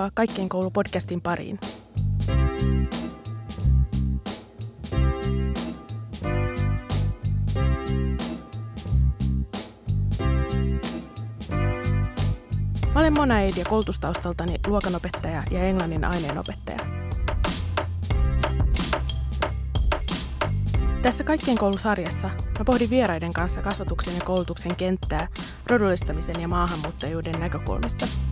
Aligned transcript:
Tervetuloa 0.00 0.10
Kaikkien 0.14 0.48
koulu 0.48 0.70
podcastin 0.70 1.20
pariin. 1.20 1.58
Mä 12.94 13.00
olen 13.00 13.12
Mona 13.12 13.40
Eid 13.40 13.56
ja 13.56 13.64
koulutustaustaltani 13.64 14.60
luokanopettaja 14.66 15.42
ja 15.50 15.64
englannin 15.64 16.04
aineenopettaja. 16.04 16.78
Tässä 21.02 21.24
Kaikkien 21.24 21.58
koulusarjassa 21.58 22.28
mä 22.28 22.64
pohdin 22.64 22.90
vieraiden 22.90 23.32
kanssa 23.32 23.62
kasvatuksen 23.62 24.14
ja 24.14 24.20
koulutuksen 24.24 24.76
kenttää 24.76 25.28
rodullistamisen 25.66 26.40
ja 26.40 26.48
maahanmuuttajuuden 26.48 27.40
näkökulmista. 27.40 28.29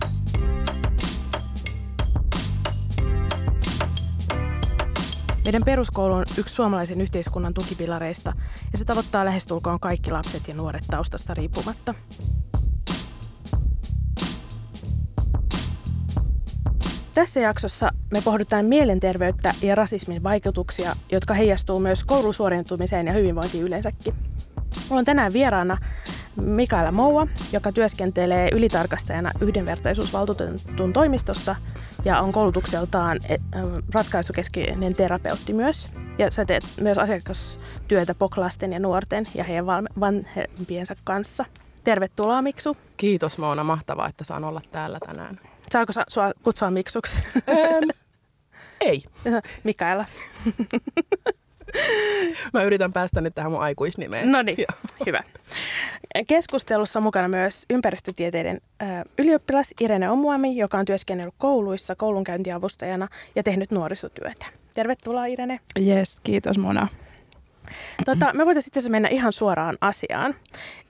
Meidän 5.45 5.63
peruskoulu 5.65 6.13
on 6.13 6.25
yksi 6.39 6.55
suomalaisen 6.55 7.01
yhteiskunnan 7.01 7.53
tukipilareista 7.53 8.33
ja 8.71 8.77
se 8.77 8.85
tavoittaa 8.85 9.25
lähestulkoon 9.25 9.79
kaikki 9.79 10.11
lapset 10.11 10.47
ja 10.47 10.53
nuoret 10.53 10.83
taustasta 10.91 11.33
riippumatta. 11.33 11.93
Tässä 17.13 17.39
jaksossa 17.39 17.91
me 18.13 18.21
pohditaan 18.25 18.65
mielenterveyttä 18.65 19.53
ja 19.61 19.75
rasismin 19.75 20.23
vaikutuksia, 20.23 20.91
jotka 21.11 21.33
heijastuu 21.33 21.79
myös 21.79 22.03
koulusuorientumiseen 22.03 23.07
ja 23.07 23.13
hyvinvointiin 23.13 23.63
yleensäkin. 23.63 24.13
Mulla 24.89 24.99
on 24.99 25.05
tänään 25.05 25.33
vieraana 25.33 25.77
Mikaela 26.35 26.91
Moua, 26.91 27.27
joka 27.53 27.71
työskentelee 27.71 28.49
ylitarkastajana 28.51 29.31
yhdenvertaisuusvaltuutetun 29.41 30.93
toimistossa 30.93 31.55
ja 32.05 32.21
on 32.21 32.31
koulutukseltaan 32.31 33.19
e, 33.29 33.35
ratkaisukeskeinen 33.93 34.95
terapeutti 34.95 35.53
myös. 35.53 35.89
Ja 36.17 36.31
sä 36.31 36.45
teet 36.45 36.63
myös 36.81 36.97
asiakastyötä 36.97 38.15
poklasten 38.15 38.73
ja 38.73 38.79
nuorten 38.79 39.25
ja 39.35 39.43
heidän 39.43 39.65
vanhempiensa 39.99 40.95
kanssa. 41.03 41.45
Tervetuloa 41.83 42.41
Miksu. 42.41 42.77
Kiitos 42.97 43.37
Moona, 43.37 43.63
mahtavaa, 43.63 44.07
että 44.07 44.23
saan 44.23 44.43
olla 44.43 44.61
täällä 44.71 44.97
tänään. 45.05 45.39
Saako 45.71 45.93
sa- 45.93 46.05
sua 46.07 46.31
kutsua 46.43 46.71
Miksuksi? 46.71 47.19
Ähm, 47.49 47.89
ei. 48.81 49.03
Mikaela. 49.63 50.05
Mä 52.53 52.63
yritän 52.63 52.93
päästä 52.93 53.21
nyt 53.21 53.35
tähän 53.35 53.51
mun 53.51 53.61
aikuisnimeen. 53.61 54.31
No 54.31 54.41
niin, 54.41 54.65
hyvä. 55.05 55.23
Keskustelussa 56.27 56.99
mukana 56.99 57.27
myös 57.27 57.65
ympäristötieteiden 57.69 58.61
ylioppilas 59.17 59.73
Irene 59.81 60.09
Omuami, 60.09 60.57
joka 60.57 60.77
on 60.77 60.85
työskennellyt 60.85 61.35
kouluissa 61.37 61.95
koulunkäyntiavustajana 61.95 63.07
ja 63.35 63.43
tehnyt 63.43 63.71
nuorisotyötä. 63.71 64.45
Tervetuloa 64.73 65.25
Irene. 65.25 65.59
Yes, 65.87 66.19
kiitos 66.23 66.57
Mona. 66.57 66.87
Tota, 68.05 68.33
me 68.33 68.45
voitaisiin 68.45 68.71
itse 68.77 68.89
mennä 68.89 69.09
ihan 69.09 69.33
suoraan 69.33 69.77
asiaan. 69.81 70.35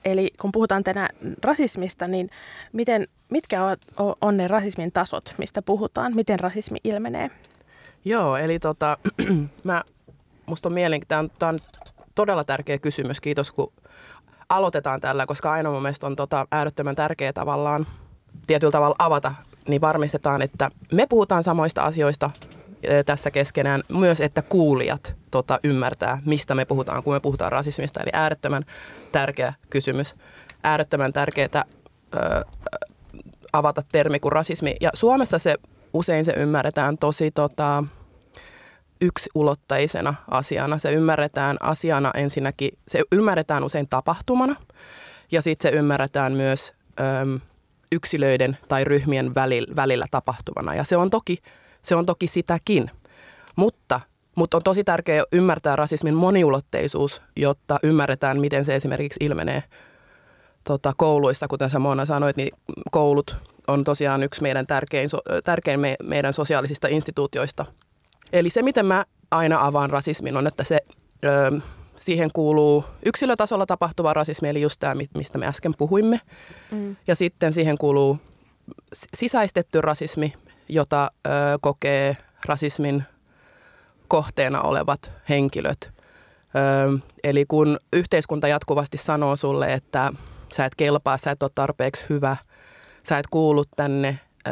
Eli 0.05 0.31
kun 0.41 0.51
puhutaan 0.51 0.83
tänään 0.83 1.09
rasismista, 1.43 2.07
niin 2.07 2.29
miten, 2.73 3.07
mitkä 3.29 3.63
on, 3.63 3.77
on 4.21 4.37
ne 4.37 4.47
rasismin 4.47 4.91
tasot, 4.91 5.33
mistä 5.37 5.61
puhutaan? 5.61 6.15
Miten 6.15 6.39
rasismi 6.39 6.77
ilmenee? 6.83 7.31
Joo, 8.05 8.37
eli 8.37 8.59
tota, 8.59 8.97
mä, 9.63 9.83
musta 10.49 10.69
on 10.69 10.73
mielenkiintoinen, 10.73 11.31
tämä 11.39 11.49
on 11.49 11.59
todella 12.15 12.43
tärkeä 12.43 12.77
kysymys. 12.77 13.21
Kiitos, 13.21 13.51
kun 13.51 13.73
aloitetaan 14.49 15.01
tällä, 15.01 15.25
koska 15.25 15.51
aina 15.51 15.71
mun 15.71 15.81
mielestä 15.81 16.07
on 16.07 16.15
tota 16.15 16.47
äärettömän 16.51 16.95
tärkeä 16.95 17.33
tavallaan 17.33 17.87
tietyllä 18.47 18.71
tavalla 18.71 18.95
avata, 18.99 19.35
niin 19.67 19.81
varmistetaan, 19.81 20.41
että 20.41 20.69
me 20.91 21.05
puhutaan 21.09 21.43
samoista 21.43 21.83
asioista 21.83 22.31
tässä 23.05 23.31
keskenään, 23.31 23.81
myös 23.89 24.21
että 24.21 24.41
kuulijat 24.41 25.15
tota, 25.31 25.59
ymmärtää, 25.63 26.21
mistä 26.25 26.55
me 26.55 26.65
puhutaan, 26.65 27.03
kun 27.03 27.13
me 27.13 27.19
puhutaan 27.19 27.51
rasismista. 27.51 27.99
Eli 28.03 28.09
äärettömän 28.13 28.65
tärkeä 29.11 29.53
kysymys, 29.69 30.13
äärettömän 30.63 31.13
tärkeää 31.13 31.65
avata 33.53 33.83
termi 33.91 34.19
kuin 34.19 34.31
rasismi. 34.31 34.75
Ja 34.81 34.89
Suomessa 34.93 35.39
se 35.39 35.55
usein 35.93 36.25
se 36.25 36.33
ymmärretään 36.37 36.97
tosi 36.97 37.31
tota, 37.31 37.83
yksiulotteisena 39.01 40.15
asiana. 40.31 40.77
Se 40.77 40.91
ymmärretään 40.91 41.57
asiana 41.59 42.11
ensinnäkin, 42.13 42.69
se 42.87 43.01
ymmärretään 43.11 43.63
usein 43.63 43.87
tapahtumana 43.89 44.55
ja 45.31 45.41
sitten 45.41 45.71
se 45.71 45.77
ymmärretään 45.77 46.33
myös 46.33 46.73
ö, 46.99 47.03
yksilöiden 47.91 48.57
tai 48.67 48.83
ryhmien 48.83 49.35
välillä, 49.35 49.75
välillä 49.75 50.05
tapahtuvana. 50.11 50.75
Ja 50.75 50.83
se 50.83 50.97
on 50.97 51.09
toki, 51.09 51.37
se 51.81 51.95
on 51.95 52.05
toki 52.05 52.27
sitäkin, 52.27 52.91
mutta 53.55 54.01
mutta 54.35 54.57
on 54.57 54.63
tosi 54.63 54.83
tärkeää 54.83 55.23
ymmärtää 55.31 55.75
rasismin 55.75 56.13
moniulotteisuus, 56.13 57.21
jotta 57.35 57.79
ymmärretään, 57.83 58.39
miten 58.39 58.65
se 58.65 58.75
esimerkiksi 58.75 59.17
ilmenee 59.23 59.63
tota, 60.63 60.93
kouluissa. 60.97 61.47
Kuten 61.47 61.69
sä 61.69 61.79
Mona 61.79 62.05
sanoit, 62.05 62.37
niin 62.37 62.49
koulut 62.91 63.35
on 63.67 63.83
tosiaan 63.83 64.23
yksi 64.23 64.41
meidän 64.41 64.67
tärkein, 64.67 65.09
tärkein 65.43 65.79
me, 65.79 65.95
meidän 66.03 66.33
sosiaalisista 66.33 66.87
instituutioista. 66.87 67.65
Eli 68.33 68.49
se, 68.49 68.61
miten 68.61 68.85
mä 68.85 69.05
aina 69.31 69.65
avaan 69.65 69.89
rasismin, 69.89 70.37
on, 70.37 70.47
että 70.47 70.63
se, 70.63 70.79
ö, 71.25 71.59
siihen 71.99 72.29
kuuluu 72.33 72.85
yksilötasolla 73.05 73.65
tapahtuva 73.65 74.13
rasismi, 74.13 74.49
eli 74.49 74.61
just 74.61 74.79
tämä, 74.79 74.95
mistä 75.13 75.37
me 75.37 75.47
äsken 75.47 75.73
puhuimme. 75.77 76.21
Mm. 76.71 76.95
Ja 77.07 77.15
sitten 77.15 77.53
siihen 77.53 77.77
kuuluu 77.77 78.17
sisäistetty 79.13 79.81
rasismi, 79.81 80.33
jota 80.69 81.11
ö, 81.27 81.29
kokee 81.61 82.17
rasismin 82.45 83.03
kohteena 84.07 84.61
olevat 84.61 85.11
henkilöt. 85.29 85.91
Ö, 86.55 86.99
eli 87.23 87.45
kun 87.47 87.79
yhteiskunta 87.93 88.47
jatkuvasti 88.47 88.97
sanoo 88.97 89.35
sulle, 89.35 89.73
että 89.73 90.13
sä 90.53 90.65
et 90.65 90.75
kelpaa, 90.75 91.17
sä 91.17 91.31
et 91.31 91.43
ole 91.43 91.51
tarpeeksi 91.55 92.05
hyvä, 92.09 92.37
sä 93.03 93.17
et 93.17 93.27
kuulu 93.27 93.63
tänne 93.75 94.19
ö, 94.47 94.51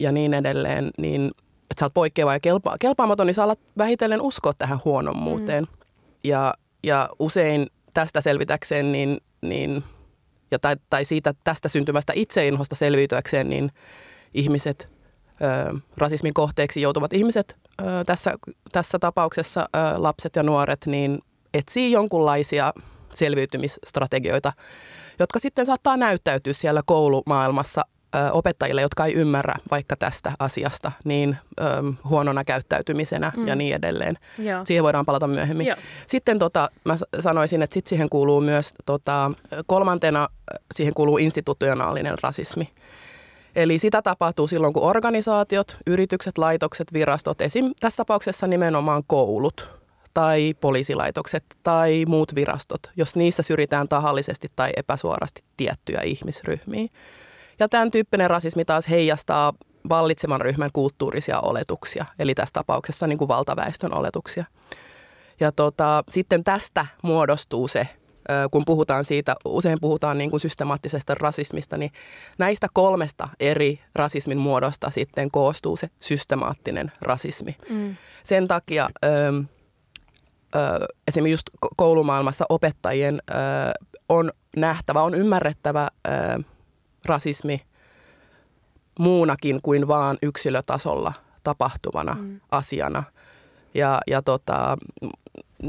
ja 0.00 0.12
niin 0.12 0.34
edelleen, 0.34 0.90
niin 0.98 1.30
että 1.70 1.80
sä 1.80 1.86
oot 1.86 1.94
poikkeava 1.94 2.32
ja 2.32 2.40
kelpa- 2.40 2.76
kelpaamaton, 2.80 3.26
niin 3.26 3.34
sä 3.34 3.44
alat 3.44 3.60
vähitellen 3.78 4.20
uskoa 4.20 4.52
tähän 4.54 4.78
huonommuuteen. 4.84 5.64
Mm. 5.64 5.86
Ja, 6.24 6.54
ja 6.84 7.08
usein 7.18 7.66
tästä 7.94 8.20
selvitäkseen, 8.20 8.92
niin, 8.92 9.20
niin 9.42 9.84
ja 10.50 10.58
tai, 10.58 10.76
tai 10.90 11.04
siitä 11.04 11.34
tästä 11.44 11.68
syntymästä 11.68 12.12
itseinhosta 12.16 12.74
selviytyäkseen, 12.74 13.50
niin 13.50 13.72
ihmiset, 14.34 14.92
ö, 15.42 15.78
rasismin 15.96 16.34
kohteeksi 16.34 16.80
joutuvat 16.80 17.12
ihmiset 17.12 17.56
tässä, 18.06 18.34
tässä 18.72 18.98
tapauksessa 18.98 19.68
lapset 19.96 20.36
ja 20.36 20.42
nuoret 20.42 20.86
niin 20.86 21.18
etsii 21.54 21.92
jonkunlaisia 21.92 22.72
selviytymisstrategioita, 23.14 24.52
jotka 25.18 25.38
sitten 25.38 25.66
saattaa 25.66 25.96
näyttäytyä 25.96 26.52
siellä 26.52 26.82
koulumaailmassa 26.86 27.82
opettajille, 28.32 28.80
jotka 28.80 29.06
ei 29.06 29.14
ymmärrä 29.14 29.54
vaikka 29.70 29.96
tästä 29.96 30.32
asiasta, 30.38 30.92
niin 31.04 31.36
ö, 31.60 31.64
huonona 32.08 32.44
käyttäytymisenä 32.44 33.32
mm. 33.36 33.48
ja 33.48 33.54
niin 33.56 33.74
edelleen. 33.76 34.18
Joo. 34.38 34.64
Siihen 34.64 34.84
voidaan 34.84 35.06
palata 35.06 35.26
myöhemmin. 35.26 35.66
Joo. 35.66 35.76
Sitten 36.06 36.38
tota, 36.38 36.70
mä 36.84 36.96
sanoisin, 37.20 37.62
että 37.62 37.74
sit 37.74 37.86
siihen 37.86 38.08
kuuluu 38.08 38.40
myös 38.40 38.74
tota, 38.86 39.30
kolmantena, 39.66 40.28
siihen 40.72 40.94
kuuluu 40.94 41.18
institutionaalinen 41.18 42.18
rasismi. 42.22 42.68
Eli 43.56 43.78
sitä 43.78 44.02
tapahtuu 44.02 44.48
silloin, 44.48 44.72
kun 44.72 44.82
organisaatiot, 44.82 45.76
yritykset, 45.86 46.38
laitokset, 46.38 46.92
virastot, 46.92 47.40
esim. 47.40 47.74
tässä 47.80 47.96
tapauksessa 47.96 48.46
nimenomaan 48.46 49.02
koulut 49.06 49.70
tai 50.14 50.54
poliisilaitokset 50.60 51.44
tai 51.62 52.04
muut 52.08 52.34
virastot, 52.34 52.80
jos 52.96 53.16
niissä 53.16 53.42
syrjitään 53.42 53.88
tahallisesti 53.88 54.48
tai 54.56 54.70
epäsuorasti 54.76 55.42
tiettyjä 55.56 56.00
ihmisryhmiä. 56.00 56.88
Ja 57.58 57.68
tämän 57.68 57.90
tyyppinen 57.90 58.30
rasismi 58.30 58.64
taas 58.64 58.88
heijastaa 58.88 59.52
vallitsevan 59.88 60.40
ryhmän 60.40 60.70
kulttuurisia 60.72 61.40
oletuksia, 61.40 62.06
eli 62.18 62.34
tässä 62.34 62.52
tapauksessa 62.52 63.06
niin 63.06 63.18
kuin 63.18 63.28
valtaväestön 63.28 63.94
oletuksia. 63.94 64.44
Ja 65.40 65.52
tota, 65.52 66.04
sitten 66.10 66.44
tästä 66.44 66.86
muodostuu 67.02 67.68
se 67.68 67.88
kun 68.50 68.64
puhutaan 68.64 69.04
siitä, 69.04 69.36
usein 69.44 69.78
puhutaan 69.80 70.18
niin 70.18 70.30
kuin 70.30 70.40
systemaattisesta 70.40 71.14
rasismista, 71.14 71.76
niin 71.76 71.90
näistä 72.38 72.66
kolmesta 72.72 73.28
eri 73.40 73.80
rasismin 73.94 74.38
muodosta 74.38 74.90
sitten 74.90 75.30
koostuu 75.30 75.76
se 75.76 75.88
systemaattinen 76.00 76.92
rasismi. 77.00 77.56
Mm. 77.70 77.96
Sen 78.24 78.48
takia 78.48 78.90
ö, 79.04 79.08
ö, 79.08 80.86
esimerkiksi 81.08 81.32
just 81.32 81.50
koulumaailmassa 81.76 82.44
opettajien 82.48 83.22
ö, 83.30 83.34
on 84.08 84.32
nähtävä, 84.56 85.02
on 85.02 85.14
ymmärrettävä 85.14 85.88
ö, 86.08 86.10
rasismi 87.06 87.62
muunakin 88.98 89.62
kuin 89.62 89.88
vaan 89.88 90.18
yksilötasolla 90.22 91.12
tapahtuvana 91.42 92.16
mm. 92.20 92.40
asiana. 92.50 93.02
Ja, 93.74 94.00
ja 94.06 94.22
tota, 94.22 94.76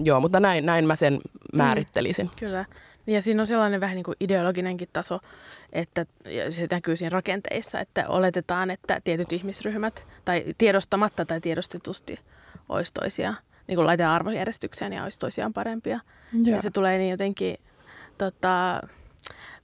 joo, 0.04 0.20
mutta 0.20 0.40
näin, 0.40 0.66
näin 0.66 0.86
mä 0.86 0.96
sen 0.96 1.20
määrittelisin. 1.54 2.26
Mm, 2.26 2.36
kyllä. 2.40 2.66
Ja 3.08 3.22
siinä 3.22 3.42
on 3.42 3.48
sellainen 3.48 3.82
vähän 3.82 3.96
niin 3.96 4.04
kuin 4.04 4.16
ideologinenkin 4.20 4.90
taso, 4.94 5.20
että 5.74 6.06
se 6.50 6.68
näkyy 6.72 6.98
siinä 6.98 7.10
rakenteissa, 7.10 7.80
että 7.80 8.08
oletetaan, 8.08 8.72
että 8.72 9.02
tietyt 9.04 9.34
ihmisryhmät 9.34 10.08
tai 10.26 10.46
tiedostamatta 10.58 11.26
tai 11.26 11.42
tiedostetusti 11.42 12.20
olisi 12.70 12.94
toisia, 12.94 13.34
niin 13.68 13.76
kuin 13.76 13.86
laitetaan 13.86 14.16
arvojärjestykseen 14.16 14.94
ja 14.94 15.04
olisi 15.04 15.20
toisiaan 15.20 15.54
parempia. 15.54 16.00
Ja, 16.44 16.56
ja 16.56 16.62
se 16.62 16.72
tulee 16.72 16.98
niin 16.98 17.12
jotenkin 17.12 17.58
tota, 18.18 18.82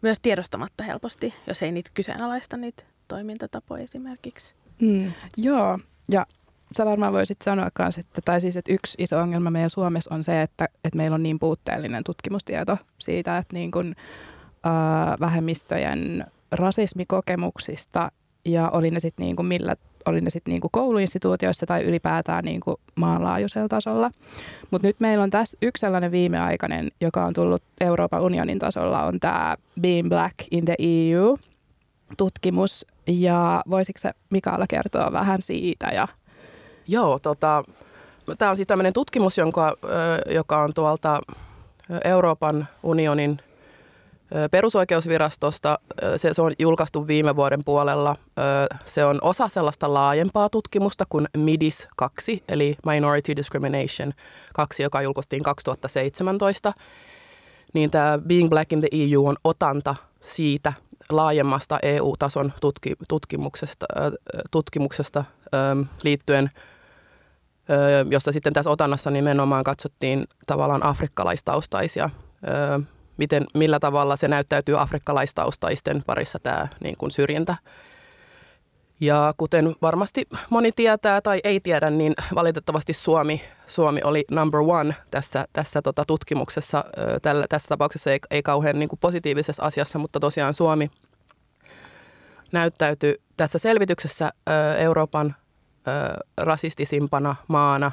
myös 0.03 0.19
tiedostamatta 0.21 0.83
helposti, 0.83 1.33
jos 1.47 1.63
ei 1.63 1.71
niitä 1.71 1.91
kyseenalaista 1.93 2.57
niitä 2.57 2.83
toimintatapoja 3.07 3.83
esimerkiksi. 3.83 4.53
Mm, 4.81 5.11
joo, 5.37 5.79
ja 6.11 6.25
sä 6.77 6.85
varmaan 6.85 7.13
voisit 7.13 7.41
sanoa 7.41 7.69
myös, 7.79 7.97
että, 7.97 8.21
tai 8.25 8.41
siis, 8.41 8.57
että 8.57 8.73
yksi 8.73 8.95
iso 8.97 9.19
ongelma 9.19 9.51
meidän 9.51 9.69
Suomessa 9.69 10.15
on 10.15 10.23
se, 10.23 10.41
että, 10.41 10.65
että 10.83 10.97
meillä 10.97 11.15
on 11.15 11.23
niin 11.23 11.39
puutteellinen 11.39 12.03
tutkimustieto 12.03 12.77
siitä, 12.99 13.37
että 13.37 13.53
niin 13.53 13.71
kuin, 13.71 13.95
äh, 14.65 15.19
vähemmistöjen 15.19 16.25
rasismikokemuksista 16.51 18.11
ja 18.45 18.69
oli 18.69 18.91
ne 18.91 18.99
sitten 18.99 19.23
niin 19.23 19.35
kuin 19.35 19.45
millä 19.45 19.75
oli 20.05 20.21
ne 20.21 20.29
sitten 20.29 20.51
niinku 20.51 20.69
kouluinstituutioissa 20.71 21.65
tai 21.65 21.83
ylipäätään 21.83 22.43
niinku 22.45 22.79
maanlaajuisella 22.95 23.67
tasolla. 23.67 24.11
Mutta 24.71 24.87
nyt 24.87 24.99
meillä 24.99 25.23
on 25.23 25.29
tässä 25.29 25.57
yksi 25.61 25.81
sellainen 25.81 26.11
viimeaikainen, 26.11 26.91
joka 27.01 27.25
on 27.25 27.33
tullut 27.33 27.63
Euroopan 27.81 28.21
unionin 28.21 28.59
tasolla, 28.59 29.03
on 29.03 29.19
tämä 29.19 29.55
Being 29.81 30.09
Black 30.09 30.35
in 30.51 30.65
the 30.65 30.75
EU 30.79 31.37
tutkimus. 32.17 32.85
Ja 33.07 33.63
voisitko 33.69 33.99
sä 33.99 34.13
Mikaela 34.29 34.65
kertoa 34.69 35.11
vähän 35.11 35.41
siitä 35.41 35.87
ja 35.87 36.07
Joo, 36.87 37.19
tota, 37.19 37.63
tämä 38.37 38.51
on 38.51 38.55
siis 38.55 38.67
tämmöinen 38.67 38.93
tutkimus, 38.93 39.37
jonka, 39.37 39.77
joka 40.29 40.63
on 40.63 40.73
tuolta 40.73 41.21
Euroopan 42.03 42.67
unionin 42.83 43.39
perusoikeusvirastosta. 44.51 45.79
Se, 46.17 46.33
se 46.33 46.41
on 46.41 46.53
julkaistu 46.59 47.07
viime 47.07 47.35
vuoden 47.35 47.63
puolella. 47.65 48.15
Se 48.85 49.05
on 49.05 49.19
osa 49.21 49.47
sellaista 49.47 49.93
laajempaa 49.93 50.49
tutkimusta 50.49 51.05
kuin 51.09 51.27
MIDIS 51.37 51.87
2, 51.95 52.43
eli 52.47 52.77
Minority 52.85 53.35
Discrimination 53.35 54.13
2, 54.53 54.83
joka 54.83 55.01
julkaistiin 55.01 55.43
2017. 55.43 56.73
Niin 57.73 57.91
tämä 57.91 58.19
Being 58.27 58.49
Black 58.49 58.73
in 58.73 58.79
the 58.79 58.87
EU 58.91 59.27
on 59.27 59.35
otanta 59.43 59.95
siitä 60.21 60.73
laajemmasta 61.09 61.79
EU-tason 61.83 62.53
tutki, 62.61 62.95
tutkimuksesta, 63.09 63.85
tutkimuksesta 64.51 65.23
liittyen– 66.03 66.51
jossa 68.09 68.31
sitten 68.31 68.53
tässä 68.53 68.69
otannassa 68.71 69.11
nimenomaan 69.11 69.63
katsottiin 69.63 70.27
tavallaan 70.47 70.83
afrikkalaistaustaisia, 70.83 72.09
miten, 73.17 73.45
millä 73.53 73.79
tavalla 73.79 74.15
se 74.15 74.27
näyttäytyy 74.27 74.81
afrikkalaistaustaisten 74.81 76.03
parissa 76.05 76.39
tämä 76.39 76.67
niin 76.83 76.97
kuin 76.97 77.11
syrjintä. 77.11 77.55
Ja 78.99 79.33
kuten 79.37 79.75
varmasti 79.81 80.27
moni 80.49 80.71
tietää 80.71 81.21
tai 81.21 81.41
ei 81.43 81.59
tiedä, 81.59 81.89
niin 81.89 82.13
valitettavasti 82.35 82.93
Suomi, 82.93 83.41
Suomi 83.67 84.01
oli 84.03 84.25
number 84.31 84.59
one 84.59 84.95
tässä, 85.11 85.45
tässä 85.53 85.81
tota 85.81 86.03
tutkimuksessa. 86.07 86.85
Tällä, 87.21 87.45
tässä 87.49 87.67
tapauksessa 87.67 88.11
ei, 88.11 88.19
ei 88.31 88.43
kauhean 88.43 88.79
niin 88.79 88.89
kuin 88.89 88.99
positiivisessa 88.99 89.63
asiassa, 89.63 89.99
mutta 89.99 90.19
tosiaan 90.19 90.53
Suomi 90.53 90.91
näyttäytyi 92.51 93.15
tässä 93.37 93.59
selvityksessä 93.59 94.31
Euroopan 94.77 95.35
rasistisimpana 96.37 97.35
maana, 97.47 97.91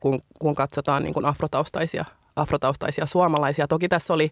kun, 0.00 0.20
kun 0.38 0.54
katsotaan 0.54 1.02
niin 1.02 1.14
kuin 1.14 1.26
afrotaustaisia, 1.26 2.04
afrotaustaisia 2.36 3.06
suomalaisia. 3.06 3.68
Toki 3.68 3.88
tässä 3.88 4.14
oli 4.14 4.30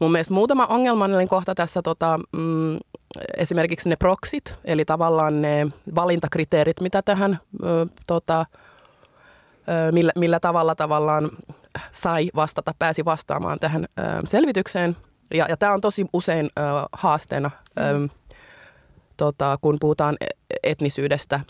mun 0.00 0.12
mielestä 0.12 0.34
muutama 0.34 0.66
ongelmallinen 0.66 1.28
kohta 1.28 1.54
tässä 1.54 1.82
tota, 1.82 2.20
mm, 2.32 2.78
esimerkiksi 3.36 3.88
ne 3.88 3.96
proksit, 3.96 4.54
eli 4.64 4.84
tavallaan 4.84 5.42
ne 5.42 5.66
valintakriteerit, 5.94 6.80
mitä 6.80 7.02
tähän 7.02 7.38
ö, 7.64 7.86
tota, 8.06 8.46
ö, 9.68 9.92
millä, 9.92 10.12
millä 10.18 10.40
tavalla 10.40 10.74
tavallaan 10.74 11.30
sai 11.92 12.30
vastata, 12.36 12.74
pääsi 12.78 13.04
vastaamaan 13.04 13.58
tähän 13.58 13.84
ö, 13.84 14.02
selvitykseen. 14.24 14.96
Ja, 15.34 15.46
ja 15.48 15.56
tämä 15.56 15.72
on 15.72 15.80
tosi 15.80 16.06
usein 16.12 16.46
ö, 16.46 16.62
haasteena, 16.92 17.50
ö, 17.78 18.08
tota, 19.16 19.58
kun 19.60 19.76
puhutaan 19.80 20.16
e-, 20.20 20.26
etnisyydestä 20.62 21.40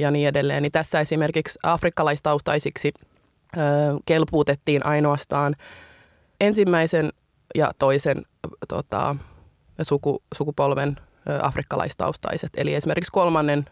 ja 0.00 0.10
niin 0.10 0.28
edelleen. 0.28 0.62
Niin 0.62 0.72
tässä 0.72 1.00
esimerkiksi 1.00 1.58
afrikkalaistaustaisiksi 1.62 2.92
ö, 3.56 3.60
kelpuutettiin 4.06 4.86
ainoastaan 4.86 5.54
ensimmäisen 6.40 7.12
ja 7.54 7.72
toisen 7.78 8.22
tota, 8.68 9.16
suku, 9.82 10.22
sukupolven 10.34 10.96
ö, 11.28 11.38
afrikkalaistaustaiset. 11.42 12.50
Eli 12.56 12.74
esimerkiksi 12.74 13.12
kolmannen 13.12 13.64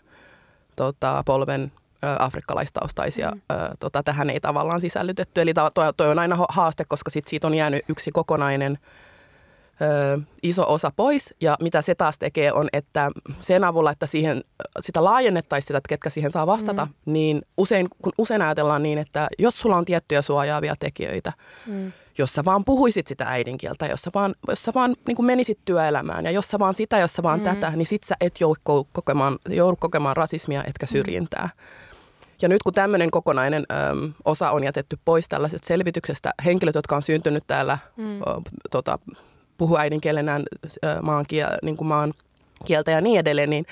tota, 0.77 1.23
polven 1.27 1.73
ö, 2.05 2.17
afrikkalaistaustaisia 2.19 3.31
mm. 3.31 3.41
ö, 3.53 3.71
tota, 3.81 4.03
tähän 4.03 4.31
ei 4.31 4.41
tavallaan 4.41 4.81
sisällytetty. 4.81 5.41
Eli 5.41 5.55
toi, 5.55 5.93
toi 5.97 6.11
on 6.11 6.19
aina 6.19 6.37
haaste, 6.49 6.85
koska 6.89 7.11
sit 7.11 7.29
siitä 7.29 7.47
on 7.47 7.55
jäänyt 7.55 7.85
yksi 7.89 8.13
kokonainen– 8.13 8.79
ö, 9.81 10.21
iso 10.43 10.73
osa 10.73 10.93
pois. 10.97 11.35
Ja 11.41 11.57
mitä 11.61 11.83
se 11.83 11.95
taas 11.95 12.19
tekee 12.19 12.53
on, 12.53 12.69
että 12.73 13.11
sen 13.41 13.65
avulla, 13.65 13.91
että 13.91 14.07
siihen, 14.07 14.45
sitä 14.81 15.05
laajennettaisiin 15.05 15.67
sitä, 15.67 15.79
että 15.79 15.89
ketkä 15.89 16.11
siihen 16.11 16.33
saa 16.33 16.47
vastata, 16.47 16.85
mm. 16.87 17.13
niin 17.13 17.43
usein, 17.59 17.89
kun 18.03 18.13
usein 18.19 18.43
ajatellaan 18.43 18.83
niin, 18.83 18.99
että 18.99 19.29
jos 19.39 19.61
sulla 19.61 19.77
on 19.77 19.85
tiettyjä 19.85 20.23
suojaavia 20.23 20.75
tekijöitä, 20.79 21.33
mm. 21.67 21.93
jos 22.19 22.33
sä 22.33 22.45
vaan 22.45 22.65
puhuisit 22.65 23.07
sitä 23.07 23.25
äidinkieltä, 23.29 23.87
jos 23.87 24.03
sä 24.03 24.11
vaan, 24.15 24.35
jos 24.49 24.63
sä 24.63 24.73
vaan 24.75 24.95
niin 25.07 25.17
kuin 25.17 25.27
menisit 25.27 25.59
työelämään 25.65 26.25
ja 26.25 26.31
jos 26.31 26.49
sä 26.49 26.59
vaan 26.59 26.75
sitä, 26.75 26.99
jos 26.99 27.13
sä 27.13 27.23
vaan 27.23 27.39
mm. 27.39 27.45
tätä, 27.45 27.71
niin 27.71 27.87
sit 27.87 28.05
sä 28.05 28.15
et 28.21 28.41
joudu 28.41 28.89
kokemaan, 28.93 29.39
joudu 29.49 29.77
kokemaan 29.81 30.17
rasismia 30.17 30.65
etkä 30.67 30.87
mm. 30.87 30.91
syrjintää. 30.91 31.45
Mm. 31.45 31.87
Ja 32.43 32.49
nyt 32.49 32.63
kun 32.63 32.73
tämmöinen 32.73 33.11
kokonainen 33.11 33.67
ö, 33.71 33.75
osa 34.25 34.51
on 34.51 34.65
jätetty 34.65 34.99
pois 35.05 35.29
tällaisesta 35.29 35.67
selvityksestä, 35.67 36.35
henkilöt, 36.45 36.75
jotka 36.75 36.97
on 36.97 37.03
syntynyt 37.03 37.45
täällä 37.47 37.79
mm. 37.97 38.21
o, 38.21 38.43
tota, 38.71 38.99
puhu 39.59 39.77
äidinkielenään 39.77 40.43
maan, 41.03 41.25
kiel, 41.29 41.49
niin 41.63 41.77
kuin 41.77 41.89
maan 41.89 42.15
kieltä 42.65 42.91
ja 42.91 43.01
niin 43.01 43.21
edelleen, 43.21 43.51
niin 43.51 43.67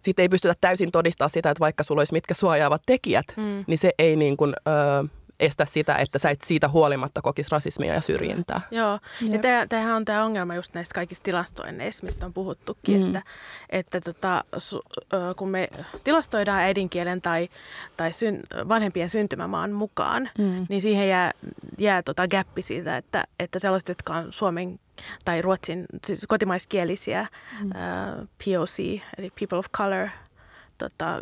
sitten 0.00 0.22
ei 0.22 0.28
pystytä 0.28 0.54
täysin 0.60 0.92
todistaa 0.92 1.28
sitä, 1.28 1.50
että 1.50 1.60
vaikka 1.60 1.84
sulla 1.84 2.00
olisi 2.00 2.12
mitkä 2.12 2.34
suojaavat 2.34 2.82
tekijät, 2.86 3.26
mm. 3.36 3.64
niin 3.66 3.78
se 3.78 3.90
ei 3.98 4.16
niin 4.16 4.36
kuin, 4.36 4.54
ö, 4.68 5.08
estä 5.40 5.64
sitä, 5.64 5.94
että 5.94 6.18
sä 6.18 6.30
et 6.30 6.42
siitä 6.42 6.68
huolimatta 6.68 7.22
kokisi 7.22 7.48
rasismia 7.52 7.94
ja 7.94 8.00
syrjintää. 8.00 8.60
Joo, 8.70 8.98
ja 9.20 9.38
tämähän 9.68 9.96
on 9.96 10.04
tämä 10.04 10.24
ongelma 10.24 10.54
just 10.54 10.74
näistä 10.74 10.94
kaikista 10.94 11.24
tilastoinneista, 11.24 12.04
mistä 12.04 12.26
on 12.26 12.32
puhuttukin, 12.32 13.00
mm. 13.00 13.06
että, 13.06 13.22
että 13.70 14.00
tota, 14.00 14.44
su, 14.56 14.80
kun 15.36 15.48
me 15.48 15.68
tilastoidaan 16.04 16.60
äidinkielen 16.60 17.22
tai, 17.22 17.48
tai 17.96 18.12
syn, 18.12 18.40
vanhempien 18.68 19.10
syntymämaan 19.10 19.72
mukaan, 19.72 20.30
mm. 20.38 20.66
niin 20.68 20.82
siihen 20.82 21.08
jää, 21.08 21.32
jää 21.78 22.02
tota 22.02 22.28
gappi 22.28 22.62
siitä, 22.62 22.96
että, 22.96 23.24
että 23.38 23.58
sellaiset, 23.58 23.88
jotka 23.88 24.14
on 24.14 24.32
suomen 24.32 24.80
tai 25.24 25.42
ruotsin 25.42 25.86
siis 26.06 26.24
kotimaiskielisiä 26.28 27.26
mm. 27.60 27.66
uh, 27.66 28.28
POC, 28.44 29.00
eli 29.18 29.32
People 29.38 29.58
of 29.58 29.66
Color, 29.76 30.08
tota, 30.82 31.20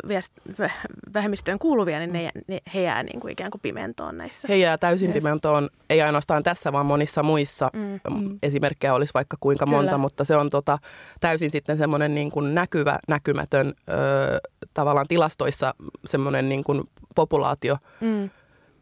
vähemmistöön 1.13 1.59
kuuluvia, 1.59 1.99
niin 1.99 2.13
ne, 2.13 2.31
ne, 2.47 2.59
he 2.73 2.81
jää 2.81 3.03
niin 3.03 3.19
kuin 3.19 3.31
ikään 3.31 3.51
kuin 3.51 3.61
pimentoon 3.61 4.17
näissä. 4.17 4.47
He 4.47 4.55
jää 4.55 4.77
täysin 4.77 5.07
yes. 5.07 5.13
pimentoon, 5.13 5.69
ei 5.89 6.01
ainoastaan 6.01 6.43
tässä, 6.43 6.71
vaan 6.71 6.85
monissa 6.85 7.23
muissa. 7.23 7.69
Mm. 7.73 7.99
mm. 8.09 8.39
Esimerkkejä 8.43 8.93
olisi 8.93 9.13
vaikka 9.13 9.37
kuinka 9.39 9.65
Kyllä. 9.65 9.77
monta, 9.77 9.97
mutta 9.97 10.23
se 10.23 10.35
on 10.35 10.49
tota, 10.49 10.77
täysin 11.19 11.51
sitten 11.51 11.77
semmoinen 11.77 12.15
niin 12.15 12.31
kuin 12.31 12.55
näkyvä, 12.55 12.99
näkymätön, 13.07 13.67
ö, 13.67 13.91
tavallaan 14.73 15.07
tilastoissa 15.07 15.73
semmoinen 16.05 16.49
niin 16.49 16.63
kuin 16.63 16.83
populaatio, 17.15 17.77
mm 18.01 18.29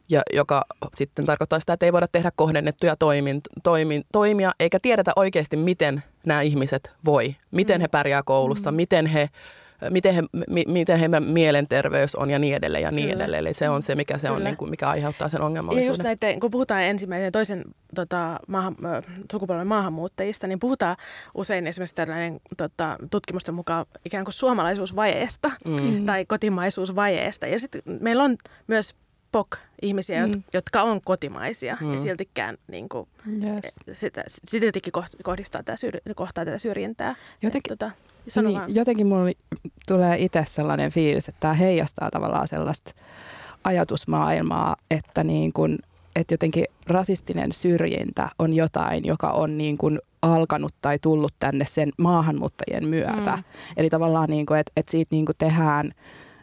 ja 0.09 0.21
joka 0.33 0.65
sitten 0.93 1.25
tarkoittaa 1.25 1.59
sitä, 1.59 1.73
että 1.73 1.85
ei 1.85 1.93
voida 1.93 2.07
tehdä 2.11 2.31
kohdennettuja 2.35 2.95
toimin, 2.95 3.41
toimin, 3.63 4.03
toimia, 4.11 4.51
eikä 4.59 4.79
tiedetä 4.81 5.11
oikeasti, 5.15 5.57
miten 5.57 6.03
nämä 6.25 6.41
ihmiset 6.41 6.91
voi, 7.05 7.35
miten 7.51 7.77
mm. 7.77 7.81
he 7.81 7.87
pärjää 7.87 8.23
koulussa, 8.23 8.71
mm. 8.71 8.75
miten 8.75 9.05
he 9.05 9.29
miten, 9.89 10.15
he, 10.15 10.23
mi, 10.49 10.63
miten 10.67 10.99
heidän 10.99 11.23
mielenterveys 11.23 12.15
on 12.15 12.29
ja 12.29 12.39
niin 12.39 12.55
edelleen 12.55 12.81
ja 12.81 12.91
niin 12.91 13.09
edelleen. 13.09 13.39
Eli 13.39 13.53
se 13.53 13.69
on 13.69 13.83
se, 13.83 13.95
mikä, 13.95 14.17
se 14.17 14.29
on, 14.29 14.43
niin 14.43 14.57
kuin, 14.57 14.69
mikä 14.69 14.89
aiheuttaa 14.89 15.29
sen 15.29 15.41
ongelmallisuuden. 15.41 15.85
Ja 15.85 15.91
just 15.91 16.03
näitä, 16.03 16.39
kun 16.39 16.51
puhutaan 16.51 16.83
ensimmäisen 16.83 17.25
ja 17.25 17.31
toisen 17.31 17.63
tota, 17.95 18.39
maahan, 18.47 18.75
sukupolven 19.31 19.67
maahanmuuttajista, 19.67 20.47
niin 20.47 20.59
puhutaan 20.59 20.95
usein 21.35 21.67
esimerkiksi 21.67 21.95
tällainen 21.95 22.39
tota, 22.57 22.97
tutkimusten 23.11 23.55
mukaan 23.55 23.85
ikään 24.05 24.25
kuin 24.25 24.33
suomalaisuusvajeesta 24.33 25.51
mm. 25.65 26.05
tai 26.05 26.25
kotimaisuusvajeesta. 26.25 27.47
Ja 27.47 27.59
sitten 27.59 27.81
meillä 27.85 28.23
on 28.23 28.37
myös 28.67 28.95
POK-ihmisiä, 29.31 30.27
mm. 30.27 30.43
jotka 30.53 30.81
on 30.81 31.01
kotimaisia 31.01 31.77
mm. 31.81 31.93
ja 31.93 31.99
siltikään 31.99 32.57
niin 32.67 32.89
kuin, 32.89 33.07
yes. 33.43 33.75
sitä, 33.99 34.23
siltikin 34.27 34.93
kohdistaa 35.23 35.63
tätä, 35.63 35.77
syrj, 35.77 35.97
kohtaa 36.15 36.45
tätä 36.45 36.59
syrjintää. 36.59 37.15
Jotenkin, 37.41 37.77
tota, 37.77 37.91
Sano 38.29 38.47
niin, 38.47 38.59
vaan. 38.59 38.75
jotenkin 38.75 39.07
mulla 39.07 39.31
tulee 39.87 40.15
itse 40.17 40.43
sellainen 40.47 40.91
fiilis, 40.91 41.29
että 41.29 41.39
tämä 41.39 41.53
heijastaa 41.53 42.11
tavallaan 42.11 42.47
sellaista 42.47 42.91
ajatusmaailmaa, 43.63 44.75
että 44.91 45.23
niin 45.23 45.53
kun, 45.53 45.77
että 46.15 46.33
jotenkin 46.33 46.65
rasistinen 46.87 47.51
syrjintä 47.51 48.29
on 48.39 48.53
jotain, 48.53 49.05
joka 49.05 49.31
on 49.31 49.57
niin 49.57 49.77
kuin 49.77 49.99
alkanut 50.21 50.73
tai 50.81 50.99
tullut 50.99 51.33
tänne 51.39 51.65
sen 51.65 51.89
maahanmuuttajien 51.97 52.87
myötä. 52.87 53.31
Mm. 53.35 53.43
Eli 53.77 53.89
tavallaan, 53.89 54.29
niin 54.29 54.45
kuin, 54.45 54.59
että, 54.59 54.71
että 54.77 54.91
siitä 54.91 55.15
niin 55.15 55.25
kuin 55.25 55.35
tehdään, 55.37 55.91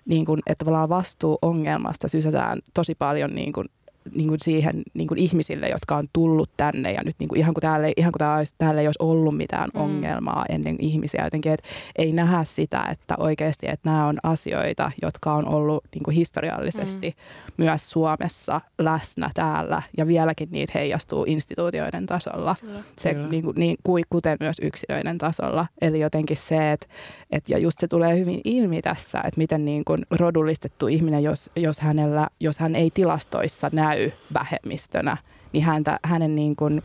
niin 0.04 0.24
kuin, 0.24 0.40
että 0.46 0.64
tavallaan 0.64 0.88
vastuu 0.88 1.38
ongelmasta 1.42 2.08
sysätään 2.08 2.58
tosi 2.74 2.94
paljon 2.94 3.34
niin 3.34 3.52
kuin, 3.52 3.66
niin 4.14 4.28
kuin 4.28 4.40
siihen 4.40 4.82
niin 4.94 5.08
kuin 5.08 5.18
ihmisille, 5.18 5.68
jotka 5.68 5.96
on 5.96 6.08
tullut 6.12 6.50
tänne 6.56 6.92
ja 6.92 7.02
nyt 7.04 7.16
niin 7.18 7.28
kuin 7.28 7.38
ihan 7.38 7.54
kuin 7.54 7.62
täällä, 7.62 7.86
ei- 7.86 7.92
ihan 7.96 8.12
kuin 8.12 8.18
täällä, 8.18 8.36
olisi, 8.38 8.54
täällä 8.58 8.80
ei 8.80 8.86
olisi 8.86 9.02
ollut 9.02 9.36
mitään 9.36 9.70
Mm. 9.74 9.80
ongelmaa 9.80 10.44
ennen 10.48 10.76
ihmisiä 10.78 11.24
jotenkin, 11.24 11.52
että 11.52 11.68
ei 11.98 12.12
nähdä 12.12 12.44
sitä, 12.44 12.84
että 12.90 13.14
oikeasti, 13.18 13.66
että 13.68 13.90
nämä 13.90 14.06
on 14.06 14.18
asioita, 14.22 14.90
jotka 15.02 15.34
on 15.34 15.48
ollut 15.48 15.84
niin 15.94 16.02
kuin 16.02 16.14
historiallisesti 16.14 17.08
mm. 17.08 17.64
myös 17.64 17.90
Suomessa 17.90 18.60
läsnä 18.78 19.30
täällä 19.34 19.82
ja 19.96 20.06
vieläkin 20.06 20.48
niitä 20.50 20.72
heijastuu 20.74 21.24
instituutioiden 21.28 22.06
tasolla, 22.06 22.56
Kyllä. 22.60 22.82
se, 23.00 23.14
Kyllä. 23.14 23.28
niin 23.28 23.42
kuin, 23.44 23.54
niin, 23.56 23.76
kuin, 23.82 24.04
kuten 24.10 24.36
myös 24.40 24.56
yksilöiden 24.62 25.18
tasolla. 25.18 25.66
Eli 25.80 26.00
jotenkin 26.00 26.36
se, 26.36 26.72
että, 26.72 26.86
että 27.30 27.52
ja 27.52 27.58
just 27.58 27.78
se 27.78 27.88
tulee 27.88 28.18
hyvin 28.18 28.40
ilmi 28.44 28.82
tässä, 28.82 29.18
että 29.18 29.38
miten 29.38 29.64
niin 29.64 29.84
kuin 29.84 30.02
rodullistettu 30.10 30.86
ihminen, 30.88 31.22
jos, 31.22 31.50
jos, 31.56 31.80
hänellä, 31.80 32.28
jos 32.40 32.58
hän 32.58 32.74
ei 32.74 32.90
tilastoissa 32.94 33.70
näy 33.72 33.95
vähemmistönä, 34.34 35.16
niin 35.52 35.64
häntä, 35.64 35.98
hänen, 36.04 36.34
niin 36.34 36.56
kuin, 36.56 36.82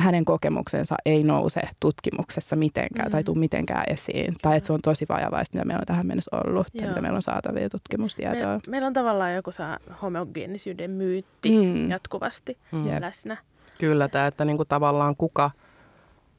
hänen 0.00 0.24
kokemuksensa 0.24 0.96
ei 1.06 1.24
nouse 1.24 1.60
tutkimuksessa 1.80 2.56
mitenkään 2.56 3.08
mm. 3.08 3.12
tai 3.12 3.24
tule 3.24 3.38
mitenkään 3.38 3.84
esiin. 3.86 4.36
Tai 4.42 4.56
että 4.56 4.66
se 4.66 4.72
on 4.72 4.80
tosi 4.82 5.06
vajavaista, 5.08 5.56
mitä 5.58 5.64
meillä 5.64 5.80
on 5.80 5.86
tähän 5.86 6.06
mennessä 6.06 6.36
ollut, 6.36 6.66
tai 6.78 6.88
mitä 6.88 7.00
meillä 7.00 7.16
on 7.16 7.22
saatavia 7.22 7.68
tutkimustietoa. 7.68 8.54
Me, 8.54 8.60
meillä 8.68 8.86
on 8.86 8.92
tavallaan 8.92 9.34
joku 9.34 9.52
saa 9.52 9.78
homogeenisyyden 10.02 10.90
myytti 10.90 11.50
Mm. 11.50 11.90
jatkuvasti 11.90 12.58
Mm. 12.72 12.82
Läsnä. 13.00 13.36
Kyllä, 13.78 14.08
tämä, 14.08 14.26
että 14.26 14.44
niinku 14.44 14.64
tavallaan 14.64 15.16
kuka 15.16 15.50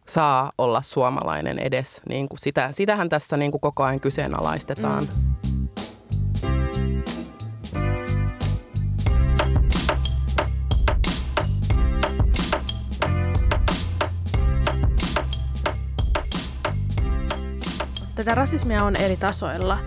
saa 0.07 0.51
olla 0.57 0.81
suomalainen 0.81 1.59
edes. 1.59 2.01
Niinku 2.09 2.37
sitä, 2.37 2.69
sitähän 2.71 3.09
tässä 3.09 3.37
niinku 3.37 3.59
koko 3.59 3.83
ajan 3.83 3.99
kyseenalaistetaan. 3.99 5.03
Mm. 5.03 5.48
Tätä 18.19 18.35
rasismia 18.35 18.83
on 18.83 18.95
eri 18.95 19.17
tasoilla, 19.17 19.79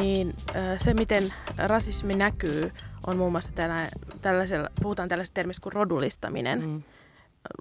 niin 0.00 0.34
se 0.76 0.94
miten 0.94 1.22
rasismi 1.56 2.14
näkyy 2.14 2.72
on 3.06 3.16
muun 3.16 3.32
muassa 3.32 3.52
tänä, 3.54 3.88
tällaisella, 4.22 4.68
puhutaan 4.82 5.08
tällaisesta 5.08 5.34
termistä 5.34 5.62
kuin 5.62 5.72
rodullistaminen. 5.72 6.66
Mm. 6.66 6.82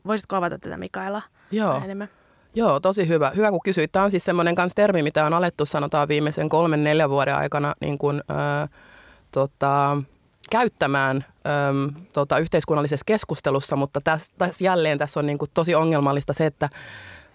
Voisitko 0.07 0.35
avata 0.35 0.59
tätä 0.59 0.77
Mikaela 0.77 1.21
Joo. 1.51 1.81
enemmän? 1.83 2.09
Joo, 2.55 2.79
tosi 2.79 3.07
hyvä. 3.07 3.31
Hyvä, 3.35 3.49
kun 3.49 3.59
kysyit. 3.63 3.91
Tämä 3.91 4.05
on 4.05 4.11
siis 4.11 4.25
semmoinen 4.25 4.55
kans 4.55 4.75
termi, 4.75 5.03
mitä 5.03 5.25
on 5.25 5.33
alettu 5.33 5.65
sanotaan 5.65 6.07
viimeisen 6.07 6.49
kolmen, 6.49 6.83
neljän 6.83 7.09
vuoden 7.09 7.35
aikana 7.35 7.73
niin 7.81 7.97
kuin, 7.97 8.23
ö, 8.29 8.67
tota, 9.31 9.97
käyttämään 10.49 11.25
ö, 11.27 12.01
tota, 12.13 12.37
yhteiskunnallisessa 12.37 13.05
keskustelussa, 13.05 13.75
mutta 13.75 14.01
tässä, 14.01 14.33
tässä 14.37 14.63
jälleen 14.63 14.97
tässä 14.97 15.19
on 15.19 15.25
niin 15.25 15.37
kuin 15.37 15.51
tosi 15.53 15.75
ongelmallista 15.75 16.33
se, 16.33 16.45
että 16.45 16.69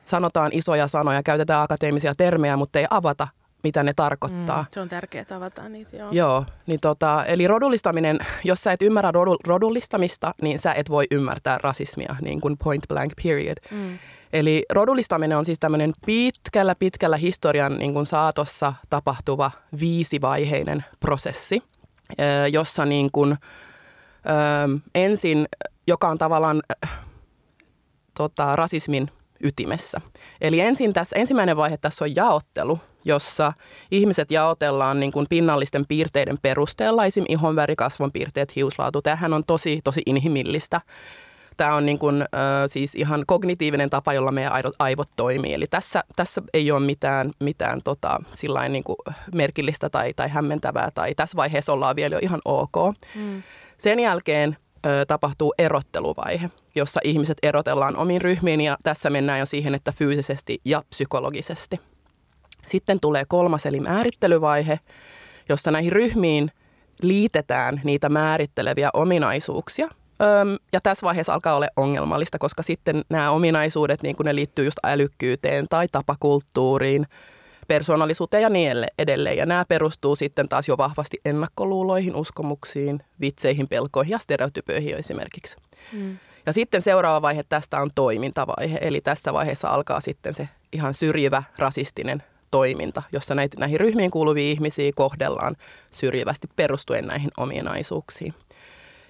sanotaan 0.08 0.50
isoja 0.54 0.88
sanoja, 0.88 1.22
käytetään 1.22 1.62
akateemisia 1.62 2.14
termejä, 2.14 2.56
mutta 2.56 2.78
ei 2.78 2.86
avata, 2.90 3.28
mitä 3.62 3.82
ne 3.82 3.92
tarkoittaa. 3.96 4.62
Mm, 4.62 4.66
se 4.70 4.80
on 4.80 4.88
tärkeää, 4.88 5.22
että 5.22 5.36
avataan 5.36 5.72
niitä. 5.72 5.96
Joo. 5.96 6.10
Joo, 6.12 6.44
niin 6.66 6.80
tota, 6.80 7.24
eli 7.24 7.46
rodullistaminen, 7.46 8.18
jos 8.44 8.62
sä 8.62 8.72
et 8.72 8.82
ymmärrä 8.82 9.10
rodu, 9.12 9.36
rodullistamista, 9.46 10.34
niin 10.42 10.58
sä 10.58 10.72
et 10.72 10.90
voi 10.90 11.06
ymmärtää 11.10 11.58
rasismia, 11.58 12.16
niin 12.22 12.40
kuin 12.40 12.56
point 12.64 12.88
blank 12.88 13.12
period. 13.22 13.56
Mm. 13.70 13.98
Eli 14.32 14.64
rodullistaminen 14.70 15.38
on 15.38 15.44
siis 15.44 15.58
tämmöinen 15.58 15.92
pitkällä, 16.06 16.74
pitkällä 16.78 17.16
historian 17.16 17.78
niin 17.78 17.94
kuin 17.94 18.06
saatossa 18.06 18.74
tapahtuva 18.90 19.50
viisivaiheinen 19.80 20.84
prosessi, 21.00 21.62
jossa 22.52 22.84
niin 22.84 23.08
kuin, 23.12 23.32
ö, 23.32 23.36
ensin, 24.94 25.46
joka 25.86 26.08
on 26.08 26.18
tavallaan 26.18 26.62
tota, 28.18 28.56
rasismin 28.56 29.10
ytimessä. 29.44 30.00
Eli 30.40 30.60
ensin 30.60 30.92
tässä, 30.92 31.16
ensimmäinen 31.16 31.56
vaihe 31.56 31.76
tässä 31.76 32.04
on 32.04 32.16
jaottelu, 32.16 32.80
jossa 33.04 33.52
ihmiset 33.90 34.30
jaotellaan 34.30 35.00
niin 35.00 35.12
kuin 35.12 35.26
pinnallisten 35.30 35.84
piirteiden 35.88 36.36
perusteella, 36.42 37.04
esim. 37.04 37.24
ihonväri, 37.28 37.76
kasvonpiirteet, 37.76 38.56
hiuslaatu. 38.56 39.02
Tämähän 39.02 39.32
on 39.32 39.44
tosi, 39.44 39.80
tosi 39.84 40.02
inhimillistä. 40.06 40.80
Tämä 41.56 41.74
on 41.74 41.86
niin 41.86 41.98
kuin, 41.98 42.22
äh, 42.22 42.28
siis 42.66 42.94
ihan 42.94 43.24
kognitiivinen 43.26 43.90
tapa, 43.90 44.12
jolla 44.12 44.32
meidän 44.32 44.52
aivot, 44.52 44.74
aivot 44.78 45.08
toimii. 45.16 45.54
Eli 45.54 45.66
tässä, 45.66 46.04
tässä 46.16 46.42
ei 46.54 46.70
ole 46.70 46.80
mitään, 46.80 47.30
mitään 47.40 47.80
tota, 47.84 48.18
sillain 48.34 48.72
niin 48.72 48.84
kuin 48.84 48.96
merkillistä 49.34 49.90
tai, 49.90 50.14
tai 50.14 50.28
hämmentävää, 50.28 50.90
tai 50.94 51.14
tässä 51.14 51.36
vaiheessa 51.36 51.72
ollaan 51.72 51.96
vielä 51.96 52.14
jo 52.14 52.18
ihan 52.22 52.40
ok. 52.44 52.76
Mm. 53.14 53.42
Sen 53.78 54.00
jälkeen 54.00 54.56
ö, 54.86 55.04
tapahtuu 55.06 55.54
erotteluvaihe, 55.58 56.50
jossa 56.74 57.00
ihmiset 57.04 57.38
erotellaan 57.42 57.96
omiin 57.96 58.20
ryhmiin 58.20 58.60
ja 58.60 58.76
tässä 58.82 59.10
mennään 59.10 59.38
jo 59.38 59.46
siihen, 59.46 59.74
että 59.74 59.92
fyysisesti 59.92 60.60
ja 60.64 60.82
psykologisesti. 60.90 61.80
Sitten 62.66 63.00
tulee 63.00 63.24
kolmas 63.28 63.66
eli 63.66 63.80
määrittelyvaihe, 63.80 64.80
jossa 65.48 65.70
näihin 65.70 65.92
ryhmiin 65.92 66.50
liitetään 67.02 67.80
niitä 67.84 68.08
määritteleviä 68.08 68.90
ominaisuuksia. 68.94 69.88
Öm, 70.22 70.56
ja 70.72 70.80
tässä 70.80 71.06
vaiheessa 71.06 71.34
alkaa 71.34 71.56
olla 71.56 71.66
ongelmallista, 71.76 72.38
koska 72.38 72.62
sitten 72.62 73.02
nämä 73.10 73.30
ominaisuudet, 73.30 74.02
niin 74.02 74.16
kuin 74.16 74.24
ne 74.24 74.34
liittyy 74.34 74.64
just 74.64 74.78
älykkyyteen 74.84 75.66
tai 75.70 75.88
tapakulttuuriin, 75.92 77.06
persoonallisuuteen 77.68 78.42
ja 78.42 78.50
niin 78.50 78.72
edelleen. 78.98 79.36
Ja 79.36 79.46
nämä 79.46 79.64
perustuu 79.68 80.16
sitten 80.16 80.48
taas 80.48 80.68
jo 80.68 80.78
vahvasti 80.78 81.20
ennakkoluuloihin, 81.24 82.16
uskomuksiin, 82.16 83.02
vitseihin, 83.20 83.68
pelkoihin 83.68 84.10
ja 84.10 84.18
stereotypioihin 84.18 84.98
esimerkiksi. 84.98 85.56
Mm. 85.92 86.18
Ja 86.46 86.52
sitten 86.52 86.82
seuraava 86.82 87.22
vaihe 87.22 87.42
tästä 87.48 87.80
on 87.80 87.90
toimintavaihe, 87.94 88.78
eli 88.80 89.00
tässä 89.00 89.32
vaiheessa 89.32 89.68
alkaa 89.68 90.00
sitten 90.00 90.34
se 90.34 90.48
ihan 90.72 90.94
syrjivä 90.94 91.42
rasistinen 91.58 92.22
toiminta, 92.50 93.02
jossa 93.12 93.34
näitä, 93.34 93.56
näihin 93.60 93.80
ryhmiin 93.80 94.10
kuuluvia 94.10 94.50
ihmisiä 94.50 94.92
kohdellaan 94.94 95.56
syrjivästi 95.92 96.48
perustuen 96.56 97.04
näihin 97.04 97.30
ominaisuuksiin. 97.36 98.34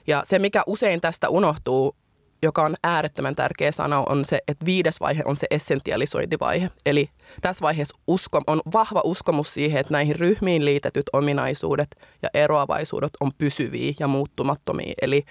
Ja 0.07 0.23
se, 0.25 0.39
mikä 0.39 0.63
usein 0.67 1.01
tästä 1.01 1.29
unohtuu, 1.29 1.97
joka 2.43 2.63
on 2.65 2.75
äärettömän 2.85 3.37
tärkeä 3.37 3.73
sana, 3.73 3.99
on 4.09 4.25
se, 4.25 4.39
että 4.49 4.67
viides 4.67 5.01
vaihe 5.01 5.23
on 5.25 5.37
se 5.37 5.47
essentialisointivaihe. 5.51 6.71
Eli 6.87 7.11
tässä 7.41 7.63
vaiheessa 7.63 7.99
usko, 8.07 8.43
on 8.47 8.61
vahva 8.73 9.01
uskomus 9.05 9.55
siihen, 9.55 9.81
että 9.81 9.93
näihin 9.93 10.17
ryhmiin 10.17 10.65
liitetyt 10.65 11.07
ominaisuudet 11.13 11.89
ja 12.23 12.29
eroavaisuudet 12.35 13.13
on 13.21 13.31
pysyviä 13.39 13.93
ja 14.01 14.09
muuttumattomia. 14.09 14.95
Eli 15.03 15.25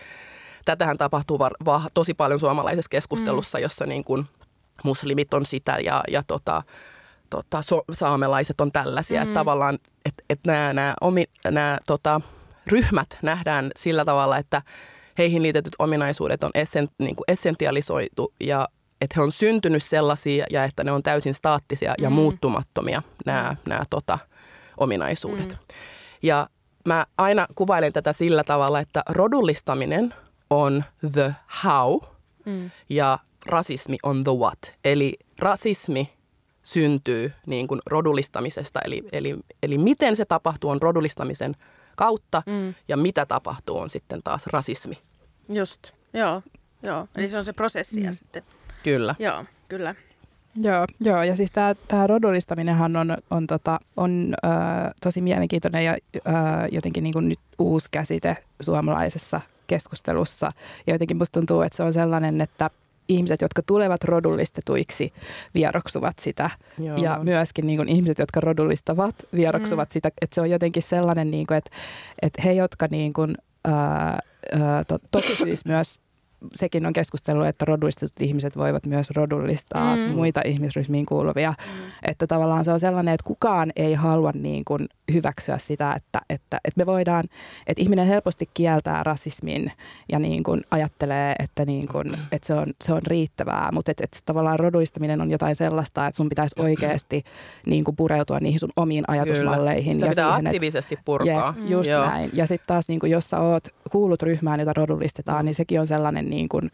tätähän 0.66 0.98
tapahtuu 0.98 1.40
var, 1.40 1.54
va, 1.66 1.82
tosi 1.94 2.14
paljon 2.14 2.40
suomalaisessa 2.40 2.90
keskustelussa, 2.90 3.58
mm. 3.58 3.62
jossa 3.62 3.86
niin 3.86 4.04
kuin 4.04 4.26
muslimit 4.84 5.34
on 5.34 5.46
sitä 5.46 5.78
ja, 5.84 6.04
ja 6.08 6.24
tota, 6.24 6.64
tota, 7.30 7.62
so, 7.62 7.84
saamelaiset 7.92 8.62
on 8.62 8.72
tällaisia. 8.72 9.20
Mm. 9.20 9.24
Että 9.24 9.40
tavallaan, 9.40 9.78
että 10.06 10.24
et 10.30 10.40
nämä, 10.48 10.74
nämä, 10.74 10.94
omi, 11.02 11.24
nämä 11.52 11.78
tota, 11.88 12.22
ryhmät 12.68 13.18
nähdään 13.22 13.72
sillä 13.78 14.06
tavalla, 14.06 14.38
että 14.38 14.62
heihin 15.18 15.44
liitetyt 15.44 15.76
ominaisuudet 15.80 16.44
on 16.44 16.52
essen, 16.54 16.88
niin 17.00 17.16
kuin 17.16 17.26
essentialisoitu 17.28 18.34
ja 18.40 18.68
että 19.02 19.14
he 19.18 19.22
on 19.22 19.32
syntynyt 19.32 19.84
sellaisia 19.84 20.46
ja 20.50 20.64
että 20.64 20.84
ne 20.84 20.92
on 20.92 21.04
täysin 21.04 21.34
staattisia 21.34 21.94
ja 22.02 22.10
Mm. 22.10 22.14
muuttumattomia 22.14 23.02
nämä, 23.26 23.56
nämä 23.68 23.82
tota, 23.90 24.20
ominaisuudet. 24.78 25.50
Mm. 25.50 25.58
Ja 26.24 26.50
mä 26.86 27.06
aina 27.18 27.48
kuvailen 27.56 27.94
tätä 27.94 28.14
sillä 28.14 28.44
tavalla, 28.44 28.80
että 28.80 29.04
rodullistaminen 29.10 30.14
on 30.50 30.84
the 31.12 31.36
how 31.66 32.02
Mm. 32.46 32.72
ja 32.90 33.20
rasismi 33.46 33.98
on 34.04 34.24
the 34.24 34.32
what. 34.32 34.60
Eli 34.86 35.14
rasismi 35.40 36.14
syntyy 36.64 37.34
niin 37.48 37.68
kuin 37.68 37.82
rodullistamisesta, 37.86 38.80
eli, 38.82 39.04
eli, 39.12 39.36
eli 39.64 39.78
miten 39.78 40.16
se 40.16 40.26
tapahtuu 40.26 40.70
on 40.70 40.82
rodullistamisen 40.82 41.56
kautta 41.98 42.44
Mm. 42.46 42.74
ja 42.88 42.98
mitä 42.98 43.26
tapahtuu 43.26 43.78
on 43.80 43.90
sitten 43.90 44.24
taas 44.24 44.48
rasismi. 44.48 44.98
Just, 45.50 45.92
joo. 46.14 46.42
joo. 46.84 47.08
Eli 47.16 47.30
se 47.30 47.38
on 47.38 47.46
se 47.46 47.54
prosessi 47.54 48.02
ja 48.04 48.10
Mm. 48.10 48.14
sitten, 48.14 48.44
Kyllä. 48.84 49.16
joo, 49.20 49.46
kyllä. 49.68 49.96
Joo, 50.60 50.86
joo, 51.02 51.24
ja 51.24 51.36
siis 51.36 51.52
tämä, 51.52 52.08
rodullistaminenhan 52.08 52.96
on, 52.96 53.18
on, 53.32 53.48
tota, 53.48 53.80
on 53.98 54.34
ö, 54.46 54.48
tosi 55.04 55.22
mielenkiintoinen 55.22 55.86
ja 55.86 55.98
ö, 56.16 56.20
jotenkin 56.72 57.04
niin 57.04 57.14
kuin 57.14 57.30
nyt 57.30 57.40
uusi 57.60 57.88
käsite 57.92 58.38
suomalaisessa 58.62 59.42
keskustelussa. 59.68 60.50
Ja 60.88 60.94
jotenkin 60.94 61.18
musta 61.18 61.40
tuntuu, 61.40 61.62
että 61.62 61.78
se 61.78 61.84
on 61.84 61.94
sellainen, 61.94 62.42
että, 62.42 62.70
ihmiset, 63.10 63.42
jotka 63.42 63.62
tulevat 63.68 64.04
rodullistetuiksi, 64.04 65.14
vieroksuvat 65.54 66.20
sitä. 66.20 66.50
Joo. 66.80 66.98
Ja 66.98 67.20
myöskin 67.24 67.68
niin 67.68 67.78
kuin 67.78 67.90
ihmiset, 67.90 68.20
jotka 68.20 68.40
rodullistavat, 68.40 69.16
vieroksuvat 69.36 69.90
mm. 69.90 69.94
sitä. 69.94 70.12
Että 70.22 70.36
se 70.36 70.42
on 70.42 70.50
jotenkin 70.50 70.84
sellainen, 70.84 71.32
niin 71.32 71.48
kuin, 71.48 71.58
että, 71.58 71.72
että 72.22 72.42
he, 72.42 72.54
jotka 72.54 72.88
niin 72.92 73.14
kuin, 73.14 73.38
ää, 73.66 74.20
ää, 74.62 74.84
to, 74.84 75.00
toki 75.12 75.36
siis 75.36 75.66
myös 75.66 76.00
sekin 76.56 76.86
on 76.86 76.94
keskustelu, 76.94 77.42
että 77.42 77.66
rodullistetut 77.66 78.22
ihmiset 78.22 78.58
voivat 78.58 78.86
myös 78.86 79.12
rodullistaa 79.12 79.96
mm. 79.96 80.02
muita 80.02 80.42
ihmisryhmiin 80.46 81.06
kuuluvia. 81.06 81.50
Mm. 81.50 81.92
Että 82.08 82.28
tavallaan 82.28 82.66
se 82.66 82.72
on 82.72 82.80
sellainen, 82.80 83.14
että 83.14 83.28
kukaan 83.28 83.72
ei 83.76 83.94
halua 83.94 84.32
niin 84.36 84.66
kuin 84.66 84.88
hyväksyä 85.14 85.58
sitä, 85.58 85.94
että, 85.94 86.22
että, 86.30 86.58
että 86.66 86.82
me 86.82 86.86
voidaan, 86.86 87.24
että 87.68 87.82
ihminen 87.82 88.08
helposti 88.08 88.50
kieltää 88.54 89.04
rasismin 89.04 89.72
ja 90.12 90.20
niin 90.20 90.44
kuin 90.44 90.62
ajattelee, 90.72 91.36
että, 91.40 91.66
niin 91.66 91.88
kuin, 91.88 92.18
että 92.32 92.48
se, 92.48 92.54
on, 92.54 92.68
se 92.84 92.94
on 92.94 93.02
riittävää, 93.08 93.70
mutta 93.74 93.92
että, 93.92 94.04
että 94.04 94.18
tavallaan 94.26 94.60
rodullistaminen 94.60 95.22
on 95.22 95.32
jotain 95.32 95.56
sellaista, 95.56 96.08
että 96.08 96.18
sun 96.18 96.30
pitäisi 96.30 96.56
oikeasti 96.60 97.24
niin 97.66 97.84
kuin 97.84 97.96
pureutua 97.96 98.40
niihin 98.40 98.60
sun 98.60 98.74
omiin 98.76 99.04
ajatusmalleihin. 99.08 99.96
Sitä 99.96 100.06
ja 100.06 100.10
pitää 100.10 100.36
siihen, 100.36 100.48
aktiivisesti 100.48 101.00
purkaa. 101.06 101.56
Yeah, 101.58 101.72
just 101.72 101.90
Joo. 101.90 102.06
näin. 102.06 102.30
Ja 102.34 102.48
sitten 102.48 102.68
taas, 102.68 102.88
niin 102.88 103.00
kuin, 103.00 103.12
jos 103.12 103.30
sä 103.30 103.40
oot 103.40 103.68
kuullut 103.92 104.24
ryhmään, 104.24 104.60
jota 104.60 104.74
rodullistetaan, 104.74 105.46
niin 105.46 105.56
sekin 105.56 105.80
on 105.80 105.88
sellainen 105.88 106.27
niin 106.30 106.50
kuin, 106.50 106.72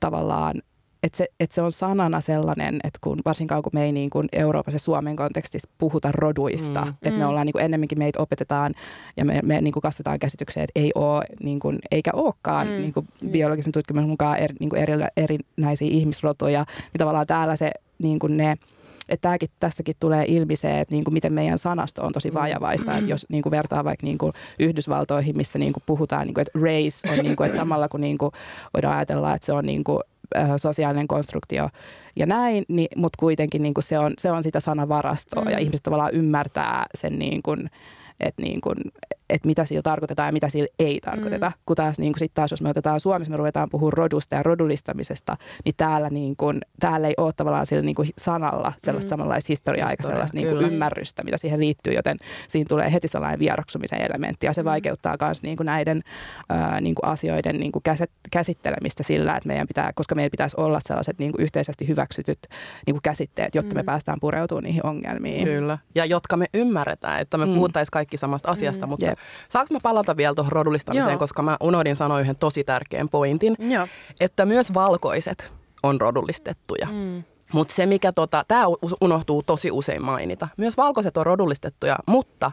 tavallaan 0.00 0.62
että 1.02 1.18
se, 1.18 1.28
että 1.40 1.54
se 1.54 1.62
on 1.62 1.72
sanana 1.72 2.20
sellainen, 2.20 2.74
että 2.84 2.98
kun 3.00 3.18
varsinkaan 3.24 3.62
kun 3.62 3.70
me 3.74 3.84
ei 3.84 3.92
niin 3.92 4.10
kuin 4.10 4.28
Euroopassa 4.32 4.74
ja 4.74 4.80
Suomen 4.80 5.16
kontekstissa 5.16 5.68
puhuta 5.78 6.12
roduista, 6.12 6.84
mm. 6.84 6.94
että 7.02 7.18
me 7.18 7.26
ollaan 7.26 7.46
niin 7.46 7.52
kuin 7.52 7.64
ennemminkin 7.64 7.98
meitä 7.98 8.22
opetetaan 8.22 8.74
ja 9.16 9.24
me, 9.24 9.40
me 9.42 9.60
niin 9.60 9.72
kuin 9.72 9.80
kasvataan 9.80 10.18
käsitykseen, 10.18 10.64
että 10.64 10.80
ei 10.80 10.92
ole 10.94 11.24
niin 11.42 11.60
kuin, 11.60 11.78
eikä 11.90 12.10
olekaan 12.14 12.66
mm. 12.66 12.72
niin 12.72 12.92
kuin 12.92 13.08
biologisen 13.30 13.72
tutkimuksen 13.72 14.10
mukaan 14.10 14.38
eri, 14.38 14.54
niin 14.60 14.70
kuin 14.70 14.82
eri, 14.82 14.92
erinäisiä 15.16 15.88
ihmisrotuja, 15.90 16.64
niin 16.78 16.98
tavallaan 16.98 17.26
täällä 17.26 17.56
se 17.56 17.70
niin 17.98 18.18
kuin 18.18 18.36
ne 18.36 18.54
että 19.08 19.22
tämäkin, 19.22 19.48
tästäkin 19.60 19.94
tulee 20.00 20.24
ilmi 20.28 20.56
se, 20.56 20.80
että 20.80 20.94
niin 20.94 21.04
kuin 21.04 21.14
miten 21.14 21.32
meidän 21.32 21.58
sanasto 21.58 22.06
on 22.06 22.12
tosi 22.12 22.34
vajavaista. 22.34 22.90
Mm. 22.90 22.98
Että 22.98 23.10
jos 23.10 23.26
niin 23.28 23.42
kuin 23.42 23.50
vertaa 23.50 23.84
vaikka 23.84 24.06
niin 24.06 24.18
kuin 24.18 24.32
Yhdysvaltoihin, 24.60 25.36
missä 25.36 25.58
niin 25.58 25.72
kuin 25.72 25.82
puhutaan, 25.86 26.26
niin 26.26 26.34
kuin, 26.34 26.42
että 26.42 26.58
race 26.58 27.12
on 27.12 27.18
niin 27.24 27.36
kuin, 27.36 27.44
että 27.46 27.58
samalla 27.58 27.88
kun 27.88 28.00
niin 28.00 28.18
kuin 28.18 28.32
voidaan 28.74 28.96
ajatella, 28.96 29.34
että 29.34 29.46
se 29.46 29.52
on 29.52 29.66
niin 29.66 29.84
kuin, 29.84 30.00
äh, 30.36 30.50
sosiaalinen 30.56 31.08
konstruktio 31.08 31.68
ja 32.16 32.26
näin, 32.26 32.64
niin, 32.68 32.88
mutta 32.96 33.16
kuitenkin 33.20 33.62
niin 33.62 33.74
kuin 33.74 33.84
se, 33.84 33.98
on, 33.98 34.12
se 34.18 34.30
on 34.30 34.42
sitä 34.42 34.60
sanavarastoa 34.60 35.44
mm. 35.44 35.50
ja 35.50 35.58
ihmiset 35.58 35.82
tavallaan 35.82 36.14
ymmärtää 36.14 36.86
sen 36.94 37.18
niin 37.18 37.42
kuin, 37.42 37.70
että 38.20 38.42
niin 38.42 38.60
kuin, 38.60 38.76
että 39.30 39.46
mitä 39.46 39.64
sillä 39.64 39.82
tarkoitetaan 39.82 40.28
ja 40.28 40.32
mitä 40.32 40.48
sillä 40.48 40.68
ei 40.78 41.00
tarkoiteta. 41.00 41.48
Mm. 41.48 41.54
Kun 41.66 41.76
taas, 41.76 41.98
niin 41.98 42.12
kuin 42.12 42.18
sit 42.18 42.34
taas, 42.34 42.50
jos 42.50 42.62
me 42.62 42.68
otetaan 42.68 43.00
Suomessa, 43.00 43.30
me 43.30 43.36
ruvetaan 43.36 43.68
puhumaan 43.70 43.92
rodusta 43.92 44.34
ja 44.34 44.42
rodullistamisesta, 44.42 45.36
niin 45.64 45.74
täällä, 45.76 46.10
niin 46.10 46.36
kuin, 46.36 46.60
täällä 46.80 47.08
ei 47.08 47.14
ole 47.16 47.32
tavallaan 47.36 47.66
sillä 47.66 47.82
niin 47.82 47.94
kuin 47.94 48.08
sanalla 48.18 48.72
sellaista 48.78 49.06
mm. 49.06 49.10
samanlaista 49.10 49.48
historiaa 49.48 49.90
eikä 49.90 50.02
sellaista 50.02 50.36
niin 50.36 50.48
kuin 50.48 50.64
ymmärrystä, 50.64 51.24
mitä 51.24 51.36
siihen 51.36 51.60
liittyy, 51.60 51.92
joten 51.92 52.16
siinä 52.48 52.66
tulee 52.68 52.92
heti 52.92 53.08
sellainen 53.08 53.38
vieroksumisen 53.38 54.00
elementti 54.00 54.46
ja 54.46 54.52
se 54.52 54.62
mm. 54.62 54.66
vaikeuttaa 54.66 55.16
myös 55.20 55.42
niin 55.42 55.56
kuin 55.56 55.66
näiden 55.66 56.02
ää, 56.48 56.80
niin 56.80 56.94
kuin 56.94 57.10
asioiden 57.10 57.60
niin 57.60 57.72
kuin 57.72 57.82
käsittelemistä 58.30 59.02
sillä, 59.02 59.36
että 59.36 59.46
meidän 59.46 59.68
pitää, 59.68 59.92
koska 59.94 60.14
meillä 60.14 60.30
pitäisi 60.30 60.56
olla 60.60 60.80
sellaiset 60.80 61.18
niin 61.18 61.32
kuin 61.32 61.42
yhteisesti 61.42 61.88
hyväksytyt 61.88 62.38
niin 62.86 62.94
kuin 62.94 63.02
käsitteet, 63.02 63.54
jotta 63.54 63.74
mm. 63.74 63.78
me 63.78 63.82
päästään 63.82 64.20
pureutumaan 64.20 64.64
niihin 64.64 64.86
ongelmiin. 64.86 65.44
Kyllä, 65.44 65.78
ja 65.94 66.04
jotka 66.04 66.36
me 66.36 66.46
ymmärretään, 66.54 67.20
että 67.20 67.38
me 67.38 67.46
mm. 67.46 67.54
puhuttaisiin 67.54 67.90
kaikki 68.02 68.16
samasta 68.16 68.50
asiasta, 68.50 68.86
mm. 68.86 68.90
mutta 68.90 69.06
yep. 69.06 69.18
Saanko 69.48 69.74
mä 69.74 69.80
palata 69.82 70.16
vielä 70.16 70.34
tuohon 70.34 70.52
rodullistamiseen, 70.52 71.12
Joo. 71.12 71.18
koska 71.18 71.42
mä 71.42 71.56
unohdin 71.60 71.96
sanoa 71.96 72.20
yhden 72.20 72.36
tosi 72.36 72.64
tärkeän 72.64 73.08
pointin, 73.08 73.56
Joo. 73.58 73.88
että 74.20 74.46
myös 74.46 74.74
valkoiset 74.74 75.52
on 75.82 76.00
rodullistettuja. 76.00 76.88
Mm. 76.92 77.22
Mutta 77.52 77.74
se, 77.74 77.86
mikä 77.86 78.12
tota, 78.12 78.44
tämä 78.48 78.64
unohtuu 79.00 79.42
tosi 79.42 79.70
usein 79.70 80.04
mainita. 80.04 80.48
Myös 80.56 80.76
valkoiset 80.76 81.16
on 81.16 81.26
rodullistettuja, 81.26 81.96
mutta 82.06 82.52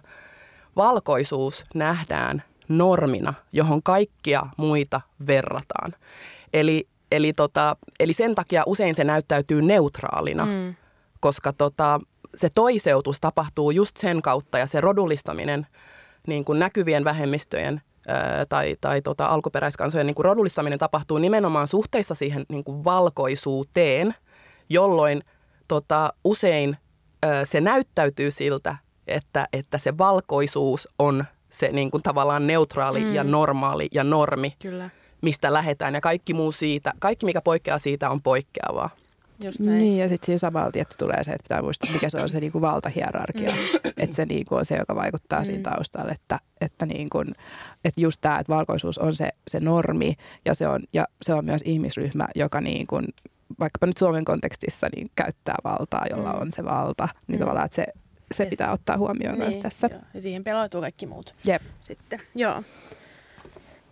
valkoisuus 0.75 1.63
nähdään 1.73 2.43
normina, 2.67 3.33
johon 3.51 3.83
kaikkia 3.83 4.41
muita 4.57 5.01
verrataan. 5.27 5.95
Eli, 6.53 6.87
eli, 7.11 7.33
tota, 7.33 7.75
eli 7.99 8.13
sen 8.13 8.35
takia 8.35 8.63
usein 8.65 8.95
se 8.95 9.03
näyttäytyy 9.03 9.61
neutraalina, 9.61 10.45
mm. 10.45 10.75
koska 11.19 11.53
tota, 11.53 11.99
se 12.35 12.49
toiseutus 12.49 13.21
tapahtuu 13.21 13.71
just 13.71 13.97
sen 13.97 14.21
kautta 14.21 14.57
ja 14.57 14.67
se 14.67 14.81
rodullistaminen– 14.81 15.67
niin 16.27 16.45
kuin 16.45 16.59
näkyvien 16.59 17.03
vähemmistöjen 17.03 17.81
ää, 18.07 18.45
tai, 18.45 18.75
tai 18.81 19.01
tota, 19.01 19.25
alkuperäiskansojen 19.25 20.07
niin 20.07 20.15
kuin 20.15 20.25
rodullistaminen 20.25 20.79
tapahtuu 20.79 21.17
nimenomaan 21.17 21.67
suhteessa 21.67 22.15
siihen 22.15 22.45
niin 22.49 22.63
kuin 22.63 22.83
valkoisuuteen, 22.83 24.15
jolloin 24.69 25.23
tota, 25.67 26.13
usein 26.23 26.77
ää, 27.23 27.45
se 27.45 27.61
näyttäytyy 27.61 28.31
siltä, 28.31 28.75
että, 29.07 29.47
että 29.53 29.77
se 29.77 29.97
valkoisuus 29.97 30.87
on 30.99 31.25
se 31.49 31.69
niin 31.71 31.91
kuin 31.91 32.03
tavallaan 32.03 32.47
neutraali 32.47 33.05
mm. 33.05 33.13
ja 33.13 33.23
normaali 33.23 33.87
ja 33.93 34.03
normi, 34.03 34.55
Kyllä. 34.61 34.89
mistä 35.21 35.53
lähdetään. 35.53 35.93
Ja 35.93 36.01
kaikki 36.01 36.33
muu 36.33 36.51
siitä, 36.51 36.93
kaikki 36.99 37.25
mikä 37.25 37.41
poikkeaa 37.41 37.79
siitä 37.79 38.09
on 38.09 38.21
poikkeavaa. 38.21 38.89
Just 39.43 39.59
näin. 39.59 39.77
Niin, 39.77 39.97
ja 39.97 40.09
sitten 40.09 40.25
siinä 40.25 40.37
samalla 40.37 40.71
tietty 40.71 40.95
tulee 40.97 41.23
se, 41.23 41.31
että 41.31 41.43
pitää 41.43 41.61
muistaa, 41.61 41.91
mikä 41.93 42.09
se 42.09 42.21
on 42.21 42.29
se 42.29 42.39
niinku 42.39 42.61
valtahierarkia. 42.61 43.51
Mm. 43.51 43.91
että 43.97 44.15
se 44.15 44.25
niinku 44.25 44.55
on 44.55 44.65
se, 44.65 44.75
joka 44.75 44.95
vaikuttaa 44.95 45.39
mm. 45.39 45.45
siinä 45.45 45.71
taustalla. 45.71 46.11
Että, 46.11 46.39
että, 46.61 46.85
niinku, 46.85 47.19
että 47.85 48.01
just 48.01 48.21
tämä, 48.21 48.39
että 48.39 48.53
valkoisuus 48.53 48.97
on 48.97 49.15
se, 49.15 49.29
se 49.47 49.59
normi 49.59 50.15
ja 50.45 50.55
se 50.55 50.67
on, 50.67 50.83
ja 50.93 51.07
se 51.21 51.33
on 51.33 51.45
myös 51.45 51.61
ihmisryhmä, 51.65 52.27
joka 52.35 52.61
niinku, 52.61 53.01
vaikkapa 53.59 53.85
nyt 53.85 53.97
Suomen 53.97 54.25
kontekstissa 54.25 54.87
niin 54.95 55.11
käyttää 55.15 55.55
valtaa, 55.63 56.05
jolla 56.09 56.33
mm. 56.33 56.41
on 56.41 56.51
se 56.51 56.65
valta. 56.65 57.07
Niin 57.27 57.37
mm. 57.37 57.39
tavallaan, 57.39 57.65
että 57.65 57.75
se, 57.75 57.85
se 58.33 58.45
pitää 58.45 58.71
ottaa 58.71 58.97
huomioon 58.97 59.35
niin, 59.35 59.43
myös 59.43 59.57
tässä. 59.57 59.87
Joo. 59.91 60.01
Ja 60.13 60.21
siihen 60.21 60.43
peloituu 60.43 60.81
kaikki 60.81 61.05
muut. 61.05 61.35
Jep. 61.45 61.61
Sitten, 61.81 62.21
joo. 62.35 62.63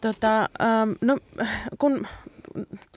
Tota, 0.02 0.50
um, 0.84 0.96
no, 1.02 1.18
kun 1.80 2.08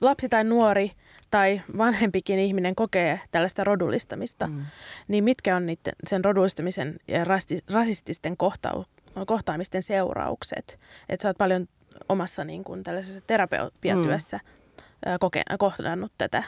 lapsi 0.01 0.29
tai 0.29 0.43
nuori 0.43 0.91
tai 1.31 1.61
vanhempikin 1.77 2.39
ihminen 2.39 2.75
kokee 2.75 3.21
tällaista 3.31 3.63
rodullistamista, 3.63 4.47
mm. 4.47 4.65
niin 5.07 5.23
mitkä 5.23 5.55
on 5.55 5.65
niiden, 5.65 5.93
sen 6.07 6.25
rodullistamisen 6.25 6.99
ja 7.07 7.23
rasti, 7.23 7.59
rasististen 7.71 8.37
kohtau, 8.37 8.83
kohtaamisten 9.27 9.83
seuraukset? 9.83 10.79
Että 11.09 11.21
sä 11.23 11.29
oot 11.29 11.37
paljon 11.37 11.67
omassa 12.09 12.43
niin 12.43 12.63
kuin, 12.63 12.83
tällaisessa 12.83 13.21
terapiatyössä 13.27 14.37
mm. 14.37 15.11
koke, 15.19 15.43
kohdannut 15.59 16.11
tätä. 16.17 16.43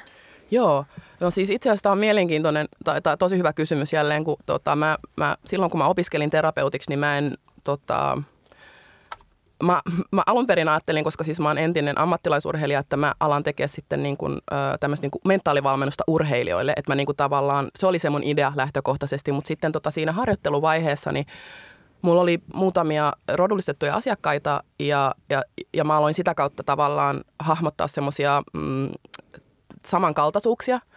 Joo, 0.51 0.85
no 1.19 1.31
siis 1.31 1.49
itse 1.49 1.69
asiassa 1.69 1.83
tämä 1.83 1.91
on 1.91 1.97
mielenkiintoinen 1.97 2.67
tai, 2.83 3.01
tai 3.01 3.17
tosi 3.17 3.37
hyvä 3.37 3.53
kysymys 3.53 3.93
jälleen, 3.93 4.23
kun 4.23 4.37
tota, 4.45 4.75
mä, 4.75 4.97
mä, 5.17 5.37
silloin 5.45 5.71
kun 5.71 5.77
mä 5.77 5.87
opiskelin 5.87 6.29
terapeutiksi, 6.29 6.91
niin 6.91 6.99
mä 6.99 7.17
en 7.17 7.37
tota, 7.63 8.21
mä, 9.65 9.81
mä 10.11 10.23
alun 10.25 10.47
perin 10.47 10.69
ajattelin, 10.69 11.03
koska 11.03 11.23
siis 11.23 11.39
mä 11.39 11.49
oon 11.49 11.57
entinen 11.57 11.97
ammattilaisurheilija, 11.97 12.79
että 12.79 12.97
mä 12.97 13.13
alan 13.19 13.43
tekemään 13.43 13.69
sitten 13.69 14.03
niin 14.03 14.17
kuin, 14.17 14.39
tämmöistä 14.79 15.03
niin 15.03 15.11
kuin 15.11 15.21
mentaalivalmennusta 15.27 16.03
urheilijoille. 16.07 16.73
Että 16.77 16.91
mä 16.91 16.95
niin 16.95 17.05
kuin 17.05 17.15
tavallaan, 17.15 17.67
se 17.75 17.87
oli 17.87 17.99
se 17.99 18.09
mun 18.09 18.23
idea 18.23 18.53
lähtökohtaisesti, 18.55 19.31
mutta 19.31 19.47
sitten 19.47 19.71
tota 19.71 19.91
siinä 19.91 20.11
harjoitteluvaiheessa 20.11 21.11
niin 21.11 21.25
mulla 22.01 22.21
oli 22.21 22.39
muutamia 22.53 23.13
rodullistettuja 23.33 23.95
asiakkaita 23.95 24.63
ja, 24.79 25.15
ja, 25.29 25.43
ja 25.73 25.83
mä 25.83 25.97
aloin 25.97 26.13
sitä 26.13 26.35
kautta 26.35 26.63
tavallaan 26.63 27.21
hahmottaa 27.39 27.87
semmoisia 27.87 28.43
mm, 28.53 28.89
samankaltaisuuksia– 29.85 30.79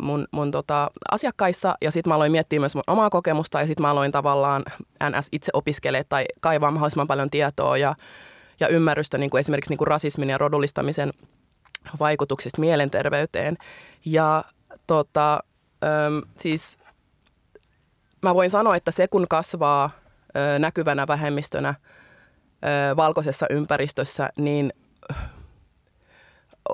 mun, 0.00 0.26
mun 0.30 0.50
tota, 0.50 0.90
asiakkaissa 1.10 1.74
ja 1.80 1.90
sitten 1.90 2.10
mä 2.10 2.14
aloin 2.14 2.32
miettiä 2.32 2.60
myös 2.60 2.74
mun 2.74 2.84
omaa 2.86 3.10
kokemusta 3.10 3.60
ja 3.60 3.66
sitten 3.66 3.82
mä 3.82 3.90
aloin 3.90 4.12
tavallaan 4.12 4.62
NS 5.10 5.28
itse 5.32 5.50
opiskelee 5.52 6.04
tai 6.04 6.24
kaivaa 6.40 6.70
mahdollisimman 6.70 7.06
paljon 7.06 7.30
tietoa 7.30 7.76
ja, 7.76 7.94
ja 8.60 8.68
ymmärrystä 8.68 9.18
niin 9.18 9.30
kuin 9.30 9.40
esimerkiksi 9.40 9.70
niin 9.70 9.78
kuin 9.78 9.88
rasismin 9.88 10.30
ja 10.30 10.38
rodullistamisen 10.38 11.10
vaikutuksista 12.00 12.60
mielenterveyteen. 12.60 13.56
Ja 14.04 14.44
tota, 14.86 15.40
äm, 15.84 16.22
siis 16.38 16.78
mä 18.22 18.34
voin 18.34 18.50
sanoa, 18.50 18.76
että 18.76 18.90
se 18.90 19.08
kun 19.08 19.26
kasvaa 19.28 19.90
ö, 20.36 20.58
näkyvänä 20.58 21.06
vähemmistönä 21.06 21.74
ö, 21.74 22.96
valkoisessa 22.96 23.46
ympäristössä, 23.50 24.30
niin 24.38 24.72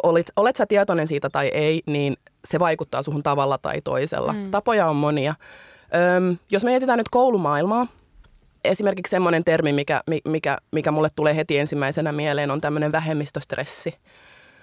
olet, 0.02 0.32
olet 0.36 0.56
sä 0.56 0.66
tietoinen 0.66 1.08
siitä 1.08 1.30
tai 1.30 1.48
ei, 1.48 1.82
niin 1.86 2.16
se 2.44 2.58
vaikuttaa 2.58 3.02
suhun 3.02 3.22
tavalla 3.22 3.58
tai 3.58 3.80
toisella. 3.80 4.32
Mm. 4.32 4.50
Tapoja 4.50 4.86
on 4.86 4.96
monia. 4.96 5.34
Öm, 6.16 6.36
jos 6.50 6.64
me 6.64 6.70
mietitään 6.70 6.98
nyt 6.98 7.08
koulumaailmaa, 7.08 7.86
esimerkiksi 8.64 9.10
semmoinen 9.10 9.44
termi, 9.44 9.72
mikä, 9.72 10.02
mikä, 10.24 10.58
mikä 10.72 10.90
mulle 10.90 11.08
tulee 11.16 11.36
heti 11.36 11.58
ensimmäisenä 11.58 12.12
mieleen, 12.12 12.50
on 12.50 12.60
tämmöinen 12.60 12.92
vähemmistöstressi. 12.92 13.94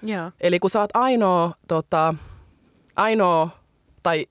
Yeah. 0.08 0.32
Eli 0.40 0.58
kun 0.58 0.70
sä 0.70 0.80
oot 0.80 0.90
ainoa, 0.94 1.52
tota, 1.68 2.14
ainoa 2.96 3.48
tai 4.02 4.26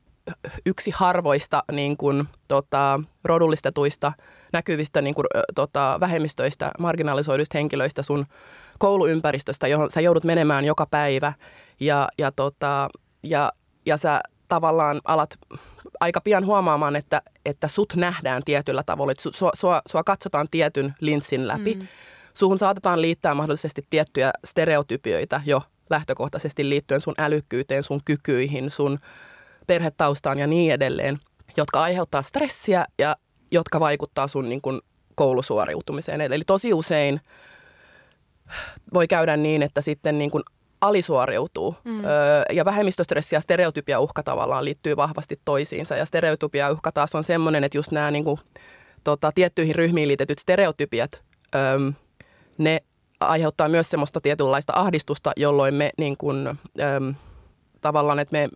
yksi 0.66 0.92
harvoista 0.92 1.64
niin 1.72 1.98
kun, 1.98 2.28
tota, 2.48 3.00
rodullistetuista 3.24 4.14
näkyvistä 4.54 5.02
niin 5.02 5.16
kun, 5.16 5.26
tota, 5.56 5.98
vähemmistöistä, 6.00 6.72
marginalisoiduista 6.80 7.58
henkilöistä 7.58 8.04
sun 8.04 8.26
kouluympäristöstä, 8.80 9.68
johon 9.68 9.92
sä 9.92 10.02
joudut 10.02 10.24
menemään 10.24 10.66
joka 10.66 10.86
päivä, 10.86 11.34
Ja, 11.80 12.08
ja, 12.18 12.32
tota, 12.32 12.90
ja, 13.30 13.52
ja 13.86 13.98
sä 13.98 14.22
tavallaan 14.48 15.02
alat 15.06 15.38
aika 16.00 16.22
pian 16.22 16.46
huomaamaan, 16.46 16.96
että, 16.96 17.22
että 17.46 17.68
sut 17.68 17.94
nähdään 17.96 18.42
tietyllä 18.46 18.84
tavalla, 18.86 19.12
että 19.12 19.24
sua, 19.32 19.52
sua, 19.54 19.82
sua 19.90 20.04
katsotaan 20.04 20.48
tietyn 20.52 20.96
linssin 21.00 21.48
läpi. 21.48 21.74
Mm. 21.74 21.88
Suhun 22.34 22.60
saatetaan 22.60 23.02
liittää 23.02 23.34
mahdollisesti 23.34 23.82
tiettyjä 23.90 24.32
stereotypioita 24.46 25.42
jo 25.46 25.62
lähtökohtaisesti 25.90 26.70
liittyen 26.70 27.02
sun 27.02 27.14
älykkyyteen, 27.18 27.84
sun 27.84 28.00
kykyihin, 28.06 28.70
sun 28.70 29.00
perhetaustaan 29.68 30.40
ja 30.40 30.48
niin 30.48 30.72
edelleen, 30.72 31.20
jotka 31.58 31.82
aiheuttaa 31.82 32.22
stressiä 32.22 32.86
ja 33.00 33.16
jotka 33.52 33.80
vaikuttaa 33.80 34.28
sun 34.28 34.50
niin 34.50 34.62
kuin, 34.62 34.82
koulusuoriutumiseen. 35.16 36.22
Eli 36.22 36.44
tosi 36.48 36.74
usein 36.74 37.22
voi 38.94 39.08
käydä 39.08 39.38
niin, 39.38 39.64
että 39.64 39.82
sitten 39.82 40.18
niin 40.18 40.32
kuin 40.32 40.44
alisuoriutuu. 40.88 41.76
Mm. 41.84 42.06
Öö, 42.06 42.44
ja 42.52 42.66
vähemmistöstressi 42.66 43.36
ja 43.36 43.42
stereotypia 43.42 44.00
uhka 44.00 44.24
tavallaan 44.24 44.66
liittyy 44.66 44.96
vahvasti 44.96 45.40
toisiinsa. 45.46 45.96
Ja 45.96 46.06
stereotypia 46.06 46.72
uhka 46.72 46.92
taas 46.92 47.16
on 47.16 47.24
semmoinen, 47.24 47.64
että 47.64 47.78
just 47.78 47.92
nämä 47.92 48.12
niin 48.12 48.24
kuin, 48.24 48.38
tota, 49.04 49.32
tiettyihin 49.36 49.76
ryhmiin 49.76 50.08
liitetyt 50.08 50.40
stereotypiat, 50.40 51.22
öö, 51.56 51.80
ne 52.58 52.82
aiheuttaa 53.20 53.70
myös 53.70 53.90
semmoista 53.90 54.22
tietynlaista 54.22 54.74
ahdistusta, 54.76 55.32
jolloin 55.38 55.74
me 55.74 55.90
niin 55.98 56.18
kuin, 56.18 56.48
öö, 56.48 57.00
tavallaan, 57.82 58.20
että 58.20 58.38
me 58.38 58.50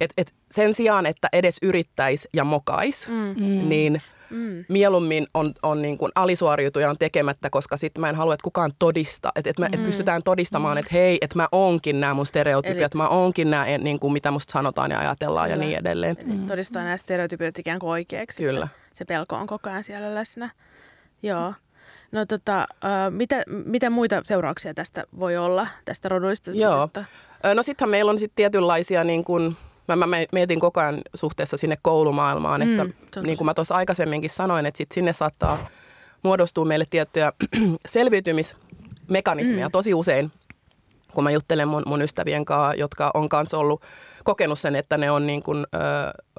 et, 0.00 0.12
et 0.16 0.34
sen 0.50 0.74
sijaan, 0.74 1.06
että 1.06 1.28
edes 1.32 1.56
yrittäisi 1.62 2.28
ja 2.34 2.44
mokais, 2.44 3.08
mm. 3.08 3.14
mm. 3.14 3.68
niin 3.68 4.02
mm. 4.30 4.64
mieluummin 4.68 5.26
on, 5.34 5.54
on 5.62 5.82
niin 5.82 5.98
kuin 5.98 6.12
alisuoriutuja 6.14 6.90
on 6.90 6.98
tekemättä, 6.98 7.50
koska 7.50 7.76
sitten 7.76 8.00
mä 8.00 8.08
en 8.08 8.14
halua, 8.14 8.34
että 8.34 8.44
kukaan 8.44 8.70
todista. 8.78 9.32
Että 9.36 9.50
et, 9.50 9.58
mm. 9.58 9.64
et 9.72 9.84
pystytään 9.84 10.22
todistamaan, 10.22 10.76
mm. 10.76 10.78
että 10.78 10.90
hei, 10.92 11.18
että 11.20 11.36
mä 11.36 11.48
onkin 11.52 12.00
nämä 12.00 12.14
mun 12.14 12.26
stereotypiat, 12.26 12.86
että 12.86 12.98
mä 12.98 13.08
onkin 13.08 13.50
nämä, 13.50 13.64
niin 13.78 14.00
kuin 14.00 14.12
mitä 14.12 14.30
musta 14.30 14.52
sanotaan 14.52 14.90
ja 14.90 14.98
ajatellaan 14.98 15.50
Kyllä. 15.50 15.64
ja 15.64 15.68
niin 15.68 15.78
edelleen. 15.78 16.16
Eli 16.18 16.32
mm. 16.32 16.46
todistaa 16.46 16.82
nämä 16.82 16.96
stereotypiat 16.96 17.58
ikään 17.58 17.78
kuin 17.78 17.90
oikeaksi. 17.90 18.42
Kyllä. 18.42 18.68
Se 18.92 19.04
pelko 19.04 19.36
on 19.36 19.46
koko 19.46 19.70
ajan 19.70 19.84
siellä 19.84 20.14
läsnä. 20.14 20.50
Joo. 21.22 21.54
No 22.12 22.26
tota, 22.26 22.66
mitä, 23.10 23.42
mitä 23.46 23.90
muita 23.90 24.20
seurauksia 24.24 24.74
tästä 24.74 25.04
voi 25.18 25.36
olla, 25.36 25.66
tästä 25.84 26.08
rodullistumisesta? 26.08 27.04
Joo. 27.44 27.54
No 27.54 27.62
sittenhän 27.62 27.90
meillä 27.90 28.10
on 28.10 28.18
sitten 28.18 28.36
tietynlaisia 28.36 29.04
niin 29.04 29.24
kuin, 29.24 29.56
mä, 29.88 29.96
mä 29.96 30.16
mietin 30.32 30.60
koko 30.60 30.80
ajan 30.80 31.00
suhteessa 31.14 31.56
sinne 31.56 31.76
koulumaailmaan, 31.82 32.62
että 32.62 32.84
mm, 32.84 32.92
niin 33.22 33.36
kuin 33.36 33.46
mä 33.46 33.54
tuossa 33.54 33.74
aikaisemminkin 33.74 34.30
sanoin, 34.30 34.66
että 34.66 34.78
sit 34.78 34.92
sinne 34.92 35.12
saattaa 35.12 35.68
muodostua 36.22 36.64
meille 36.64 36.84
tiettyjä 36.90 37.32
selviytymismekanismeja 37.86 39.68
mm. 39.68 39.72
tosi 39.72 39.94
usein, 39.94 40.32
kun 41.14 41.24
mä 41.24 41.30
juttelen 41.30 41.68
mun, 41.68 41.82
mun 41.86 42.02
ystävien 42.02 42.44
kanssa, 42.44 42.74
jotka 42.74 43.10
on 43.14 43.28
kanssa 43.28 43.58
ollut 43.58 43.82
kokenut 44.24 44.58
sen, 44.58 44.76
että 44.76 44.98
ne 44.98 45.10
on 45.10 45.26
niin 45.26 45.42
kuin, 45.42 45.66
ö, 45.74 45.78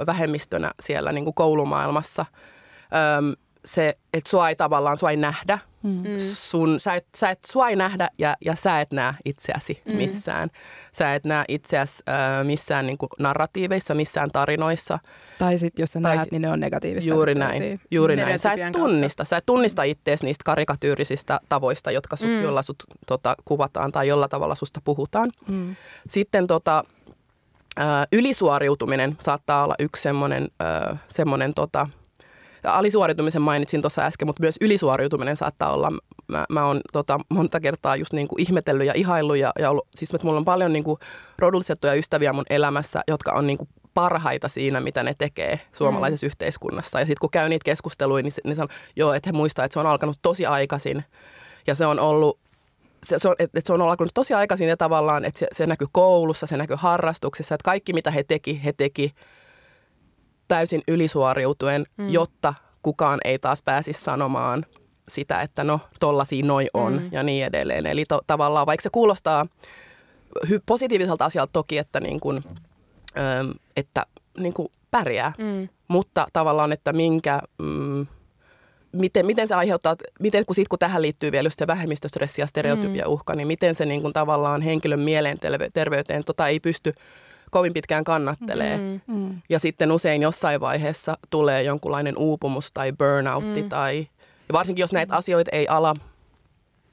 vähemmistönä 0.05 0.71
siellä 0.79 1.11
niin 1.11 1.23
kuin 1.23 1.33
koulumaailmassa. 1.33 2.25
Ö, 2.31 3.37
se, 3.65 3.97
että 4.13 4.29
sua 4.29 4.49
ei 4.49 4.55
tavallaan, 4.55 4.97
sua 4.97 5.11
ei 5.11 5.17
nähdä, 5.17 5.59
Mm. 5.83 6.03
Sun, 6.33 6.79
sä, 6.79 6.95
et, 6.95 7.07
sä 7.15 7.29
et, 7.29 7.39
sua 7.45 7.69
ei 7.69 7.75
nähdä 7.75 8.09
ja, 8.17 8.35
ja 8.45 8.55
sä 8.55 8.81
et 8.81 8.91
näe 8.91 9.13
itseäsi 9.25 9.81
mm. 9.85 9.95
missään. 9.95 10.49
Sä 10.91 11.15
et 11.15 11.25
näe 11.25 11.45
itseäsi 11.47 12.03
äh, 12.09 12.45
missään 12.45 12.85
niin 12.85 12.97
kuin 12.97 13.09
narratiiveissa, 13.19 13.95
missään 13.95 14.31
tarinoissa. 14.31 14.99
Tai 15.39 15.57
sitten 15.57 15.83
jos 15.83 15.91
sä 15.91 15.99
tai 16.01 16.15
näet, 16.15 16.31
niin 16.31 16.41
ne 16.41 16.49
on 16.49 16.59
negatiivisia. 16.59 17.13
Juuri 17.13 17.35
näin. 17.35 17.81
Juuri 17.91 18.15
näin. 18.15 18.39
Sä 18.39 18.51
et 18.51 18.71
tunnista. 18.71 19.25
Sä 19.25 19.37
et 19.37 19.45
tunnista 19.45 19.83
itseäsi 19.83 20.25
niistä 20.25 20.43
karikatyyrisistä 20.45 21.39
tavoista, 21.49 21.91
jotka 21.91 22.15
sut, 22.15 22.29
mm. 22.29 22.41
jolla 22.41 22.61
sut 22.61 22.83
tota, 23.07 23.35
kuvataan 23.45 23.91
tai 23.91 24.07
jolla 24.07 24.27
tavalla 24.27 24.55
susta 24.55 24.81
puhutaan. 24.83 25.31
Mm. 25.47 25.75
Sitten 26.09 26.47
tota, 26.47 26.83
äh, 27.79 28.07
ylisuoriutuminen 28.11 29.15
saattaa 29.19 29.63
olla 29.63 29.75
yksi 29.79 30.01
semmoinen, 30.01 30.47
äh, 30.61 31.53
tota, 31.55 31.87
alisuoriutumisen 32.63 33.41
mainitsin 33.41 33.81
tuossa 33.81 34.01
äsken, 34.01 34.27
mutta 34.27 34.41
myös 34.43 34.55
ylisuoriutuminen 34.61 35.37
saattaa 35.37 35.73
olla. 35.73 35.91
Mä, 36.27 36.45
mä 36.49 36.65
oon 36.65 36.81
tota, 36.93 37.19
monta 37.29 37.59
kertaa 37.59 37.95
just 37.95 38.13
niin 38.13 38.27
kuin 38.27 38.41
ihmetellyt 38.41 38.87
ja 38.87 38.93
ihaillut 38.95 39.37
ja, 39.37 39.51
ja 39.59 39.69
ollut, 39.69 39.87
siis 39.95 40.13
että 40.13 40.27
mulla 40.27 40.37
on 40.37 40.45
paljon 40.45 40.73
niin 40.73 40.83
kuin 40.83 40.99
rodullisettuja 41.37 41.93
ystäviä 41.93 42.33
mun 42.33 42.45
elämässä, 42.49 43.01
jotka 43.07 43.31
on 43.31 43.47
niin 43.47 43.57
kuin 43.57 43.69
parhaita 43.93 44.47
siinä, 44.47 44.79
mitä 44.79 45.03
ne 45.03 45.13
tekee 45.17 45.59
suomalaisessa 45.73 46.25
mm. 46.25 46.27
yhteiskunnassa. 46.27 46.99
Ja 46.99 47.05
sitten 47.05 47.21
kun 47.21 47.29
käy 47.31 47.49
niitä 47.49 47.65
keskusteluja, 47.65 48.23
niin, 48.23 48.33
niin 48.43 48.55
sanon, 48.55 48.69
joo, 48.95 49.13
että 49.13 49.27
he 49.27 49.31
muistaa, 49.31 49.65
että 49.65 49.73
se 49.73 49.79
on 49.79 49.87
alkanut 49.87 50.17
tosi 50.21 50.45
aikaisin. 50.45 51.03
Ja 51.67 51.75
se 51.75 51.85
on 51.85 51.99
ollut 51.99 52.39
se, 53.03 53.19
se, 53.19 53.27
on, 53.27 53.35
että 53.39 53.61
se 53.63 53.73
on 53.73 53.81
alkanut 53.81 54.13
tosi 54.13 54.33
aikaisin 54.33 54.69
ja 54.69 54.77
tavallaan, 54.77 55.25
että 55.25 55.39
se, 55.39 55.47
se 55.51 55.67
näkyy 55.67 55.87
koulussa, 55.91 56.47
se 56.47 56.57
näkyy 56.57 56.77
harrastuksissa, 56.79 57.55
että 57.55 57.65
kaikki 57.65 57.93
mitä 57.93 58.11
he 58.11 58.23
teki, 58.23 58.63
he 58.63 58.73
teki 58.73 59.11
täysin 60.49 60.81
ylisuoriutuen, 60.87 61.85
mm. 61.97 62.09
jotta 62.09 62.53
kukaan 62.81 63.19
ei 63.23 63.39
taas 63.39 63.63
pääsisi 63.63 64.01
sanomaan 64.01 64.65
sitä, 65.09 65.41
että 65.41 65.63
no 65.63 65.79
tollasia 65.99 66.45
noi 66.45 66.67
on 66.73 66.93
mm. 66.93 67.09
ja 67.11 67.23
niin 67.23 67.45
edelleen. 67.45 67.85
Eli 67.85 68.05
to, 68.05 68.21
tavallaan 68.27 68.67
vaikka 68.67 68.83
se 68.83 68.89
kuulostaa 68.89 69.45
hy- 70.45 70.61
positiiviselta 70.65 71.25
asialta 71.25 71.53
toki, 71.53 71.77
että, 71.77 71.99
niin 71.99 72.19
kun, 72.19 72.43
ö, 73.17 73.21
että 73.77 74.05
niin 74.37 74.53
kun 74.53 74.69
pärjää, 74.91 75.31
mm. 75.37 75.69
mutta 75.87 76.27
tavallaan, 76.33 76.71
että 76.71 76.93
minkä... 76.93 77.41
Mm, 77.61 78.07
miten, 78.91 79.25
miten 79.25 79.47
se 79.47 79.55
aiheuttaa, 79.55 79.95
miten, 80.19 80.45
kun, 80.45 80.55
sit, 80.55 80.67
kun 80.67 80.79
tähän 80.79 81.01
liittyy 81.01 81.31
vielä 81.31 81.47
just 81.47 81.59
se 81.59 81.67
vähemmistöstressi 81.67 82.41
ja 82.41 82.47
stereotypia 82.47 83.05
mm. 83.05 83.11
uhka, 83.11 83.35
niin 83.35 83.47
miten 83.47 83.75
se 83.75 83.85
niin 83.85 84.01
kun, 84.01 84.13
tavallaan 84.13 84.61
henkilön 84.61 84.99
mielenterveyteen 84.99 86.23
tota 86.25 86.47
ei 86.47 86.59
pysty 86.59 86.93
kovin 87.51 87.73
pitkään 87.73 88.03
kannattelee. 88.03 88.77
Mm, 88.77 89.01
mm. 89.07 89.41
Ja 89.49 89.59
sitten 89.59 89.91
usein 89.91 90.21
jossain 90.21 90.61
vaiheessa 90.61 91.17
tulee 91.29 91.63
jonkunlainen 91.63 92.17
uupumus 92.17 92.71
tai 92.71 92.93
burnoutti 92.93 93.61
mm. 93.61 93.69
tai 93.69 94.07
ja 94.49 94.53
varsinkin 94.53 94.83
jos 94.83 94.93
näitä 94.93 95.15
asioita 95.15 95.51
ei 95.53 95.67
ala 95.67 95.93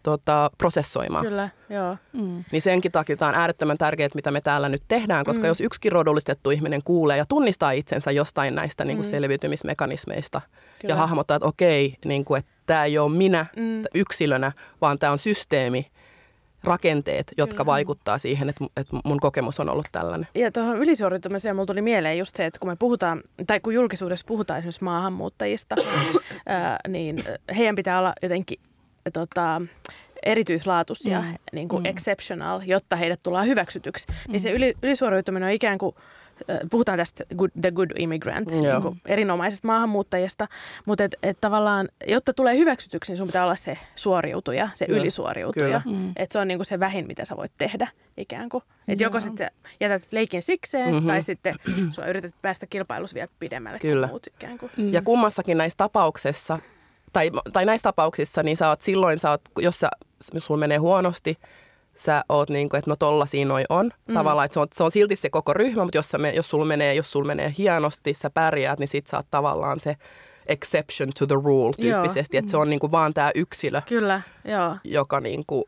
tota, 0.03 0.51
prosessoimaan. 0.59 1.25
Kyllä, 1.25 1.49
joo. 1.71 1.97
Mm. 2.12 2.45
Niin 2.53 2.62
senkin 2.62 2.92
takia 2.92 3.16
tämä 3.16 3.29
on 3.29 3.35
äärettömän 3.35 3.79
tärkeää, 3.79 4.09
mitä 4.14 4.31
me 4.31 4.40
täällä 4.40 4.69
nyt 4.69 4.83
tehdään, 4.88 5.25
koska 5.25 5.42
mm. 5.42 5.49
jos 5.49 5.61
yksikin 5.61 5.92
rodullistettu 5.92 6.51
ihminen 6.51 6.81
kuulee 6.85 7.16
ja 7.16 7.25
tunnistaa 7.29 7.71
itsensä 7.71 8.11
jostain 8.11 8.55
näistä 8.55 8.85
niin 8.85 8.97
kuin 8.97 9.07
mm. 9.07 9.11
selviytymismekanismeista 9.11 10.40
Kyllä. 10.81 10.92
ja 10.92 10.97
hahmottaa, 10.97 11.37
että 11.37 11.49
okei, 11.49 11.95
niin 12.05 12.25
kuin, 12.25 12.38
että 12.38 12.51
tämä 12.66 12.85
ei 12.85 12.99
ole 12.99 13.12
minä 13.12 13.47
mm. 13.57 13.85
yksilönä, 13.95 14.53
vaan 14.81 14.99
tämä 14.99 15.12
on 15.12 15.19
systeemi, 15.19 15.87
rakenteet, 16.67 17.33
jotka 17.37 17.55
Kyllä. 17.55 17.67
vaikuttaa 17.67 18.19
siihen, 18.19 18.49
että, 18.49 18.65
että 18.77 18.97
mun 19.05 19.21
kokemus 19.21 19.61
on 19.61 19.69
ollut 19.69 19.87
tällainen. 19.93 20.29
Ja 20.35 20.53
tuohon 20.53 20.79
ylisuoriutumiseen 20.79 21.57
mulla 21.57 21.67
tuli 21.67 21.83
mieleen 21.83 22.19
just 22.19 22.37
se, 22.37 22.47
että 22.47 22.61
kun 22.61 22.69
me 22.69 22.77
puhutaan, 22.77 23.23
tai 23.47 23.61
kun 23.61 23.75
julkisuudessa 23.75 24.27
puhutaan 24.27 24.59
esimerkiksi 24.59 24.85
maahanmuuttajista, 24.85 25.77
ää, 26.47 26.79
niin 26.89 27.17
heidän 27.57 27.75
pitää 27.75 27.99
olla 27.99 28.13
jotenkin 28.23 28.59
tota, 29.13 29.63
erityislaatuisia, 30.23 31.21
mm. 31.21 31.35
niin 31.53 31.69
kuin 31.69 31.83
mm. 31.83 31.87
exceptional, 31.87 32.61
jotta 32.65 32.97
heidät 32.97 33.23
tullaan 33.23 33.47
hyväksytyksi. 33.47 34.07
Mm. 34.09 34.33
Niin 34.33 34.41
se 34.41 34.51
yli, 34.51 34.75
ylisuoriutuminen 34.83 35.47
on 35.47 35.53
ikään 35.53 35.79
kuin 35.79 35.97
puhutaan 36.70 36.99
tästä 36.99 37.25
good, 37.37 37.51
the 37.61 37.70
good 37.70 37.90
immigrant, 37.99 38.51
mm. 38.51 38.61
niin 38.61 38.83
kuin 38.83 39.01
erinomaisesta 39.07 39.66
maahanmuuttajasta, 39.66 40.46
mutta 40.87 41.05
et, 41.05 41.14
et 41.22 41.40
tavallaan, 41.40 41.88
jotta 42.07 42.33
tulee 42.33 42.57
hyväksytyksi, 42.57 43.12
niin 43.12 43.18
sun 43.18 43.27
pitää 43.27 43.44
olla 43.44 43.57
se 43.57 43.79
suoriutuja, 43.94 44.68
se 44.75 44.87
Kyllä. 44.87 45.01
ylisuoriutuja. 45.01 45.83
Mm. 45.85 46.12
Että 46.16 46.33
se 46.33 46.38
on 46.38 46.49
niin 46.49 46.59
kuin 46.59 46.66
se 46.66 46.81
vähin, 46.81 47.07
mitä 47.07 47.25
sä 47.25 47.37
voit 47.37 47.53
tehdä 47.59 47.88
ikään 48.16 48.49
kuin. 48.49 48.64
Että 48.88 49.05
joko 49.05 49.20
sitten 49.20 49.51
jätät 49.81 50.03
leikin 50.11 50.42
sikseen, 50.42 50.94
mm-hmm. 50.94 51.07
tai 51.09 51.22
sitten 51.22 51.55
sua 51.90 52.07
yrität 52.07 52.35
päästä 52.42 52.66
kilpailussa 52.66 53.14
vielä 53.14 53.29
pidemmälle 53.38 53.79
Kyllä. 53.79 54.07
kuin 54.07 54.12
muut 54.12 54.27
ikään 54.27 54.59
kuin. 54.59 54.72
Mm. 54.77 54.92
Ja 54.92 55.03
kummassakin 55.03 55.59
näissä 55.59 55.77
tapauksessa, 55.77 56.59
tai, 57.12 57.31
tai 57.53 57.64
näissä 57.64 57.83
tapauksissa, 57.83 58.42
niin 58.42 58.57
sä 58.57 58.68
oot 58.68 58.83
silloin, 58.83 59.18
sä 59.18 59.31
oot, 59.31 59.40
jos, 59.59 59.81
sä, 59.81 59.88
jos 60.35 60.46
sulla 60.46 60.61
menee 60.61 60.79
huonosti, 60.79 61.38
sä 61.97 62.25
oot 62.29 62.51
niin 62.51 62.69
kuin, 62.69 62.79
että 62.79 62.91
no 62.91 62.97
tolla 62.97 63.27
siinä 63.27 63.49
noi 63.49 63.65
on. 63.69 63.91
Mm. 64.09 64.15
Tavallaan, 64.15 64.45
että 64.45 64.55
se 64.55 64.61
on, 64.61 64.67
se 64.75 64.85
on 64.85 64.91
silti 64.91 65.17
se 65.17 65.31
koko 65.31 65.55
ryhmä, 65.55 65.83
mutta 65.85 65.99
jos, 65.99 66.09
sä 66.09 66.19
me, 66.19 66.31
jos 66.31 66.51
sulla 66.51 66.65
menee, 66.65 66.95
jos 66.95 67.11
sul 67.11 67.25
menee 67.25 67.55
hienosti, 67.59 68.15
sä 68.15 68.31
pärjäät, 68.31 68.79
niin 68.79 68.89
sit 68.89 69.07
sä 69.07 69.17
oot 69.17 69.27
tavallaan 69.31 69.81
se 69.81 69.97
exception 70.47 71.13
to 71.19 71.27
the 71.27 71.35
rule 71.45 71.73
tyyppisesti, 71.73 72.37
että 72.37 72.51
se 72.51 72.57
on 72.57 72.71
niin 72.71 72.81
kuin 72.81 72.93
vaan 72.93 73.15
tämä 73.15 73.31
yksilö, 73.35 73.83
Kyllä, 73.89 74.21
joo. 74.45 74.77
joka, 74.85 75.21
niin 75.21 75.45
kuin, 75.47 75.65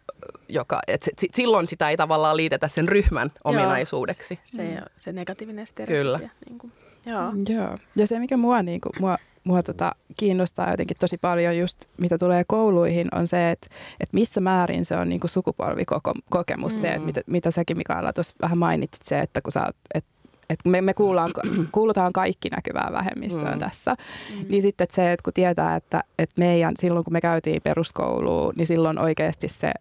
joka 0.48 0.80
et 0.86 1.02
se, 1.02 1.12
silloin 1.34 1.68
sitä 1.68 1.90
ei 1.90 1.96
tavallaan 1.96 2.36
liitetä 2.36 2.68
sen 2.68 2.88
ryhmän 2.88 3.30
ominaisuudeksi. 3.44 4.34
Joo, 4.34 4.42
se, 4.44 4.56
se, 4.56 4.82
se 4.96 5.12
negatiivinen 5.12 5.66
stereotypia. 5.66 6.18
Kyllä. 6.18 6.30
Niin 6.48 6.58
kuin, 6.58 6.72
joo. 7.06 7.32
joo. 7.48 7.78
Ja 7.96 8.06
se, 8.06 8.18
mikä 8.18 8.36
mua, 8.36 8.62
niin 8.62 8.80
kuin, 8.80 8.92
mua 9.00 9.18
mua 9.48 9.62
tota 9.62 9.92
kiinnostaa 10.18 10.70
jotenkin 10.70 10.96
tosi 11.00 11.18
paljon 11.18 11.58
just, 11.58 11.84
mitä 11.98 12.18
tulee 12.18 12.44
kouluihin, 12.46 13.06
on 13.14 13.28
se, 13.28 13.50
että, 13.50 13.66
että 14.00 14.14
missä 14.14 14.40
määrin 14.40 14.84
se 14.84 14.96
on 14.96 15.08
niin 15.08 15.20
kuin 15.20 15.30
sukupolvikokemus. 15.30 16.74
Mm. 16.74 16.80
Se, 16.80 16.88
että 16.88 17.06
mitä, 17.06 17.20
mitä 17.26 17.50
säkin 17.50 17.76
Mikaela 17.76 18.12
tuossa 18.12 18.36
vähän 18.42 18.58
mainitsit 18.58 19.04
se, 19.04 19.20
että 19.20 19.40
kun 19.40 19.52
sä 19.52 19.66
oot, 19.66 19.76
että 19.94 20.18
että 20.50 20.68
me, 20.68 20.80
me 20.80 20.94
kuullaan, 20.94 21.30
kuulutaan 21.72 22.12
kaikki 22.12 22.48
näkyvään 22.48 22.92
vähemmistöön 22.92 23.52
mm. 23.52 23.58
tässä. 23.58 23.96
Mm. 24.34 24.44
Niin 24.48 24.62
sitten 24.62 24.84
että 24.84 24.96
se, 24.96 25.12
että 25.12 25.24
kun 25.24 25.32
tietää, 25.32 25.76
että, 25.76 26.04
että 26.18 26.34
meidän, 26.38 26.74
silloin 26.78 27.04
kun 27.04 27.12
me 27.12 27.20
käytiin 27.20 27.62
peruskouluun, 27.64 28.54
niin 28.56 28.66
silloin 28.66 28.98
oikeasti 28.98 29.48
se 29.48 29.72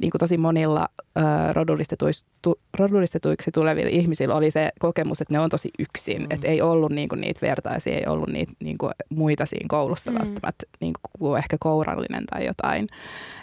niin 0.00 0.10
kuin 0.10 0.18
tosi 0.18 0.36
monilla 0.36 0.88
rodullistetuiksi 2.78 3.50
tulevilla 3.54 3.90
ihmisillä 3.92 4.34
oli 4.34 4.50
se 4.50 4.70
kokemus, 4.78 5.20
että 5.20 5.34
ne 5.34 5.40
on 5.40 5.50
tosi 5.50 5.70
yksin, 5.78 6.22
mm. 6.22 6.26
että 6.30 6.48
ei 6.48 6.62
ollut 6.62 6.92
niin 6.92 7.08
kuin 7.08 7.20
niitä 7.20 7.46
vertaisia, 7.46 7.94
ei 7.94 8.06
ollut 8.06 8.28
niitä 8.28 8.52
niin 8.62 8.78
kuin 8.78 8.92
muita 9.10 9.46
siinä 9.46 9.66
koulussa 9.68 10.10
mm. 10.10 10.18
välttämättä, 10.18 10.66
niin 10.80 10.92
kuin 11.18 11.38
ehkä 11.38 11.56
kourallinen 11.60 12.26
tai 12.26 12.46
jotain. 12.46 12.88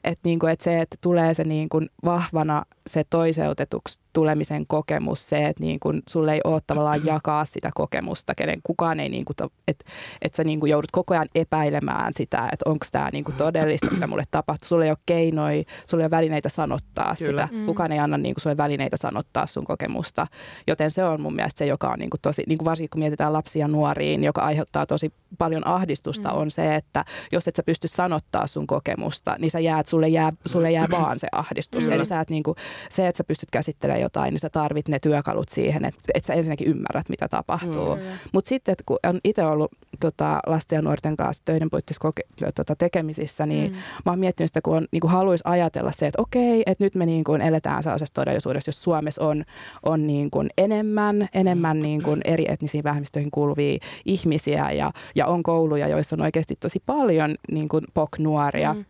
Että 0.03 0.21
niin 0.23 0.39
kuin, 0.39 0.51
että 0.51 0.63
se, 0.63 0.81
että 0.81 0.97
tulee 1.01 1.33
se 1.33 1.43
niin 1.43 1.69
kuin 1.69 1.89
vahvana 2.05 2.65
se 2.87 3.03
toiseutetuksi 3.09 3.99
tulemisen 4.13 4.67
kokemus, 4.67 5.29
se, 5.29 5.45
että 5.47 5.63
niin 5.63 5.79
kuin 5.79 6.01
sulle 6.09 6.33
ei 6.33 6.41
ole 6.43 6.61
tavallaan 6.67 7.05
jakaa 7.05 7.45
sitä 7.45 7.71
kokemusta, 7.75 8.35
kenen 8.35 8.59
kukaan 8.63 8.99
ei, 8.99 9.09
niin 9.09 9.25
kuin, 9.25 9.35
että, 9.67 9.85
että 10.21 10.35
sä 10.35 10.43
niin 10.43 10.59
kuin 10.59 10.69
joudut 10.69 10.91
koko 10.91 11.13
ajan 11.13 11.29
epäilemään 11.35 12.13
sitä, 12.13 12.49
että 12.51 12.69
onko 12.69 12.85
tämä 12.91 13.09
niin 13.13 13.23
kuin 13.23 13.35
todellista, 13.35 13.91
mitä 13.91 14.07
mulle 14.07 14.23
tapahtuu. 14.31 14.67
Sulle 14.67 14.85
ei 14.85 14.91
ole 14.91 14.97
keinoja, 15.05 15.63
sulle 15.85 16.03
ei 16.03 16.05
ole 16.05 16.11
välineitä 16.11 16.49
sanottaa 16.49 17.15
Kyllä. 17.19 17.47
sitä. 17.47 17.57
Mm. 17.57 17.65
Kukaan 17.65 17.91
ei 17.91 17.99
anna 17.99 18.17
niin 18.17 18.35
kuin 18.35 18.41
sulle 18.41 18.57
välineitä 18.57 18.97
sanottaa 18.97 19.47
sun 19.47 19.65
kokemusta. 19.65 20.27
Joten 20.67 20.91
se 20.91 21.03
on 21.03 21.21
mun 21.21 21.35
mielestä 21.35 21.57
se, 21.57 21.65
joka 21.65 21.89
on 21.89 21.99
niin 21.99 22.09
kuin 22.09 22.21
tosi, 22.21 22.43
niin 22.47 22.57
kuin 22.57 22.65
varsinkin 22.65 22.89
kun 22.89 22.99
mietitään 22.99 23.33
lapsia 23.33 23.67
nuoriin, 23.67 24.23
joka 24.23 24.41
aiheuttaa 24.41 24.85
tosi 24.85 25.13
paljon 25.37 25.67
ahdistusta, 25.67 26.29
mm. 26.29 26.37
on 26.37 26.51
se, 26.51 26.75
että 26.75 27.05
jos 27.31 27.47
et 27.47 27.55
sä 27.55 27.63
pysty 27.63 27.87
sanottaa 27.87 28.47
sun 28.47 28.67
kokemusta, 28.67 29.35
niin 29.39 29.51
sä 29.51 29.59
jäät, 29.59 29.87
sulle 29.87 30.07
jää, 30.07 30.33
sulle 30.45 30.71
jää 30.71 30.87
vaan 31.01 31.19
se 31.19 31.27
ahdistus. 31.31 31.83
Kyllä. 31.83 31.95
Eli 31.95 32.05
sä 32.05 32.19
et 32.19 32.29
niin 32.29 32.43
kuin, 32.43 32.55
se, 32.89 33.07
että 33.07 33.17
sä 33.17 33.23
pystyt 33.23 33.51
käsittelemään 33.51 34.01
jotain, 34.03 34.31
niin 34.31 34.39
sä 34.39 34.49
tarvit 34.49 34.87
ne 34.87 34.99
työkalut 34.99 35.49
siihen, 35.49 35.85
että, 35.85 35.99
että 36.13 36.27
sä 36.27 36.33
ensinnäkin 36.33 36.67
ymmärrät, 36.67 37.09
mitä 37.09 37.27
tapahtuu. 37.27 37.95
Mm. 37.95 38.01
Mutta 38.33 38.49
sitten, 38.49 38.75
kun 38.85 38.97
on 39.03 39.19
itse 39.23 39.43
ollut 39.43 39.71
tota, 39.99 40.39
lasten 40.47 40.75
ja 40.75 40.81
nuorten 40.81 41.17
kanssa 41.17 41.43
töiden 41.45 41.69
puitteissa 41.69 42.07
koke- 42.07 42.51
tota, 42.55 42.75
tekemisissä, 42.75 43.45
niin 43.45 43.71
mm. 43.71 43.77
mä 44.05 44.11
oon 44.11 44.19
miettinyt 44.19 44.49
sitä, 44.49 44.61
kun 44.61 44.77
on, 44.77 44.87
niin 44.91 45.01
kuin 45.01 45.11
haluaisi 45.11 45.43
ajatella 45.47 45.91
se, 45.91 46.07
että 46.07 46.21
okei, 46.21 46.63
että 46.65 46.83
nyt 46.83 46.95
me 46.95 47.05
niin 47.05 47.23
kuin 47.23 47.41
eletään 47.41 47.83
sellaisessa 47.83 48.13
todellisuudessa, 48.13 48.69
jos 48.69 48.83
Suomessa 48.83 49.23
on, 49.23 49.43
on 49.83 50.07
niin 50.07 50.31
kuin 50.31 50.49
enemmän, 50.57 51.29
enemmän 51.33 51.79
niin 51.79 52.03
kuin 52.03 52.21
eri 52.25 52.45
etnisiin 52.49 52.83
vähemmistöihin 52.83 53.31
kuuluvia 53.31 53.77
ihmisiä 54.05 54.71
ja, 54.71 54.91
ja 55.15 55.27
on 55.27 55.43
kouluja, 55.43 55.87
joissa 55.87 56.15
on 56.15 56.21
oikeasti 56.21 56.55
tosi 56.59 56.83
paljon 56.85 57.35
niin 57.51 57.69
kuin 57.69 57.83
POK-nuoria. 57.93 58.73
Mm 58.73 58.85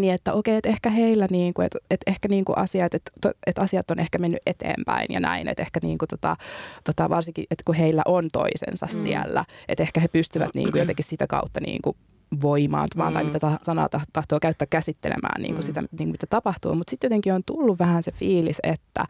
niin 0.00 0.14
että 0.14 0.32
okei, 0.32 0.56
että 0.56 0.68
ehkä 0.68 0.90
heillä 0.90 1.26
niin 1.30 1.54
kuin, 1.54 1.66
että, 1.66 1.78
että 1.90 2.10
ehkä 2.10 2.28
niin 2.28 2.44
kuin 2.44 2.58
asiat, 2.58 2.94
että, 2.94 3.12
että 3.46 3.62
asiat 3.62 3.90
on 3.90 3.98
ehkä 3.98 4.18
mennyt 4.18 4.40
eteenpäin 4.46 5.06
ja 5.10 5.20
näin, 5.20 5.48
että 5.48 5.62
ehkä 5.62 5.80
niin 5.82 5.98
kuin 5.98 6.08
tota, 6.08 6.36
tota 6.84 7.10
varsinkin, 7.10 7.44
että 7.50 7.62
kun 7.66 7.74
heillä 7.74 8.02
on 8.06 8.28
toisensa 8.32 8.86
mm. 8.86 9.02
siellä, 9.02 9.44
että 9.68 9.82
ehkä 9.82 10.00
he 10.00 10.08
pystyvät 10.08 10.50
niin 10.54 10.72
kuin 10.72 10.80
jotenkin 10.80 11.04
sitä 11.04 11.26
kautta 11.26 11.60
niin 11.60 11.82
kuin 11.82 11.96
voimaantumaan 12.42 13.12
mm. 13.12 13.14
tai 13.14 13.24
mitä 13.24 13.58
sanaa 13.62 13.88
tahtoo 14.12 14.40
käyttää 14.40 14.66
käsittelemään 14.70 15.42
niin 15.42 15.54
kuin 15.54 15.64
mm. 15.64 15.66
sitä, 15.66 15.80
niin 15.80 15.90
kuin 15.96 16.08
mitä 16.10 16.26
tapahtuu. 16.30 16.74
Mutta 16.74 16.90
sitten 16.90 17.08
jotenkin 17.08 17.32
on 17.32 17.42
tullut 17.46 17.78
vähän 17.78 18.02
se 18.02 18.12
fiilis, 18.12 18.58
että, 18.62 19.04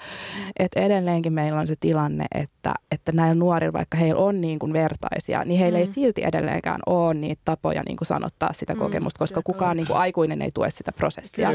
että 0.58 0.80
edelleenkin 0.80 1.32
meillä 1.32 1.61
on 1.61 1.66
se 1.66 1.74
tilanne, 1.80 2.26
että, 2.35 2.74
että 2.90 3.12
näillä 3.12 3.35
nuorilla, 3.35 3.72
vaikka 3.72 3.96
heillä 3.96 4.20
on 4.20 4.40
niin 4.40 4.58
kuin 4.58 4.72
vertaisia, 4.72 5.44
niin 5.44 5.61
heillä 5.61 5.76
mm. 5.76 5.80
ei 5.80 5.87
silti 5.87 6.22
edelleenkään 6.24 6.80
ole 6.87 7.14
niitä 7.14 7.42
tapoja 7.44 7.82
niin 7.87 7.96
kuin 7.96 8.06
sanottaa 8.06 8.52
sitä 8.52 8.74
mm. 8.74 8.78
kokemusta, 8.78 9.18
koska 9.18 9.42
Kyllä. 9.42 9.54
kukaan 9.54 9.76
niin 9.76 9.87
kuin 9.87 9.96
aikuinen 9.96 10.42
ei 10.42 10.50
tue 10.54 10.70
sitä 10.70 10.92
prosessia. 10.92 11.52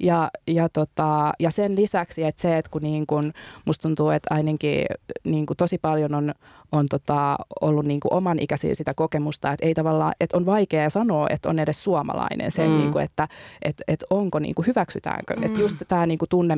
Ja, 0.00 0.30
ja, 0.46 0.68
tota, 0.68 1.32
ja 1.40 1.50
sen 1.50 1.76
lisäksi, 1.76 2.24
että 2.24 2.42
se, 2.42 2.58
että 2.58 2.70
kun 2.70 2.82
niin 2.82 3.06
kuin, 3.06 3.32
musta 3.64 3.82
tuntuu, 3.82 4.10
että 4.10 4.34
ainakin 4.34 4.84
niin 5.24 5.46
kuin 5.46 5.56
tosi 5.56 5.78
paljon 5.78 6.14
on, 6.14 6.34
on 6.72 6.86
tota, 6.90 7.36
ollut 7.60 7.84
niin 7.84 8.00
kuin 8.00 8.12
oman 8.12 8.38
ikäisiä 8.38 8.74
sitä 8.74 8.94
kokemusta, 8.94 9.52
että 9.52 9.66
ei 9.66 9.74
tavallaan, 9.74 10.12
että 10.20 10.36
on 10.36 10.46
vaikea 10.46 10.90
sanoa, 10.90 11.26
että 11.30 11.50
on 11.50 11.58
edes 11.58 11.84
suomalainen 11.84 12.50
se, 12.50 12.68
mm. 12.68 12.76
niin 12.76 12.92
kuin, 12.92 13.04
että 13.04 13.28
että 13.62 13.84
että 13.88 14.06
onko 14.10 14.38
niin 14.38 14.54
kuin, 14.54 14.66
hyväksytäänkö. 14.66 15.36
Mm. 15.36 15.42
Että 15.42 15.60
just 15.60 15.76
tämä 15.88 16.06
niin 16.06 16.18
kuin 16.18 16.28
tunne, 16.28 16.54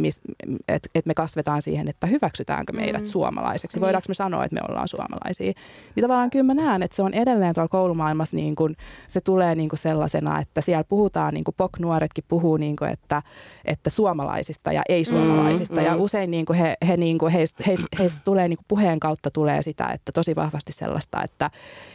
että 0.68 0.88
että 0.94 1.08
me 1.08 1.14
kasvetaan 1.14 1.62
siihen, 1.62 1.88
että 1.88 2.06
hyväksytäänkö 2.06 2.72
meidät 2.72 3.02
mm. 3.02 3.06
suomalaiseksi. 3.06 3.78
Mm. 3.78 3.80
Voidaanko 3.80 4.04
me 4.08 4.14
sanoa, 4.14 4.44
että 4.44 4.54
me 4.54 4.60
ollaan 4.68 4.88
suomalaisia. 4.88 5.52
Niin 5.96 6.02
tavallaan 6.02 6.30
kyllä 6.30 6.44
mä 6.44 6.54
näen, 6.54 6.82
että 6.82 6.96
se 6.96 7.02
on 7.02 7.14
edelleen 7.14 7.54
tuolla 7.54 7.68
koulumaailmassa 7.68 8.36
niin 8.36 8.54
kuin, 8.54 8.76
se 9.08 9.20
tulee 9.20 9.54
niin 9.54 9.68
kuin 9.68 9.78
sellaisena, 9.78 10.40
että 10.40 10.60
siellä 10.60 10.84
puhutaan, 10.84 11.34
niin 11.34 11.44
kuin 11.44 11.54
POK-nuoretkin 11.54 12.24
puhuu, 12.28 12.56
niin 12.56 12.76
kuin, 12.76 12.90
että, 12.90 13.22
että 13.64 13.90
suomalaisista 13.90 14.72
ja 14.72 14.82
ei-suomalaisista. 14.88 15.80
Mm. 15.80 15.86
Ja 15.86 15.94
mm. 15.94 16.00
usein 16.00 16.30
niin 16.30 16.46
kuin 16.46 16.58
he, 16.58 16.76
he, 16.88 16.96
niin 16.96 17.18
kuin 17.18 17.32
heistä, 17.32 17.64
heistä, 17.66 17.86
heistä 17.98 18.20
tulee 18.24 18.48
niin 18.48 18.56
kuin 18.56 18.66
puheen 18.68 19.00
kautta 19.00 19.30
tulee 19.30 19.62
sitä, 19.62 19.86
että 19.86 20.01
että 20.02 20.12
tosi 20.12 20.36
vahvasti 20.36 20.72
sellaista, 20.72 21.22
että 21.22 21.50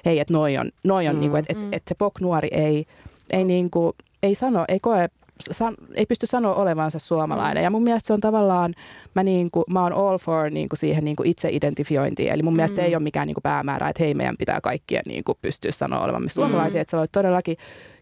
hei, 0.05 0.19
että 0.19 0.33
noi 0.33 0.57
on, 0.57 0.71
noi 0.83 1.07
on 1.07 1.15
mm, 1.15 1.19
niin 1.19 1.31
kuin, 1.31 1.39
että, 1.39 1.53
mm. 1.53 1.63
että, 1.63 1.77
että 1.77 1.89
se 1.89 1.95
POK-nuori 1.95 2.47
ei, 2.51 2.85
ei, 3.29 3.43
niin 3.43 3.69
kuin, 3.69 3.93
ei 4.23 4.35
sano, 4.35 4.65
ei 4.67 4.79
koe 4.79 5.09
san, 5.51 5.75
ei 5.93 6.05
pysty 6.05 6.25
sanoa 6.25 6.55
olevansa 6.55 6.99
suomalainen. 6.99 7.63
Ja 7.63 7.69
mun 7.69 7.83
mielestä 7.83 8.07
se 8.07 8.13
on 8.13 8.19
tavallaan, 8.19 8.73
mä, 9.13 9.23
niin 9.23 9.51
kuin, 9.51 9.63
mä 9.69 9.83
oon 9.83 9.93
all 9.93 10.17
for 10.17 10.49
niin 10.49 10.69
kuin 10.69 10.79
siihen 10.79 11.03
niin 11.03 11.15
kuin 11.15 11.29
itse-identifiointiin. 11.29 12.31
Eli 12.31 12.43
mun 12.43 12.55
mielestä 12.55 12.73
mm. 12.73 12.83
se 12.83 12.87
ei 12.87 12.95
ole 12.95 13.03
mikään 13.03 13.27
niin 13.27 13.35
kuin 13.35 13.43
päämäärä, 13.43 13.89
että 13.89 14.03
hei, 14.03 14.13
meidän 14.13 14.37
pitää 14.37 14.61
kaikkien 14.61 15.03
niin 15.07 15.23
kuin 15.23 15.37
pystyä 15.41 15.71
sanoa 15.71 16.03
olevamme 16.03 16.29
suomalaisia. 16.29 16.79
Mm. 16.79 16.81
Että 16.81 16.91
sä 16.91 16.97
voit 16.97 17.11
todellakin 17.11 17.57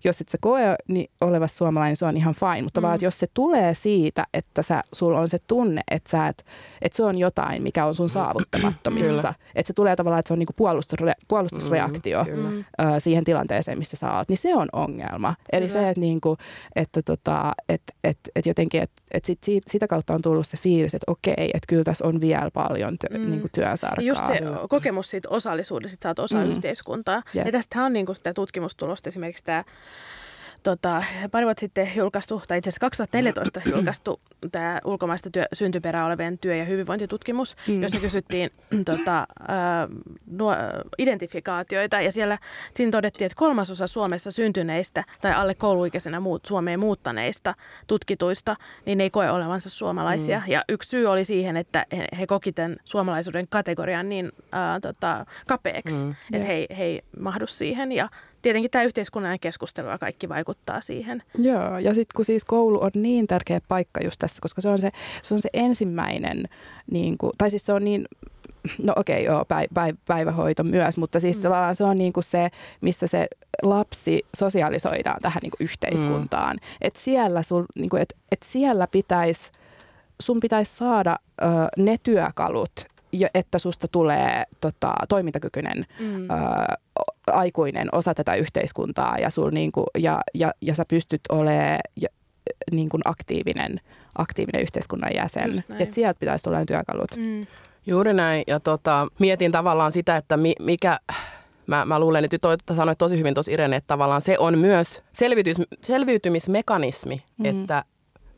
jos 0.06 0.22
et 0.22 0.30
sä 0.30 0.38
koe 0.41 0.76
niin 0.88 1.12
oleva 1.22 1.48
suomalainen, 1.48 1.91
niin 1.91 1.98
se 1.98 2.06
on 2.06 2.18
ihan 2.18 2.34
fine. 2.34 2.62
Mutta 2.62 2.82
mm. 2.82 2.84
vaan, 2.84 2.96
että 2.96 3.06
jos 3.06 3.20
se 3.20 3.28
tulee 3.34 3.74
siitä, 3.74 4.24
että 4.34 4.62
sä, 4.62 4.82
sulla 4.94 5.20
on 5.20 5.30
se 5.30 5.38
tunne, 5.48 5.82
että, 5.91 6.10
sä 6.10 6.28
et, 6.28 6.46
että 6.82 6.98
se 6.98 7.04
on 7.04 7.18
jotain, 7.18 7.63
mikä 7.63 7.86
on 7.86 7.94
sun 7.94 8.10
saavuttamattomissa. 8.10 9.34
että 9.56 9.68
se 9.68 9.74
tulee 9.74 9.96
tavallaan, 9.96 10.20
että 10.20 10.28
se 10.28 10.34
on 10.34 10.39
niinku 10.39 10.54
puolustusre, 10.56 11.13
puolustusreaktio 11.28 12.24
mm, 12.24 12.60
ö, 12.60 13.00
siihen 13.00 13.24
tilanteeseen, 13.24 13.78
missä 13.78 13.98
sä 13.98 14.13
oot. 14.13 14.30
Niin 14.30 14.38
se 14.38 14.56
on 14.56 14.68
ongelma. 14.74 15.36
Eli 15.52 15.68
kyllä. 15.68 15.82
se, 15.82 15.89
että, 15.89 16.02
niinku, 16.02 16.38
että 16.76 17.02
tota, 17.02 17.54
et, 17.70 17.82
et, 18.04 18.20
et 18.36 18.46
jotenkin, 18.46 18.82
että 18.82 19.04
et 19.12 19.26
sit, 19.26 19.44
siitä, 19.44 19.72
sitä 19.72 19.88
kautta 19.88 20.13
on 20.13 20.22
tullut 20.22 20.48
se 20.48 20.58
fiilis, 20.58 20.94
että 20.94 21.12
okei, 21.12 21.50
että 21.54 21.68
kyllä 21.68 21.84
tässä 21.84 22.08
on 22.08 22.22
vielä 22.22 22.52
paljon 22.54 22.98
työ, 22.98 23.20
mm. 23.20 23.32
niinku 23.32 23.48
työsarkaa. 23.54 24.06
Just 24.06 24.26
se 24.26 24.39
kokemus 24.70 25.10
siitä 25.10 25.30
osallisuudesta, 25.30 25.94
että 25.94 26.04
sä 26.04 26.10
oot 26.10 26.20
osa 26.20 26.38
mm. 26.38 26.52
yhteiskuntaa. 26.52 27.24
Yeah. 27.36 27.46
Ja 27.46 27.52
tästähän 27.52 27.86
on 27.86 27.94
niinku 27.94 28.13
sitä 28.13 28.34
tutkimustulosta 28.34 29.10
esimerkiksi 29.10 29.44
tämä 29.44 29.63
tota, 30.66 31.04
pari 31.32 31.46
vuotta 31.46 31.60
sitten 31.60 31.92
julkaistu, 31.96 32.44
tai 32.48 32.58
itse 32.58 32.70
asiassa 32.70 32.80
2014 32.80 33.62
julkaistu 33.76 34.22
tämä 34.52 34.80
ulkomaista 34.86 35.30
työ, 35.30 35.46
syntyperää 35.54 36.06
olevien 36.06 36.38
työ- 36.38 36.56
ja 36.56 36.66
hyvinvointitutkimus, 36.66 37.56
mm. 37.68 37.82
jossa 37.82 38.00
kysyttiin 38.00 38.50
tota, 38.92 39.20
äh, 39.20 39.58
nuo, 40.26 40.56
identifikaatioita, 40.98 42.02
ja 42.02 42.12
siellä 42.12 42.38
siinä 42.74 42.92
todettiin, 42.92 43.26
että 43.26 43.36
kolmasosa 43.36 43.88
Suomessa 43.88 44.32
syntyneistä 44.32 45.04
tai 45.22 45.34
alle 45.34 45.54
kouluikäisenä 45.54 46.20
muut, 46.20 46.46
Suomeen 46.46 46.80
muuttaneista 46.80 47.56
tutkituista, 47.88 48.56
niin 48.86 49.02
ei 49.02 49.10
koe 49.10 49.32
olevansa 49.32 49.70
suomalaisia. 49.70 50.40
Mm. 50.40 50.52
Ja 50.52 50.64
yksi 50.70 50.90
syy 50.90 51.06
oli 51.06 51.26
siihen, 51.26 51.58
että 51.58 51.86
he, 51.98 52.08
he 52.20 52.28
koki 52.28 52.52
tämän 52.52 52.78
suomalaisuuden 52.84 53.48
kategorian 53.50 54.10
niin 54.10 54.32
äh, 54.36 54.82
tota, 54.82 55.26
kapeaksi, 55.48 56.04
mm. 56.04 56.12
että 56.12 56.38
yeah. 56.38 56.48
he, 56.48 56.68
he 56.78 56.84
ei 56.84 57.02
mahdu 57.20 57.48
siihen, 57.48 57.92
ja 57.92 58.10
tietenkin 58.46 58.72
tämä 58.72 58.84
yhteiskunnallinen 58.84 59.40
keskustelu 59.40 59.88
ja 59.88 59.98
kaikki 59.98 60.30
vaikuttaa 60.30 60.82
siihen. 60.82 61.24
Joo, 61.38 61.78
ja 61.78 61.94
sitten 61.94 62.16
kun 62.16 62.26
siis 62.26 62.46
koulu 62.46 62.84
on 62.84 62.92
niin 62.94 63.28
tärkeä 63.28 63.60
paikka 63.68 64.00
just 64.04 64.20
tässä, 64.20 64.42
koska 64.42 64.62
se 64.62 64.70
on 64.70 64.78
se, 64.78 64.90
se, 65.22 65.34
on 65.34 65.40
se 65.40 65.50
ensimmäinen, 65.54 66.44
niin 66.92 67.18
kuin, 67.18 67.32
tai 67.38 67.50
siis 67.50 67.66
se 67.66 67.74
on 67.74 67.84
niin 67.84 68.06
no 68.84 68.94
okei, 68.96 69.28
okay, 69.28 69.36
joo, 69.36 69.44
päiv- 69.44 69.74
päiv- 69.80 69.98
päivähoito 70.08 70.64
myös, 70.64 70.98
mutta 70.98 71.20
siis 71.20 71.38
mm. 71.38 71.44
tavallaan 71.44 71.76
se 71.76 71.84
on 71.84 71.98
niin 71.98 72.14
kuin 72.14 72.24
se, 72.24 72.50
missä 72.82 73.08
se 73.08 73.28
lapsi 73.64 74.26
sosiaalisoidaan 74.38 75.22
tähän 75.22 75.40
niin 75.42 75.52
kuin 75.58 75.66
yhteiskuntaan. 75.66 76.56
Mm. 76.56 76.78
Että 76.82 77.00
siellä, 77.00 77.42
sul, 77.42 77.64
niin 77.76 77.90
kuin, 77.90 78.02
et, 78.02 78.14
et 78.32 78.44
siellä 78.44 78.88
pitäisi, 78.88 79.52
sun 80.22 80.40
pitäisi 80.40 80.76
saada 80.76 81.16
ö, 81.42 81.46
ne 81.78 81.96
työkalut, 82.04 82.72
että 83.34 83.60
susta 83.60 83.88
tulee 83.88 84.44
tota, 84.62 84.94
toimintakykyinen 85.10 85.86
mm. 86.00 86.30
ö, 86.30 86.34
aikuinen 87.28 87.90
osa 87.92 88.14
tätä 88.14 88.36
yhteiskuntaa 88.36 89.18
ja, 89.18 89.30
sul, 89.30 89.50
niin 89.52 89.72
kuin, 89.72 89.86
ja, 89.98 90.22
ja, 90.34 90.54
ja 90.62 90.76
sä 90.76 90.84
pystyt 90.88 91.22
olemaan 91.30 91.80
ja, 92.02 92.10
niin 92.72 92.90
kuin 92.90 93.02
aktiivinen, 93.06 93.82
aktiivinen 94.18 94.62
yhteiskunnan 94.62 95.12
jäsen. 95.16 95.64
Että 95.80 95.96
sieltä 95.96 96.20
pitäisi 96.20 96.44
tulla 96.44 96.60
ne 96.60 96.66
työkalut. 96.66 97.18
Mm. 97.18 97.46
Juuri 97.88 98.14
näin. 98.14 98.44
Ja 98.48 98.60
tota, 98.60 99.08
mietin 99.20 99.52
tavallaan 99.52 99.92
sitä, 99.92 100.18
että 100.18 100.38
mi, 100.38 100.54
mikä... 100.60 101.00
Mä, 101.68 101.86
mä 101.86 102.00
luulen, 102.00 102.26
että 102.26 102.38
toi, 102.38 102.56
sanoit 102.76 102.98
tosi 102.98 103.18
hyvin 103.18 103.34
tuossa 103.34 103.52
Irene, 103.52 103.76
että 103.76 103.88
tavallaan 103.88 104.22
se 104.22 104.40
on 104.40 104.58
myös 104.58 105.04
selviytys, 105.14 105.58
selviytymismekanismi, 105.82 107.24
mm. 107.38 107.46
että 107.46 107.84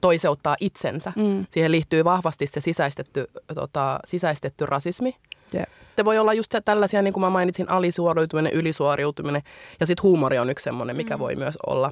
toiseuttaa 0.02 0.56
itsensä. 0.60 1.14
Mm. 1.16 1.46
Siihen 1.50 1.72
liittyy 1.72 2.04
vahvasti 2.04 2.48
se 2.48 2.62
sisäistetty, 2.62 3.28
tota, 3.56 4.00
sisäistetty 4.06 4.66
rasismi. 4.66 5.16
Yeah. 5.54 5.68
Se 5.96 6.06
voi 6.06 6.18
olla 6.18 6.34
just 6.34 6.52
se 6.52 6.62
tällaisia, 6.62 7.02
niin 7.02 7.14
kuin 7.14 7.22
mä 7.22 7.30
mainitsin, 7.30 7.72
alisuoriutuminen, 7.72 8.54
ylisuoriutuminen 8.54 9.42
ja 9.80 9.86
sitten 9.86 10.04
huumori 10.04 10.40
on 10.40 10.50
yksi 10.50 10.64
semmoinen, 10.64 10.96
mikä 10.96 11.18
mm. 11.18 11.20
voi 11.20 11.36
myös 11.36 11.58
olla. 11.68 11.92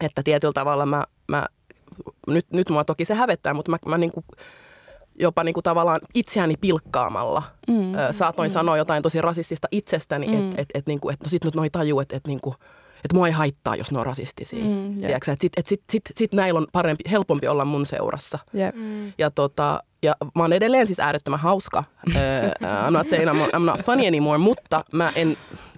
Että 0.00 0.22
tietyllä 0.22 0.52
tavalla 0.52 0.86
mä, 0.86 1.04
mä 1.28 1.46
nyt, 2.26 2.46
nyt 2.52 2.68
mua 2.68 2.84
toki 2.84 3.04
se 3.04 3.14
hävettää, 3.14 3.54
mutta 3.54 3.70
mä, 3.70 3.78
mä 3.86 3.98
niin 3.98 4.12
kuin, 4.12 4.24
jopa 5.18 5.44
niin 5.44 5.54
kuin 5.54 5.64
tavallaan 5.64 6.00
itseäni 6.14 6.54
pilkkaamalla 6.60 7.42
mm. 7.68 7.94
ö, 7.94 8.12
saatoin 8.12 8.50
mm. 8.50 8.52
sanoa 8.52 8.76
jotain 8.76 9.02
tosi 9.02 9.22
rasistista 9.22 9.68
itsestäni, 9.70 10.26
mm. 10.26 10.34
että 10.34 10.62
et, 10.62 10.68
et, 10.74 10.86
niin 10.86 11.00
kuin, 11.00 11.12
et, 11.12 11.22
no 11.22 11.28
sit 11.28 11.44
nyt 11.44 11.54
noi 11.54 11.70
tajuu, 11.70 12.00
että 12.00 12.16
et, 12.16 12.26
niin 12.26 12.40
kuin, 12.40 12.54
että 13.04 13.14
mua 13.14 13.26
ei 13.26 13.32
haittaa, 13.32 13.76
jos 13.76 13.92
ne 13.92 13.98
on 13.98 14.06
rasistisia. 14.06 14.64
Mm, 14.64 15.02
jep. 15.02 15.10
että 15.10 15.36
sit, 15.40 15.52
et 15.56 15.66
sit, 15.66 15.82
sit, 15.90 16.02
sit 16.16 16.32
näillä 16.32 16.58
on 16.58 16.66
parempi, 16.72 17.04
helpompi 17.10 17.48
olla 17.48 17.64
mun 17.64 17.86
seurassa. 17.86 18.38
Jep. 18.52 18.74
Mm. 18.74 19.12
Ja, 19.18 19.30
tota, 19.30 19.82
ja 20.02 20.16
mä 20.34 20.42
oon 20.42 20.52
edelleen 20.52 20.86
siis 20.86 21.00
äärettömän 21.00 21.40
hauska. 21.40 21.84
Uh, 22.06 22.14
I'm 22.88 22.90
not 22.90 23.08
saying 23.08 23.30
I'm, 23.30 23.56
I'm 23.56 23.64
not 23.64 23.82
funny 23.82 24.06
anymore, 24.06 24.38
mutta 24.38 24.84
mä 24.92 25.12
en 25.14 25.36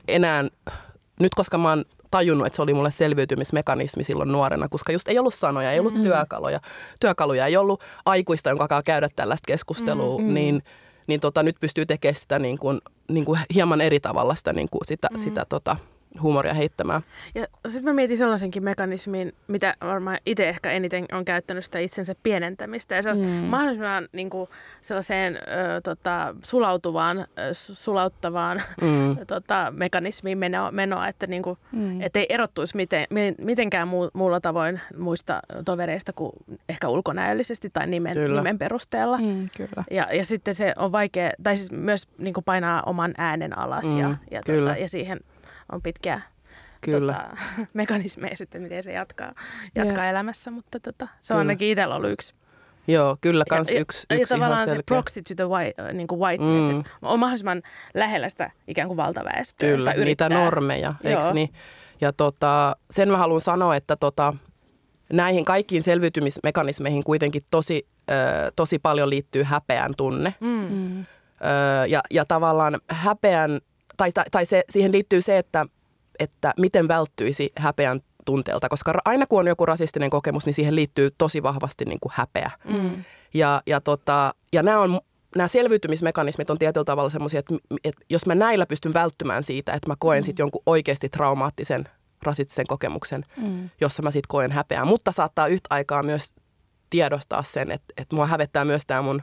enää, 0.08 0.44
nyt 1.20 1.34
koska 1.34 1.58
mä 1.58 1.68
oon 1.68 1.84
tajunnut, 2.10 2.46
että 2.46 2.56
se 2.56 2.62
oli 2.62 2.74
mulle 2.74 2.90
selviytymismekanismi 2.90 4.04
silloin 4.04 4.32
nuorena, 4.32 4.68
koska 4.68 4.92
just 4.92 5.08
ei 5.08 5.18
ollut 5.18 5.34
sanoja, 5.34 5.72
ei 5.72 5.80
ollut 5.80 5.94
mm. 5.94 6.02
työkaluja, 6.02 6.60
työkaluja, 7.00 7.46
ei 7.46 7.56
ollut 7.56 7.82
aikuista, 8.04 8.48
jonka 8.48 8.68
kanssa 8.68 8.82
käydä 8.82 9.08
tällaista 9.16 9.46
keskustelua, 9.46 10.18
mm. 10.18 10.34
niin, 10.34 10.62
niin 11.06 11.20
tota, 11.20 11.42
nyt 11.42 11.56
pystyy 11.60 11.86
tekemään 11.86 12.20
sitä 12.20 12.38
niin 12.38 12.58
kuin, 12.58 12.80
niin 13.08 13.24
kuin 13.24 13.40
hieman 13.54 13.80
eri 13.80 14.00
tavalla 14.00 14.34
sitä, 14.34 14.52
niin 14.52 14.68
kuin 14.70 14.86
sitä, 14.86 15.08
mm. 15.12 15.18
sitä 15.18 15.46
tota, 15.48 15.76
huumoria 16.22 16.54
heittämään. 16.54 17.02
Ja 17.34 17.46
sitten 17.68 17.84
mä 17.84 17.92
mietin 17.92 18.18
sellaisenkin 18.18 18.64
mekanismin, 18.64 19.32
mitä 19.48 19.74
varmaan 19.80 20.18
itse 20.26 20.48
ehkä 20.48 20.70
eniten 20.70 21.04
on 21.12 21.24
käyttänyt 21.24 21.64
sitä 21.64 21.78
itsensä 21.78 22.14
pienentämistä. 22.22 22.94
Ja 22.94 23.02
sellaista 23.02 23.26
mm. 23.26 23.30
mahdollisimman 23.32 24.08
niin 24.12 24.30
kuin, 24.30 24.50
sellaiseen 24.82 25.36
ö, 25.36 25.80
tota, 25.80 26.34
sulautuvaan, 26.42 27.18
ö, 27.18 27.24
su- 27.50 27.74
sulauttavaan 27.74 28.62
Mm. 28.82 29.16
tota, 29.26 29.72
mekanismiin 29.76 30.38
menoa, 30.38 30.70
menoa 30.70 31.08
että 31.08 31.26
niin 31.26 31.42
kuin, 31.42 31.58
Mm. 31.72 32.00
ei 32.00 32.26
erottuisi 32.28 32.76
miten, 32.76 33.06
mi- 33.10 33.34
mitenkään 33.38 33.88
muu, 33.88 34.10
muulla 34.14 34.40
tavoin 34.40 34.80
muista 34.98 35.40
tovereista 35.64 36.12
kuin 36.12 36.32
ehkä 36.68 36.88
ulkonäöllisesti 36.88 37.70
tai 37.72 37.86
nimen, 37.86 38.12
Kyllä. 38.14 38.40
nimen 38.40 38.58
perusteella. 38.58 39.18
Mm. 39.18 39.24
Mm, 39.24 39.48
kyllä. 39.56 39.84
Ja, 39.90 40.08
ja 40.12 40.24
sitten 40.24 40.54
se 40.54 40.72
on 40.76 40.92
vaikea, 40.92 41.30
tai 41.42 41.56
siis 41.56 41.72
myös 41.72 42.08
niin 42.18 42.34
kuin 42.34 42.44
painaa 42.44 42.82
oman 42.86 43.14
äänen 43.18 43.58
alas 43.58 43.94
Mm, 43.94 44.00
ja, 44.00 44.14
ja, 44.30 44.40
kyllä. 44.46 44.68
tota, 44.70 44.80
ja 44.82 44.88
siihen 44.88 45.20
on 45.72 45.82
pitkiä 45.82 46.20
Kyllä. 46.80 47.12
Tota, 47.12 47.36
mekanismeja 47.74 48.36
sitten, 48.36 48.62
miten 48.62 48.82
se 48.82 48.92
jatkaa, 48.92 49.32
jatkaa 49.74 50.04
Jep. 50.04 50.10
elämässä, 50.10 50.50
mutta 50.50 50.80
tota, 50.80 51.08
se 51.20 51.34
on 51.34 51.36
Kyllä. 51.36 51.40
ainakin 51.50 51.68
itsellä 51.68 51.94
ollut 51.94 52.10
yksi. 52.10 52.34
Joo, 52.88 53.16
kyllä 53.20 53.44
kans 53.48 53.70
ja, 53.70 53.80
yksi, 53.80 54.06
ja, 54.10 54.16
yksi 54.16 54.34
ja 54.34 54.38
tavallaan 54.38 54.68
se 54.68 54.78
proxy 54.86 55.22
to 55.22 55.34
the 55.36 55.48
white, 55.48 55.92
niin 55.92 56.06
kuin 56.06 56.20
whiteness, 56.20 56.68
Mm. 56.76 56.82
on 57.02 57.18
mahdollisimman 57.18 57.62
lähellä 57.94 58.28
sitä 58.28 58.50
ikään 58.68 58.88
kuin 58.88 58.96
valtaväestöä. 58.96 59.68
Kyllä, 59.68 59.92
niitä 59.94 60.28
normeja, 60.28 60.94
eikö 61.04 61.32
niin? 61.32 61.52
Ja 62.00 62.12
tota, 62.12 62.76
sen 62.90 63.08
mä 63.10 63.16
haluan 63.18 63.40
sanoa, 63.40 63.76
että 63.76 63.96
tota, 63.96 64.34
näihin 65.12 65.44
kaikkiin 65.44 65.82
selviytymismekanismeihin 65.82 67.04
kuitenkin 67.04 67.42
tosi, 67.50 67.86
ö, 68.10 68.14
tosi 68.56 68.78
paljon 68.78 69.10
liittyy 69.10 69.42
häpeän 69.42 69.92
tunne. 69.96 70.34
Mm. 70.40 70.48
Mm. 70.70 71.00
Ö, 71.00 71.06
ja, 71.86 72.00
ja 72.10 72.24
tavallaan 72.24 72.80
häpeän, 72.90 73.60
tai, 73.96 74.12
tai, 74.12 74.24
tai 74.30 74.46
se, 74.46 74.62
siihen 74.70 74.92
liittyy 74.92 75.22
se, 75.22 75.38
että, 75.38 75.66
että 76.18 76.54
miten 76.58 76.88
välttyisi 76.88 77.52
häpeän 77.56 78.00
tunteelta, 78.24 78.68
koska 78.68 78.94
aina 79.04 79.26
kun 79.26 79.40
on 79.40 79.46
joku 79.46 79.66
rasistinen 79.66 80.10
kokemus, 80.10 80.46
niin 80.46 80.54
siihen 80.54 80.76
liittyy 80.76 81.10
tosi 81.18 81.42
vahvasti 81.42 81.84
niin 81.84 82.00
kuin 82.00 82.12
häpeä. 82.14 82.50
Mm. 82.64 83.04
Ja, 83.34 83.62
ja, 83.66 83.80
tota, 83.80 84.34
ja 84.52 84.62
nämä, 84.62 84.80
on, 84.80 85.00
nämä 85.36 85.48
selviytymismekanismit 85.48 86.50
on 86.50 86.58
tietyllä 86.58 86.84
tavalla 86.84 87.10
semmoisia, 87.10 87.38
että, 87.40 87.54
että 87.84 88.04
jos 88.10 88.26
mä 88.26 88.34
näillä 88.34 88.66
pystyn 88.66 88.94
välttymään 88.94 89.44
siitä, 89.44 89.72
että 89.72 89.88
mä 89.90 89.94
koen 89.98 90.24
sitten 90.24 90.42
jonkun 90.44 90.62
oikeasti 90.66 91.08
traumaattisen 91.08 91.88
rasistisen 92.22 92.66
kokemuksen, 92.66 93.24
Mm. 93.36 93.70
jossa 93.80 94.02
mä 94.02 94.10
sitten 94.10 94.28
koen 94.28 94.52
häpeää. 94.52 94.84
Mutta 94.84 95.12
saattaa 95.12 95.46
yhtä 95.46 95.66
aikaa 95.70 96.02
myös 96.02 96.34
tiedostaa 96.90 97.42
sen, 97.42 97.70
että, 97.70 97.94
että 97.96 98.16
mua 98.16 98.26
hävettää 98.26 98.64
myös 98.64 98.82
tämä 98.86 99.02
mun, 99.02 99.22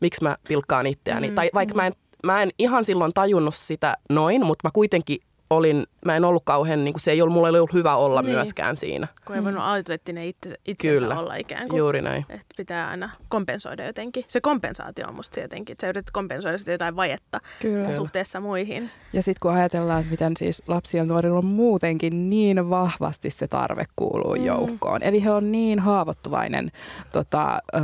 miksi 0.00 0.22
mä 0.22 0.36
pilkkaan 0.48 0.86
itseäni. 0.86 1.28
Mm, 1.28 1.34
Tai 1.34 1.50
vaikka 1.54 1.74
mä 1.74 1.86
en, 1.86 1.92
mä 2.26 2.42
en 2.42 2.50
ihan 2.58 2.84
silloin 2.84 3.12
tajunnut 3.14 3.54
sitä 3.54 3.96
noin, 4.10 4.46
mutta 4.46 4.68
mä 4.68 4.70
kuitenkin 4.74 5.18
olin, 5.50 5.86
mä 6.04 6.16
en 6.16 6.24
ollut 6.24 6.42
kauhean, 6.44 6.84
niin 6.84 6.94
kuin 6.94 7.00
se 7.00 7.10
ei 7.10 7.22
ollut, 7.22 7.34
mulla 7.34 7.48
ei 7.48 7.54
ollut 7.56 7.72
hyvä 7.72 7.96
olla 7.96 8.22
Niin. 8.22 8.34
myöskään 8.34 8.76
siinä. 8.76 9.08
Kun 9.24 9.36
ei 9.36 9.44
voinut 9.44 9.62
autenttinen 9.64 10.24
itse, 10.24 10.54
itsensä 10.66 10.98
Kyllä. 10.98 11.18
olla 11.18 11.34
ikään 11.34 11.68
kuin. 11.68 11.78
Juuri 11.78 12.02
näin. 12.02 12.26
Että 12.28 12.46
pitää 12.56 12.88
aina 12.88 13.10
kompensoida 13.28 13.86
jotenkin. 13.86 14.24
Se 14.28 14.40
kompensaatio 14.40 15.08
on 15.08 15.14
musta 15.14 15.34
se 15.34 15.40
jotenkin, 15.40 15.72
että 15.72 15.80
sä 15.86 15.88
yrität 15.88 16.10
kompensoida 16.10 16.58
sitä 16.58 16.72
jotain 16.72 16.96
vajetta 16.96 17.40
Kyllä. 17.62 17.92
suhteessa 17.92 18.40
muihin. 18.40 18.90
Ja 19.12 19.22
sitten 19.22 19.40
kun 19.42 19.52
ajatellaan, 19.52 20.00
että 20.00 20.10
miten 20.10 20.36
siis 20.36 20.62
lapsilla 20.66 21.02
ja 21.02 21.06
nuorilla 21.06 21.38
on 21.38 21.44
muutenkin 21.46 22.30
niin 22.30 22.70
vahvasti 22.70 23.30
se 23.30 23.48
tarve 23.48 23.84
kuuluu 23.96 24.34
Mm. 24.38 24.44
joukkoon. 24.44 25.02
Eli 25.02 25.24
he 25.24 25.30
on 25.30 25.52
niin 25.52 25.78
haavoittuvainen 25.78 26.72
tota, 27.12 27.58
ö, 27.74 27.78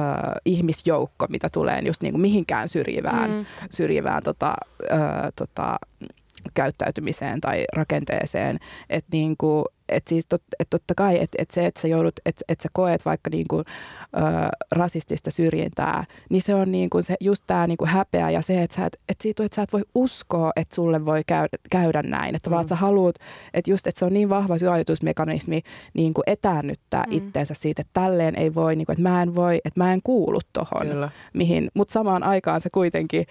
ihmisjoukko, 0.45 1.27
mitä 1.29 1.49
tulee 1.53 1.81
just 1.87 2.03
niin 2.03 2.13
kuin 2.13 2.21
mihinkään 2.21 2.69
syrjivään, 2.69 3.31
Mm. 3.31 3.45
syrjivään 3.71 4.23
tota, 4.23 4.55
ö, 4.83 4.87
tota, 5.37 5.77
käyttäytymiseen 6.55 7.41
tai 7.41 7.65
rakenteeseen. 7.73 8.59
Että 8.91 9.09
niinku, 9.13 9.65
et 9.89 10.09
siis 10.09 10.27
tot, 10.29 10.43
et 10.61 10.71
totta 10.71 10.95
kai, 10.97 11.15
että 11.21 11.37
et 11.43 11.51
se, 11.51 11.67
että 11.67 11.81
sä 11.81 11.89
joudut, 11.89 12.21
että 12.27 12.45
et 12.49 12.61
sä 12.61 12.69
koet 12.73 13.05
vaikka 13.05 13.31
niinku, 13.31 13.59
ö, 13.59 13.63
rasistista 14.73 15.31
syrjintää, 15.31 16.05
niin 16.31 16.43
se 16.43 16.55
on 16.55 16.73
niinku 16.73 17.03
se, 17.03 17.15
just 17.21 17.45
tämä 17.47 17.67
niinku 17.67 17.87
häpeä 17.87 18.31
ja 18.31 18.43
se, 18.43 18.63
että 18.63 18.77
sä 18.77 18.87
et, 18.87 18.97
et 19.09 19.21
siitä, 19.21 19.45
että 19.45 19.57
sä 19.57 19.63
et 19.63 19.73
voi 19.73 19.83
uskoa, 19.95 20.53
että 20.57 20.75
sulle 20.75 21.05
voi 21.05 21.23
käydä, 21.27 21.59
käydä 21.71 22.03
näin. 22.03 22.37
Että 22.37 22.51
vaan 22.51 22.61
Mm. 22.61 22.63
että 22.63 22.75
sä 22.75 22.81
haluat, 22.81 23.15
että 23.55 23.71
just, 23.71 23.87
että 23.87 23.99
se 23.99 24.05
on 24.05 24.13
niin 24.13 24.29
vahva 24.29 24.59
suojatusmekanismi 24.59 25.63
niinku 25.95 26.23
etäännyttää 26.27 27.05
Mm. 27.07 27.13
mm. 27.13 27.17
itteensä 27.19 27.55
siitä, 27.55 27.83
että 27.83 28.01
tälleen 28.01 28.37
ei 28.39 28.55
voi, 28.55 28.77
niinku, 28.77 28.93
että 28.93 29.03
mä 29.03 29.23
en 29.23 29.37
voi, 29.37 29.61
että 29.65 29.81
mä 29.81 29.93
en 29.93 30.01
kuulu 30.05 30.39
tohon 30.53 30.87
Kyllä. 30.89 31.11
mihin, 31.35 31.69
mutta 31.75 31.93
samaan 31.93 32.23
aikaan 32.23 32.61
sä 32.61 32.69
kuitenkin, 32.73 33.27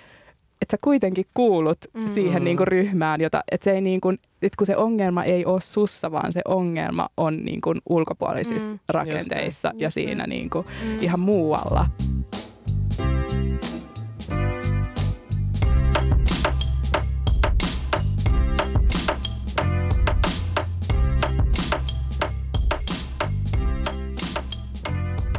että 0.65 0.73
sä 0.73 0.77
kuitenkin 0.83 1.25
kuulut 1.33 1.77
Mm. 1.93 2.01
mm. 2.01 2.07
siihen 2.07 2.43
niin 2.43 2.57
kuin 2.57 2.67
ryhmään, 2.67 3.21
jota, 3.21 3.43
että 3.51 3.63
se 3.65 3.71
ei 3.71 3.81
niin 3.81 4.01
kuin, 4.01 4.19
että 4.41 4.57
kun 4.57 4.67
se 4.67 4.77
ongelma 4.77 5.23
ei 5.23 5.45
ole 5.45 5.61
sussa, 5.61 6.11
vaan 6.11 6.33
se 6.33 6.41
ongelma 6.47 7.09
on 7.17 7.37
niin 7.45 7.61
kuin 7.61 7.81
ulkopuolisissa 7.89 8.71
Mm. 8.73 8.73
mm. 8.73 8.79
rakenteissa 8.89 9.67
Just 9.69 9.81
ja 9.81 9.89
siinä 9.89 10.27
niin 10.27 10.49
kuin 10.49 10.65
Mm. 10.85 10.99
ihan 11.01 11.19
muualla. 11.19 11.85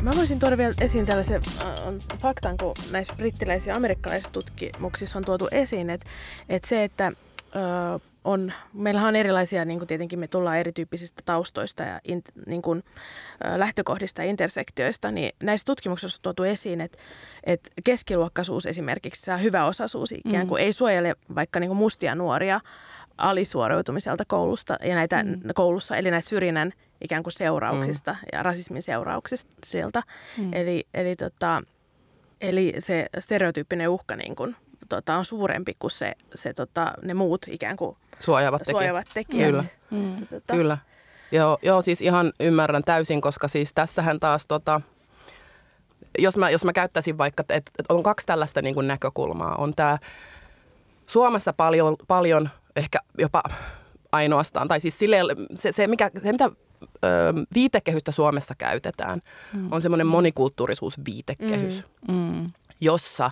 Mä 0.07 0.13
voisin 0.17 0.39
tuoda 0.39 0.59
vielä 0.59 0.75
esiin 0.81 1.07
tällaisen 1.07 1.43
äh, 1.61 2.19
faktan, 2.19 2.57
kun 2.57 2.75
näissä 2.93 3.15
brittiläisissä 3.17 3.71
ja 3.71 3.77
amerikkalaisissa 3.77 4.33
tutkimuksissa 4.33 5.19
on 5.19 5.25
tuotu 5.25 5.49
esiin, 5.51 5.91
että, 5.91 6.07
että 6.49 6.69
se, 6.69 6.85
että 6.85 7.13
ö, 7.57 7.99
on, 8.25 8.53
meillähän 8.73 9.09
on 9.09 9.17
erilaisia, 9.17 9.65
niin 9.65 9.79
kuin 9.79 9.89
tietenkin 9.89 10.19
me 10.19 10.29
tullaan 10.29 10.59
erityyppisistä 10.59 11.23
taustoista 11.25 11.83
ja 11.83 12.01
in, 12.05 12.23
niin 12.47 12.63
kuin, 12.63 12.83
ö, 13.45 13.59
lähtökohdista 13.59 14.23
ja 14.23 14.31
intersektioista, 14.31 15.11
niin 15.11 15.33
näissä 15.43 15.65
tutkimuksissa 15.65 16.19
on 16.19 16.23
tuotu 16.23 16.43
esiin, 16.43 16.81
että, 16.81 16.99
että 17.45 17.71
keskiluokkaisuus 17.85 18.67
esimerkiksi, 18.67 19.23
se 19.23 19.43
hyväosaisuus 19.43 20.13
ikään 20.13 20.47
kuin 20.47 20.63
mm. 20.63 20.67
ei 20.67 20.73
suojele 20.73 21.15
vaikka 21.35 21.61
niin 21.61 21.69
kuin 21.69 21.79
mustia 21.79 22.15
nuoria 22.15 22.61
alisuoriutumiselta 23.19 24.25
koulusta 24.27 24.77
ja 24.85 24.95
näitä 24.95 25.23
mm. 25.23 25.41
koulussa, 25.55 25.97
eli 25.97 26.11
näitä 26.11 26.29
syrjinnän 26.29 26.73
ikään 27.01 27.23
kuin 27.23 27.33
seurauksista 27.33 28.13
mm. 28.13 28.19
ja 28.33 28.43
rasismin 28.43 28.83
seurauksista 28.83 29.51
sieltä. 29.67 30.03
Mm. 30.39 30.53
Eli, 30.53 30.87
eli, 30.95 31.17
tota, 31.17 31.63
eli 32.41 32.75
se 32.79 33.07
stereotyyppinen 33.19 33.89
uhka 33.89 34.17
niin 34.17 34.37
kuin, 34.37 34.57
tota, 34.89 35.17
on 35.17 35.25
suurempi 35.25 35.77
kuin 35.79 35.91
se, 35.91 36.13
se, 36.35 36.53
tota, 36.53 36.93
ne 37.03 37.15
muut 37.15 37.47
ikään 37.49 37.77
kuin 37.77 37.97
Suojaavat 38.19 38.63
tekijät. 38.63 38.75
suojavat 38.75 39.07
tekijät. 39.15 39.51
Kyllä. 39.51 39.65
Mm. 39.91 40.27
Tota, 40.27 40.55
Kyllä. 40.55 40.79
Joo, 41.33 41.59
joo, 41.63 41.83
siis 41.83 42.01
ihan 42.01 42.33
ymmärrän 42.41 42.83
täysin, 42.83 43.21
koska 43.21 43.49
siis 43.49 43.75
tässähän 43.75 44.21
taas 44.21 44.47
tota, 44.47 44.81
jos 46.19 46.37
mä, 46.37 46.51
jos 46.51 46.65
mä 46.65 46.73
käyttäisin 46.73 47.19
vaikka, 47.19 47.43
että 47.49 47.71
et 47.79 47.87
on 47.89 48.03
kaksi 48.03 48.27
tällaista 48.27 48.63
niin 48.63 48.75
kuin 48.75 48.89
näkökulmaa. 48.89 49.55
On 49.55 49.75
tämä 49.75 49.99
Suomessa 51.07 51.53
paljon, 51.53 51.97
paljon 52.09 52.51
ehkä 52.77 52.99
jopa 53.19 53.43
ainoastaan, 54.13 54.69
tai 54.69 54.81
siis 54.81 54.99
sille, 54.99 55.19
se, 55.55 55.73
se, 55.73 55.87
mikä, 55.87 56.11
se 56.23 56.33
mitä 56.33 56.51
ö, 57.05 57.09
viitekehystä 57.55 58.13
Suomessa 58.13 58.55
käytetään, 58.59 59.21
mm. 59.53 59.69
on 59.73 59.83
semmoinen 59.83 60.07
monikulttuurisuusviitekehys, 60.07 61.85
mm. 62.09 62.15
Mm. 62.15 62.51
jossa 62.81 63.31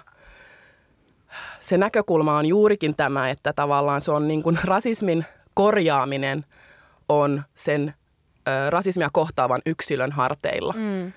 se 1.61 1.79
näkökulma 1.79 2.39
on 2.39 2.47
juurikin 2.47 2.97
tämä, 2.97 3.31
että 3.31 3.53
tavallaan 3.53 4.01
se 4.01 4.11
on 4.11 4.29
niin 4.29 4.43
kuin 4.43 4.59
rasismin 4.65 5.25
korjaaminen 5.55 6.45
on 7.09 7.43
sen 7.55 7.95
ö, 8.49 8.71
rasismia 8.71 9.09
kohtaavan 9.13 9.63
yksilön 9.67 10.13
harteilla, 10.13 10.73
Mm. 10.77 11.13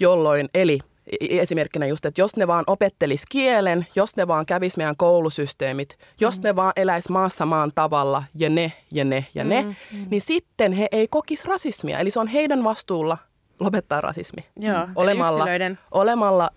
jolloin, 0.00 0.48
eli 0.54 0.78
esimerkkinä 1.20 1.86
just, 1.86 2.04
että 2.06 2.20
jos 2.20 2.36
ne 2.36 2.46
vaan 2.46 2.64
opettelis 2.66 3.22
kielen, 3.30 3.86
jos 3.94 4.16
ne 4.16 4.26
vaan 4.28 4.46
kävis 4.46 4.76
meidän 4.76 4.96
koulusysteemit, 4.96 5.98
jos 6.20 6.36
Mm. 6.38 6.42
ne 6.44 6.56
vaan 6.56 6.72
eläis 6.76 7.08
maassa 7.08 7.46
maan 7.46 7.72
tavalla 7.74 8.24
ja 8.34 8.50
ne 8.50 8.72
ja 8.92 9.04
ne 9.04 9.26
ja 9.34 9.44
ne, 9.44 9.62
Mm, 9.62 9.74
niin 10.10 10.20
sitten 10.22 10.72
he 10.72 10.88
ei 10.92 11.08
kokisi 11.08 11.48
rasismia. 11.48 11.98
Eli 11.98 12.10
se 12.10 12.20
on 12.20 12.26
heidän 12.26 12.64
vastuulla 12.64 13.18
lopettaa 13.60 14.00
rasismi. 14.00 14.44
Joo, 14.56 14.88
Olemalla, 14.94 15.38
yksilöiden. 15.38 15.78
olemalla 15.90 16.50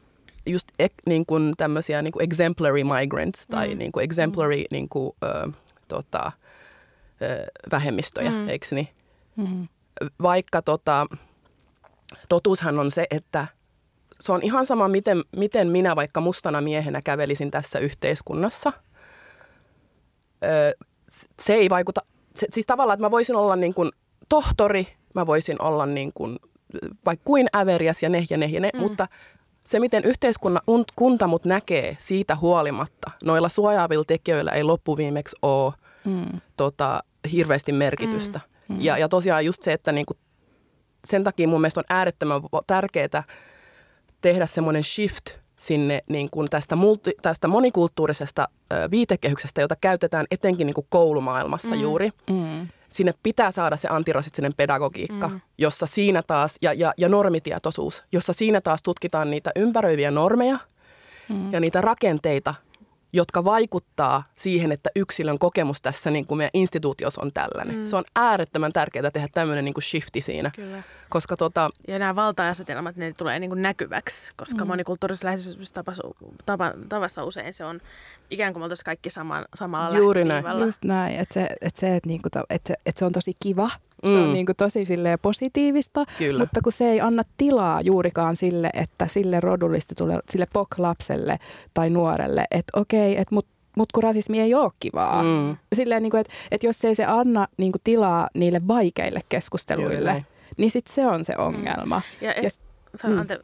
just 0.45 0.67
ek, 0.79 0.93
niin 1.05 1.25
kuin 1.25 1.53
tämmöisiä 1.57 2.01
niin 2.01 2.11
kuin 2.11 2.23
exemplary 2.23 2.83
migrants 2.83 3.47
tai 3.47 3.67
Mm. 3.69 3.77
niin 3.77 3.91
kuin 3.91 4.03
exemplary 4.03 4.63
niin 4.71 4.89
kuin, 4.89 5.11
ö, 5.23 5.51
tota, 5.87 6.31
ö, 7.21 7.45
vähemmistöjä, 7.71 8.29
Mm. 8.29 8.35
mm. 8.35 8.49
eikö 8.49 8.65
niin? 8.71 8.87
Mm. 9.35 9.67
Vaikka 10.21 10.61
tota, 10.61 11.07
totuushan 12.29 12.79
on 12.79 12.91
se, 12.91 13.07
että 13.11 13.47
se 14.19 14.31
on 14.31 14.39
ihan 14.43 14.65
sama, 14.65 14.87
miten, 14.87 15.23
miten 15.35 15.67
minä 15.69 15.95
vaikka 15.95 16.21
mustana 16.21 16.61
miehenä 16.61 17.01
kävelisin 17.01 17.51
tässä 17.51 17.79
yhteiskunnassa. 17.79 18.73
Ö, 20.43 20.75
s- 21.11 21.25
se 21.41 21.53
ei 21.53 21.69
vaikuta, 21.69 22.01
se, 22.35 22.47
siis 22.53 22.65
tavallaan, 22.65 22.95
että 22.95 23.05
mä 23.05 23.11
voisin 23.11 23.35
olla 23.35 23.55
niin 23.55 23.73
kuin 23.73 23.91
tohtori, 24.29 24.87
mä 25.15 25.25
voisin 25.25 25.61
olla 25.61 25.85
niin 25.85 26.11
kuin, 26.13 26.39
vaikka 27.05 27.23
kuin 27.25 27.47
äveriäs 27.55 28.03
ja 28.03 28.09
ne 28.09 28.25
ja 28.29 28.37
ne 28.37 28.45
ja 28.45 28.59
ne, 28.59 28.69
mm. 28.73 28.79
mutta 28.79 29.07
se, 29.65 29.79
miten 29.79 30.03
yhteiskunta 30.03 30.59
kunta 30.95 31.27
mut 31.27 31.45
näkee 31.45 31.97
siitä 31.99 32.35
huolimatta, 32.35 33.11
noilla 33.23 33.49
suojaavilla 33.49 34.03
tekijöillä 34.07 34.51
ei 34.51 34.63
loppuviimeksi 34.63 35.35
ole 35.41 35.73
Mm. 36.05 36.39
tota, 36.57 37.03
hirveästi 37.31 37.71
merkitystä. 37.71 38.39
Mm. 38.67 38.77
Ja, 38.81 38.97
ja 38.97 39.09
tosiaan 39.09 39.45
just 39.45 39.63
se, 39.63 39.73
että 39.73 39.91
niinku, 39.91 40.13
sen 41.05 41.23
takia 41.23 41.47
mun 41.47 41.61
mielestä 41.61 41.79
on 41.79 41.83
äärettömän 41.89 42.41
tärkeää 42.67 43.23
tehdä 44.23 44.45
semmoinen 44.45 44.83
shift 44.83 45.25
sinne 45.55 46.03
niin 46.09 46.29
kuin 46.29 46.47
tästä, 46.49 46.75
multi, 46.75 47.11
tästä 47.21 47.47
monikulttuurisesta 47.47 48.47
ö, 48.73 48.75
viitekehyksestä, 48.91 49.61
jota 49.61 49.75
käytetään 49.81 50.25
etenkin 50.31 50.67
niin 50.67 50.73
kuin 50.73 50.87
koulumaailmassa 50.89 51.75
mm. 51.75 51.81
juuri. 51.81 52.09
Mm. 52.29 52.67
Sinne 52.91 53.13
pitää 53.23 53.51
saada 53.51 53.77
se 53.77 53.87
antirasistinen 53.91 54.53
pedagogiikka, 54.57 55.27
mm. 55.27 55.41
jossa 55.57 55.85
siinä 55.85 56.23
taas, 56.27 56.57
ja, 56.61 56.73
ja, 56.73 56.93
ja 56.97 57.09
normitietoisuus, 57.09 58.03
jossa 58.11 58.33
siinä 58.33 58.61
taas 58.61 58.81
tutkitaan 58.83 59.31
niitä 59.31 59.51
ympäröiviä 59.55 60.11
normeja 60.11 60.57
mm. 61.29 61.53
ja 61.53 61.59
niitä 61.59 61.81
rakenteita, 61.81 62.55
jotka 63.13 63.45
vaikuttaa 63.45 64.23
siihen, 64.33 64.71
että 64.71 64.89
yksilön 64.95 65.39
kokemus 65.39 65.81
tässä 65.81 66.11
niin 66.11 66.27
kuin 66.27 66.37
meidän 66.37 66.51
instituutiossa 66.53 67.21
on 67.21 67.31
tällainen. 67.33 67.75
Mm. 67.75 67.85
Se 67.85 67.95
on 67.95 68.03
äärettömän 68.15 68.73
tärkeää 68.73 69.11
tehdä 69.11 69.27
tämmöinen 69.33 69.65
niin 69.65 69.73
kuin 69.73 69.83
shifti 69.83 70.21
siinä, 70.21 70.51
Kyllä. 70.55 70.83
koska 71.09 71.37
tota, 71.37 71.69
Ja 71.87 71.99
nämä 71.99 72.15
valta-asetelmat, 72.15 72.95
ne 72.95 73.13
tulee 73.17 73.39
niin 73.39 73.49
kuin 73.49 73.61
näkyväksi, 73.61 74.31
koska 74.35 74.65
mm. 74.65 74.67
monikulttuurisessa 74.67 75.25
lähestymistavassa 75.25 76.03
tapa, 76.45 76.73
tavassa 76.89 77.23
usein 77.23 77.53
se 77.53 77.65
on 77.65 77.81
ikään 78.29 78.53
kuin 78.53 78.61
me 78.61 78.63
oltaisiin 78.65 78.85
kaikki 78.85 79.09
sama, 79.09 79.45
samalla 79.55 79.97
Juuri 79.97 80.23
näin. 80.23 80.45
Just 80.59 80.83
näin, 80.83 81.19
että 81.19 81.33
se, 81.33 81.47
että 81.61 81.79
se, 81.79 81.95
että 81.95 82.09
niinku, 82.09 82.29
että 82.49 82.67
se, 82.67 82.75
että 82.85 82.99
se 82.99 83.05
on 83.05 83.11
tosi 83.11 83.33
kiva, 83.43 83.69
se 84.05 84.15
on 84.15 84.27
Mm. 84.27 84.33
niinku 84.33 84.51
tosi 84.57 84.85
silleen 84.85 85.19
positiivista, 85.21 86.05
Kyllä. 86.17 86.39
mutta 86.39 86.61
kun 86.63 86.71
se 86.71 86.85
ei 86.89 87.01
anna 87.01 87.23
tilaa 87.37 87.81
juurikaan 87.81 88.35
sille, 88.35 88.69
että 88.73 89.07
sille 89.07 89.39
rodullistetulle, 89.39 90.19
sille 90.31 90.47
POC-lapselle 90.53 91.39
tai 91.73 91.89
nuorelle, 91.89 92.45
että 92.51 92.79
okei, 92.79 93.11
että 93.21 93.35
mut, 93.35 93.47
mut 93.77 93.91
kun 93.91 94.03
rasismi 94.03 94.39
ei 94.41 94.53
ole 94.53 94.71
kivaa. 94.79 95.23
Mm. 95.23 95.57
Silleen, 95.75 96.03
niinku, 96.03 96.17
että, 96.17 96.33
että 96.51 96.67
jos 96.67 96.85
ei 96.85 96.95
se 96.95 97.05
anna 97.05 97.47
niinku, 97.57 97.77
tilaa 97.83 98.29
niille 98.33 98.61
vaikeille 98.67 99.21
keskusteluille, 99.29 100.11
näin. 100.11 100.25
niin 100.57 100.71
sitten 100.71 100.93
se 100.95 101.07
on 101.07 101.25
se 101.25 101.33
ongelma. 101.37 102.01
Ja, 102.21 102.31
ja, 102.31 102.41
Ja- 102.43 102.49
ja 103.03 103.09
mm. 103.09 103.17
ante, 103.17 103.39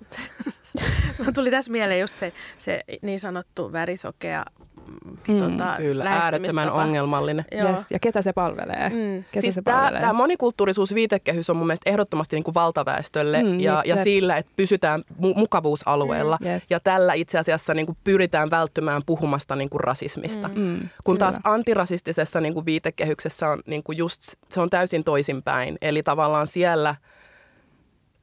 tuli 1.36 1.52
tässä 1.52 1.72
mieleen 1.72 2.00
just 2.00 2.18
se, 2.18 2.34
se 2.58 2.84
niin 3.02 3.20
sanottu 3.20 3.72
värisokea 3.72 4.46
mm, 4.88 5.10
Mm, 5.28 5.40
tota, 5.40 5.76
Kyllä, 5.78 6.04
äärettömän 6.04 6.72
ongelmallinen. 6.72 7.46
Joo. 7.52 7.70
Yes. 7.70 7.92
Ja 7.92 8.00
ketä 8.00 8.22
se 8.22 8.34
palvelee? 8.34 8.90
Mm. 8.90 9.24
Ketä 9.24 9.42
Siis 9.42 9.56
se 9.56 9.62
tämä, 9.62 9.78
palvelee? 9.78 10.02
tämä 10.02 10.14
monikulttuurisuus 10.14 10.94
viitekehys 10.94 11.50
on 11.50 11.56
mun 11.56 11.68
mielestä 11.68 11.90
ehdottomasti 11.90 12.36
niin 12.36 12.44
kuin 12.44 12.56
valtaväestölle 12.56 13.44
Mm, 13.44 13.60
ja, 13.60 13.84
ja 13.86 14.04
sillä, 14.04 14.38
että 14.38 14.52
pysytään 14.56 15.04
mu- 15.12 15.38
mukavuusalueella. 15.38 16.38
Mm, 16.42 16.48
yes. 16.48 16.64
Ja 16.70 16.80
tällä 16.80 17.14
itse 17.14 17.38
asiassa 17.38 17.74
niin 17.74 17.86
kuin 17.86 17.98
pyritään 18.04 18.50
välttymään 18.50 19.02
puhumasta 19.06 19.56
niin 19.56 19.70
kuin 19.70 19.82
rasismista. 19.82 20.48
Mm. 20.48 20.62
Mm, 20.62 20.80
Kun 21.04 21.18
taas 21.18 21.36
kyllä. 21.36 21.54
antirasistisessa 21.56 22.42
niin 22.42 22.54
kuin 22.54 22.66
viitekehyksessä 22.66 23.50
on 23.50 23.62
niin 23.66 23.84
kuin 23.84 23.98
just, 23.98 24.22
se 24.50 24.62
on 24.62 24.70
täysin 24.70 25.04
toisinpäin. 25.04 25.78
Eli 25.82 26.04
tavallaan 26.04 26.48
siellä 26.48 26.96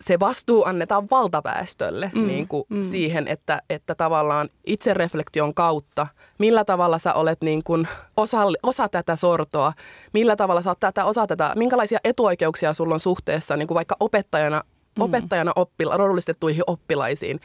se 0.00 0.20
vastuu 0.20 0.64
annetaan 0.64 1.06
valtaväestölle 1.10 2.10
Mm, 2.14 2.26
niin 2.26 2.48
kuin 2.48 2.64
mm. 2.68 2.76
mm. 2.76 2.82
siihen, 2.82 3.28
että, 3.28 3.62
että 3.70 3.94
tavallaan 3.94 4.48
itsereflektion 4.66 5.54
kautta, 5.54 6.06
millä 6.38 6.64
tavalla 6.64 6.98
sä 6.98 7.14
olet 7.14 7.42
niin 7.42 7.64
kuin 7.64 7.88
osa, 8.16 8.38
osa 8.62 8.88
tätä 8.88 9.16
sortoa, 9.16 9.72
millä 10.12 10.36
tavalla 10.36 10.62
sä 10.62 10.70
oot 10.70 10.80
tätä, 10.80 11.04
osa 11.04 11.26
tätä, 11.26 11.52
minkälaisia 11.56 11.98
etuoikeuksia 12.04 12.74
sulla 12.74 12.94
on 12.94 13.00
suhteessa 13.00 13.56
niin 13.56 13.68
kuin 13.68 13.74
vaikka 13.74 13.96
opettajana, 14.00 14.60
mm. 14.96 15.02
opettajana 15.02 15.52
oppila, 15.56 15.96
rodullistettuihin 15.96 16.64
oppilaisiin, 16.66 17.40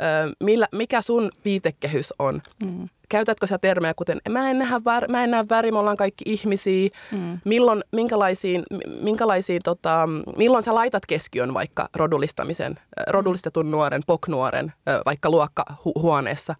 Ö, 0.00 0.34
millä, 0.44 0.68
mikä 0.72 1.02
sun 1.02 1.30
viitekehys 1.44 2.14
on. 2.18 2.42
Mm. 2.64 2.88
Käytätkö 3.08 3.46
sä 3.46 3.58
termejä 3.58 3.94
kuten 3.94 4.20
mä 4.28 4.50
en, 4.50 4.58
nähdä 4.58 4.80
vär, 4.84 5.08
mä 5.08 5.24
en 5.24 5.30
näe 5.30 5.44
väri, 5.50 5.72
me 5.72 5.78
ollaan 5.78 5.96
kaikki 5.96 6.24
ihmisiä. 6.26 6.88
Mm. 7.12 7.38
Milloin, 7.44 7.84
minkälaisiin, 7.92 8.62
minkälaisiin 9.00 9.60
tota, 9.64 10.08
milloin 10.36 10.64
sä 10.64 10.74
laitat 10.74 11.06
keskiön 11.06 11.54
vaikka 11.54 11.88
rodullistamisen, 11.96 12.74
rodullistetun 13.06 13.70
nuoren, 13.70 14.02
poknuoren, 14.06 14.72
vaikka 15.06 15.30
luokkahuoneessa? 15.30 16.54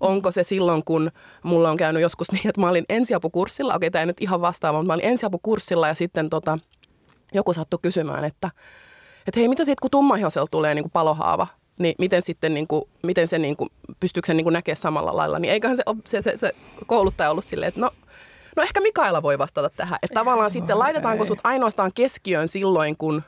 Onko 0.00 0.32
se 0.32 0.42
silloin, 0.42 0.84
kun 0.84 1.10
mulla 1.42 1.70
on 1.70 1.76
käynyt 1.76 2.02
joskus 2.02 2.32
niin, 2.32 2.48
että 2.48 2.60
mä 2.60 2.68
olin 2.68 2.84
ensiapukurssilla, 2.88 3.74
okei 3.74 3.90
tämä 3.90 4.00
ei 4.00 4.06
nyt 4.06 4.20
ihan 4.20 4.40
vastaava, 4.40 4.78
mutta 4.78 4.86
mä 4.86 4.94
olin 4.94 5.04
ensiapukurssilla 5.04 5.88
ja 5.88 5.94
sitten 5.94 6.30
tota, 6.30 6.58
joku 7.34 7.52
sattui 7.52 7.78
kysymään, 7.82 8.24
että, 8.24 8.50
että 9.26 9.40
hei, 9.40 9.48
mitä 9.48 9.64
sitten 9.64 9.82
kun 9.82 9.90
tummahiosella 9.90 10.48
tulee 10.50 10.74
niin 10.74 10.82
kuin 10.82 10.92
palohaava, 10.92 11.46
niin 11.78 11.94
miten 11.98 12.22
sitten, 12.22 12.54
niin 12.54 12.66
kuin, 12.66 12.84
miten 13.02 13.28
se, 13.28 13.38
niin 13.38 13.56
kuin, 13.56 13.70
pystyykö 14.00 14.26
se 14.26 14.34
niin 14.34 14.44
kuin 14.44 14.52
näkemään 14.52 14.76
samalla 14.76 15.16
lailla, 15.16 15.38
niin 15.38 15.52
eiköhän 15.52 15.76
se, 15.76 15.82
se, 16.04 16.22
se, 16.22 16.38
se 16.38 16.52
kouluttaja 16.86 17.30
ollut 17.30 17.44
silleen, 17.44 17.68
että 17.68 17.80
no, 17.80 17.90
no 18.56 18.62
ehkä 18.62 18.80
Mikaela 18.80 19.22
voi 19.22 19.38
vastata 19.38 19.70
tähän, 19.70 19.98
että 20.02 20.14
tavallaan 20.14 20.50
sitten 20.50 20.78
laitetaanko 20.78 21.24
sut 21.24 21.38
ainoastaan 21.44 21.90
keskiöön 21.94 22.48
silloin, 22.48 22.96
kun 22.96 23.22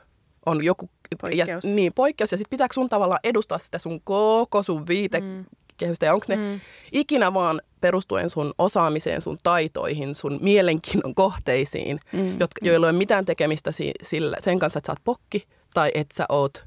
on 0.45 0.65
joku 0.65 0.89
Poikkeus. 1.21 1.63
Ja, 1.63 1.73
niin, 1.75 1.93
poikkeus, 1.93 2.31
ja 2.31 2.37
sitten 2.37 2.49
pitääkö 2.49 2.73
sun 2.73 2.89
tavallaan 2.89 3.19
edustaa 3.23 3.57
sitä 3.57 3.77
sun 3.77 4.01
koko 4.01 4.63
sun 4.63 4.87
viitekehystä, 4.87 6.05
ja 6.05 6.13
onko 6.13 6.25
ne 6.29 6.35
Mm. 6.35 6.59
ikinä 6.91 7.33
vaan 7.33 7.61
perustuen 7.81 8.29
sun 8.29 8.53
osaamiseen, 8.57 9.21
sun 9.21 9.37
taitoihin, 9.43 10.15
sun 10.15 10.39
mielenkiinnon 10.41 11.15
kohteisiin, 11.15 11.99
Mm. 12.13 12.39
jotka, 12.39 12.59
joilla 12.65 12.87
ei 12.87 12.91
ole 12.91 12.97
mitään 12.97 13.25
tekemistä 13.25 13.71
si, 13.71 13.91
sillä, 14.03 14.37
sen 14.39 14.59
kanssa, 14.59 14.79
että 14.79 14.87
sä 14.87 14.91
oot 14.91 15.03
pokki 15.03 15.47
tai 15.73 15.91
että 15.93 16.15
sä 16.15 16.25
oot 16.29 16.63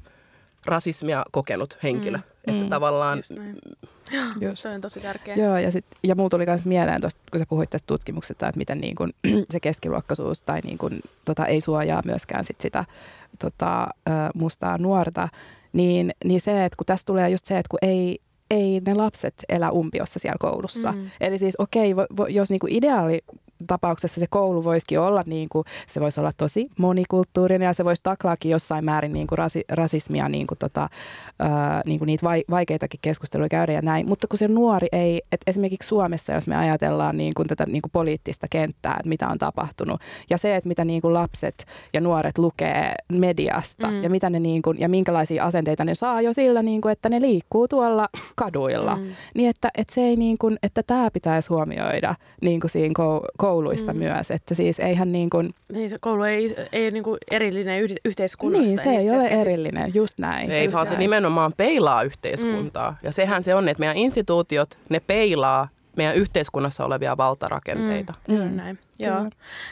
rasismia 0.67 1.25
kokenut 1.31 1.79
henkilö. 1.83 2.17
Mm. 2.17 2.23
Että 2.47 2.63
Mm. 2.63 2.69
tavallaan, 2.69 3.19
Just 3.19 3.31
näin. 3.31 3.57
Just. 4.41 4.63
Se 4.63 4.69
on 4.69 4.81
tosi 4.81 5.01
tärkeä. 5.01 5.35
Joo, 5.35 5.59
ja, 5.59 5.71
sit, 5.73 5.85
ja 6.05 6.15
mulla 6.15 6.31
tuli 6.31 6.47
myös 6.47 6.65
mieleen 6.65 7.01
tuosta, 7.01 7.21
kun 7.31 7.39
sä 7.39 7.47
puhuit 7.49 7.71
tästä 7.71 7.87
tutkimuksesta, 7.87 8.49
että 8.49 8.59
miten 8.59 8.79
niin 8.81 8.95
kun, 8.95 9.13
se 9.51 9.61
keskiluokkaisuus 9.61 10.43
tai 10.43 10.61
niin 10.65 10.79
kun, 10.79 11.01
tota, 11.25 11.47
ei 11.47 11.61
suojaa 11.61 12.03
myöskään 12.05 12.45
sit 12.45 12.61
sitä 12.61 12.85
tota, 13.39 13.87
mustaa 14.35 14.79
nuorta, 14.79 15.29
niin, 15.73 16.13
niin 16.25 16.41
se, 16.41 16.65
että 16.65 16.77
kun 16.77 16.87
tässä 16.87 17.07
tulee 17.07 17.31
just 17.31 17.45
se, 17.47 17.59
että 17.59 17.69
kun 17.71 17.79
ei, 17.83 18.19
ei 18.51 18.81
ne 18.87 18.95
lapset 18.95 19.35
elä 19.49 19.71
umpiossa 19.71 20.19
siellä 20.19 20.37
koulussa. 20.41 20.93
Mm. 20.93 21.11
Eli 21.21 21.39
siis 21.39 21.55
okei, 21.59 21.97
vo, 21.97 22.07
vo, 22.17 22.27
jos 22.27 22.51
niinku 22.51 22.67
ideaali 22.71 23.19
tapauksessa 23.67 24.21
se 24.21 24.27
koulu 24.31 24.65
voisikin 24.65 25.01
olla, 25.01 25.23
niin 25.27 25.49
kuin, 25.49 25.65
se 25.87 26.01
voisi 26.01 26.21
olla 26.21 26.33
tosi 26.37 26.71
monikulttuurinen 26.79 27.67
ja 27.67 27.73
se 27.73 27.85
voisi 27.85 28.03
taklaakin 28.03 28.51
jossain 28.51 28.85
määrin 28.85 29.13
niin 29.13 29.27
kuin 29.27 29.39
rasi, 29.39 29.65
rasismia, 29.69 30.29
niin 30.29 30.47
kuin, 30.47 30.59
tota, 30.59 30.89
ää, 31.39 31.83
niin 31.87 31.99
kuin 31.99 32.07
niitä 32.07 32.27
vai, 32.27 32.45
vaikeitakin 32.51 33.01
keskusteluja 33.03 33.49
käydä 33.49 33.73
ja 33.73 33.83
näin. 33.83 34.09
Mutta 34.09 34.29
kun 34.29 34.39
se 34.39 34.49
nuori 34.49 34.87
ei, 34.93 35.23
että 35.33 35.51
esimerkiksi 35.51 35.89
Suomessa, 35.89 36.33
jos 36.33 36.47
me 36.47 36.57
ajatellaan 36.57 37.17
niin 37.17 37.35
kuin 37.35 37.49
tätä 37.49 37.65
niin 37.67 37.83
kuin 37.83 37.93
poliittista 37.93 38.47
kenttää, 38.51 38.95
että 38.99 39.09
mitä 39.09 39.29
on 39.29 39.39
tapahtunut 39.39 40.01
ja 40.31 40.39
se, 40.39 40.57
että 40.57 40.69
mitä 40.69 40.85
niin 40.85 41.03
kuin 41.03 41.15
lapset 41.15 41.67
ja 41.95 42.01
nuoret 42.01 42.39
lukee 42.39 42.95
mediasta 43.13 43.91
Mm. 43.91 44.03
ja, 44.03 44.11
mitä 44.11 44.31
ne 44.31 44.41
niin 44.41 44.63
kuin, 44.63 44.81
ja 44.81 44.89
minkälaisia 44.89 45.45
asenteita 45.45 45.85
ne 45.85 45.95
saa 45.95 46.21
jo 46.21 46.33
sillä, 46.33 46.63
niin 46.63 46.81
kuin, 46.81 46.93
että 46.93 47.09
ne 47.09 47.21
liikkuu 47.21 47.69
tuolla 47.69 48.09
kaduilla. 48.37 48.97
Mm. 48.97 49.03
Niin 49.35 49.51
että, 49.51 49.69
että, 49.75 49.95
se 49.95 50.01
ei 50.01 50.17
niin 50.17 50.39
kuin, 50.39 50.59
että 50.63 50.83
tämä 50.83 51.11
pitäisi 51.11 51.49
huomioida 51.49 52.15
niin 52.43 52.61
kuin 52.61 52.71
siinä 52.71 52.95
kou- 52.99 53.29
kouluissa 53.51 53.93
Mm. 53.93 53.99
mm. 53.99 54.05
myös. 54.05 54.31
Että 54.31 54.55
siis 54.55 54.81
eihän 54.81 55.13
niin 55.13 55.31
kuin, 55.31 55.55
Niin, 55.73 55.91
se 55.91 55.99
koulu 56.01 56.23
ei, 56.23 56.57
ei 56.73 56.83
ole 56.85 56.91
niinku 56.91 57.17
erillinen 57.31 57.83
yh- 57.83 57.95
yhteiskunnasta. 58.05 58.67
niin 58.69 58.79
se 58.79 58.91
niistä 58.91 59.05
ei 59.05 59.11
ole 59.11 59.41
erillinen, 59.41 59.91
just 59.95 60.19
näin. 60.19 60.51
ei 60.51 60.65
just 60.65 60.75
vaan 60.75 60.87
se 60.87 60.93
näin. 60.93 61.01
nimenomaan 61.01 61.53
peilaa 61.57 62.03
yhteiskuntaa. 62.03 62.91
Mm. 62.91 62.97
Ja 63.07 63.13
sehän 63.13 63.43
se 63.43 63.55
on, 63.55 63.69
että 63.69 63.81
meidän 63.81 63.97
instituutiot, 63.97 64.79
ne 64.89 65.01
peilaa 65.01 65.69
meidän 65.97 66.15
yhteiskunnassa 66.17 66.85
olevia 66.85 67.17
valtarakenteita. 67.17 68.15
Mm, 68.29 68.35
mm. 68.35 68.43
Mm. 68.43 68.57
näin. 68.57 68.79
Joo. 68.99 69.25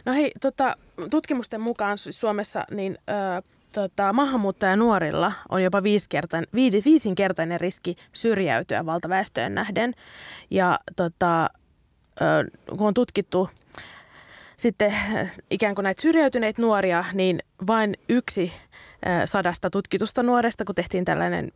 No 0.04 0.12
hei, 0.12 0.32
tota, 0.40 0.76
tutkimusten 1.10 1.60
mukaan 1.60 1.98
Suomessa 1.98 2.64
niin, 2.70 2.98
ö, 3.38 3.42
tota, 3.72 4.12
maahanmuuttajanuorilla 4.12 5.32
on 5.48 5.62
jopa 5.62 5.82
viisikertain, 5.82 6.44
viidi- 6.56 6.82
viisinkertainen 6.84 7.60
riski 7.60 7.96
syrjäytyä 8.12 8.86
valtaväestöön 8.86 9.54
nähden. 9.54 9.94
Ja 10.50 10.78
tota, 10.96 11.44
ö, 12.20 12.76
kun 12.76 12.86
on 12.88 12.94
tutkittu 12.94 13.48
sitten 14.58 14.92
äh, 14.92 15.32
ikään 15.50 15.74
kuin 15.74 15.82
näitä 15.82 16.02
syrjäytyneitä 16.02 16.62
nuoria, 16.62 17.04
niin 17.12 17.42
vain 17.66 17.96
yksi 18.08 18.52
ö, 19.06 19.26
sadasta 19.26 19.70
tutkitusta 19.70 20.22
nuoresta, 20.22 20.64
kun 20.64 20.74
tehtiin 20.74 21.04
tällainen 21.04 21.52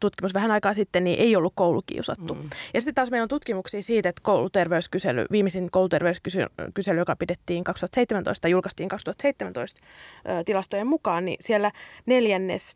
tutkimus 0.00 0.34
vähän 0.34 0.50
aikaa 0.50 0.74
sitten, 0.74 1.04
niin 1.04 1.18
ei 1.18 1.36
ollut 1.36 1.52
koulukiusattu. 1.56 2.34
Mm. 2.34 2.50
Ja 2.74 2.80
sitten 2.80 2.94
taas 2.94 3.10
meillä 3.10 3.22
on 3.22 3.28
tutkimuksia 3.28 3.82
siitä, 3.82 4.08
että 4.08 4.22
kouluterveyskysely, 4.24 5.26
viimeisin 5.30 5.70
kouluterveyskysely, 5.70 6.98
joka 6.98 7.16
pidettiin 7.16 7.64
2017, 7.64 8.48
julkaistiin 8.48 8.88
2017 8.88 9.80
ö, 9.80 10.44
tilastojen 10.44 10.86
mukaan, 10.86 11.24
niin 11.24 11.36
siellä 11.40 11.70
neljännes 12.06 12.74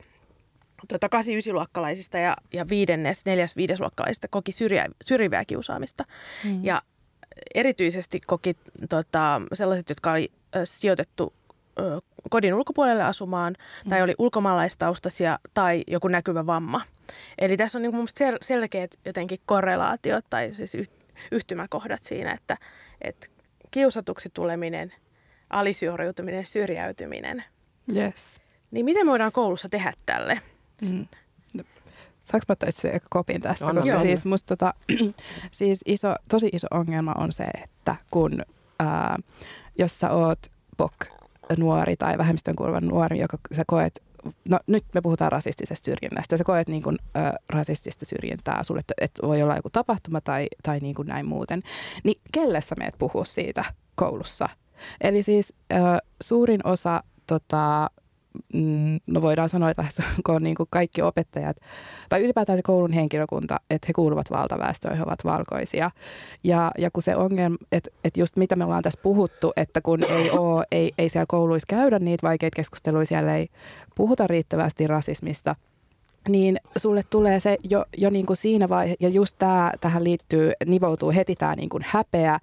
tuota, 0.88 1.08
8 1.08 1.34
luokkalaisista 1.52 2.18
ja, 2.18 2.36
ja 2.52 2.68
viidennes, 2.68 3.26
neljäs, 3.26 3.56
viidesluokkalaisista 3.56 4.28
koki 4.28 4.52
syrjä, 4.52 4.86
syrjivää 5.02 5.44
kiusaamista. 5.44 6.04
Mm. 6.44 6.64
Ja 6.64 6.82
erityisesti 7.54 8.20
koki 8.26 8.56
tota, 8.88 9.40
sellaiset, 9.52 9.88
jotka 9.88 10.12
oli 10.12 10.32
sijoitettu 10.64 11.32
ö, 11.78 11.98
kodin 12.30 12.54
ulkopuolelle 12.54 13.02
asumaan 13.02 13.56
mm. 13.84 13.88
tai 13.88 14.02
oli 14.02 14.14
ulkomaalaistaustaisia 14.18 15.38
tai 15.54 15.84
joku 15.86 16.08
näkyvä 16.08 16.46
vamma. 16.46 16.82
Eli 17.38 17.56
tässä 17.56 17.78
on 17.78 17.82
niin 17.82 17.92
kuin 17.92 18.08
sel- 18.08 18.38
selkeät 18.42 18.98
jotenkin 19.04 19.38
korrelaatiot 19.46 20.24
tai 20.30 20.54
siis 20.54 20.90
yhtymäkohdat 21.32 22.04
siinä, 22.04 22.32
että, 22.32 22.56
että 23.00 23.26
kiusatuksi 23.70 24.30
tuleminen, 24.34 24.92
alisuoriutuminen, 25.50 26.46
syrjäytyminen. 26.46 27.44
Yes. 27.96 28.40
Niin 28.70 28.84
miten 28.84 29.06
me 29.06 29.10
voidaan 29.10 29.32
koulussa 29.32 29.68
tehdä 29.68 29.92
tälle? 30.06 30.40
Mm. 30.82 31.06
Saanko 32.26 32.44
mä 32.48 32.52
ottaa 32.52 32.68
itse 32.68 33.00
kopin 33.10 33.40
tästä? 33.40 33.66
Anna 33.66 33.80
koska 33.80 34.00
siis, 34.00 34.26
musta, 34.26 34.56
tota, 34.56 34.74
siis 35.50 35.80
iso, 35.86 36.14
tosi 36.28 36.48
iso 36.52 36.66
ongelma 36.70 37.14
on 37.18 37.32
se, 37.32 37.44
että 37.44 37.96
kun 38.10 38.42
ää, 38.80 39.18
jos 39.78 40.00
sä 40.00 40.10
oot 40.10 40.38
POK 40.76 41.06
nuori 41.58 41.96
tai 41.96 42.18
vähemmistön 42.18 42.56
kuuluva 42.56 42.80
nuori, 42.80 43.18
joka 43.18 43.38
sä 43.56 43.62
koet 43.66 44.02
no 44.44 44.58
nyt 44.66 44.84
me 44.94 45.00
puhutaan 45.00 45.32
rasistisesta 45.32 45.84
syrjinnästä. 45.84 46.36
Sä 46.36 46.44
koet 46.44 46.68
niin 46.68 46.82
kuin, 46.82 46.98
ö, 47.16 47.20
rasistista 47.48 48.04
syrjintää 48.04 48.64
sulle, 48.64 48.82
että 49.00 49.26
voi 49.26 49.42
olla 49.42 49.56
joku 49.56 49.70
tapahtuma 49.70 50.20
tai, 50.20 50.46
tai 50.62 50.78
niin 50.78 50.94
kuin 50.94 51.08
näin 51.08 51.26
muuten. 51.26 51.62
Niin 52.04 52.20
kelle 52.32 52.60
sä 52.60 52.74
meet 52.78 52.94
puhua 52.98 53.24
siitä 53.24 53.64
koulussa? 53.94 54.48
Eli 55.00 55.22
siis 55.22 55.54
ö, 55.72 55.76
suurin 56.22 56.60
osa 56.66 57.02
tota, 57.26 57.90
no 59.06 59.22
voidaan 59.22 59.48
sanoa, 59.48 59.70
että 59.70 59.84
on 60.28 60.42
niin 60.42 60.56
kuin 60.56 60.66
kaikki 60.70 61.02
opettajat 61.02 61.56
tai 62.08 62.24
ylipäätään 62.24 62.58
se 62.58 62.62
koulun 62.62 62.92
henkilökunta, 62.92 63.60
että 63.70 63.86
he 63.88 63.92
kuuluvat 63.92 64.30
valtaväestöön, 64.30 64.96
he 64.96 65.02
ovat 65.02 65.24
valkoisia. 65.24 65.90
Ja, 66.44 66.70
ja 66.78 66.90
kun 66.90 67.02
se 67.02 67.16
ongelma, 67.16 67.56
että, 67.72 67.90
että 68.04 68.20
just 68.20 68.36
mitä 68.36 68.56
me 68.56 68.64
ollaan 68.64 68.82
tässä 68.82 69.00
puhuttu, 69.02 69.52
että 69.56 69.80
kun 69.80 70.04
ei, 70.08 70.30
ole, 70.38 70.66
ei, 70.72 70.92
ei 70.98 71.08
siellä 71.08 71.26
kouluissa 71.28 71.66
käydä 71.68 71.98
niitä 71.98 72.26
vaikeita 72.26 72.56
keskusteluja, 72.56 73.06
siellä 73.06 73.36
ei 73.36 73.48
puhuta 73.94 74.26
riittävästi 74.26 74.86
rasismista– 74.86 75.56
niin 76.28 76.56
sulle 76.76 77.02
tulee 77.10 77.40
se 77.40 77.56
jo, 77.70 77.84
jo 77.96 78.10
niin 78.10 78.26
kuin 78.26 78.36
siinä 78.36 78.68
vaiheessa, 78.68 79.04
ja 79.04 79.08
just 79.08 79.36
tämä, 79.38 79.72
tähän 79.80 80.04
liittyy, 80.04 80.52
nivoutuu 80.66 81.12
heti 81.12 81.34
tämä 81.34 81.54
niin 81.54 81.68
kuin 81.68 81.84
häpeä, 81.86 82.38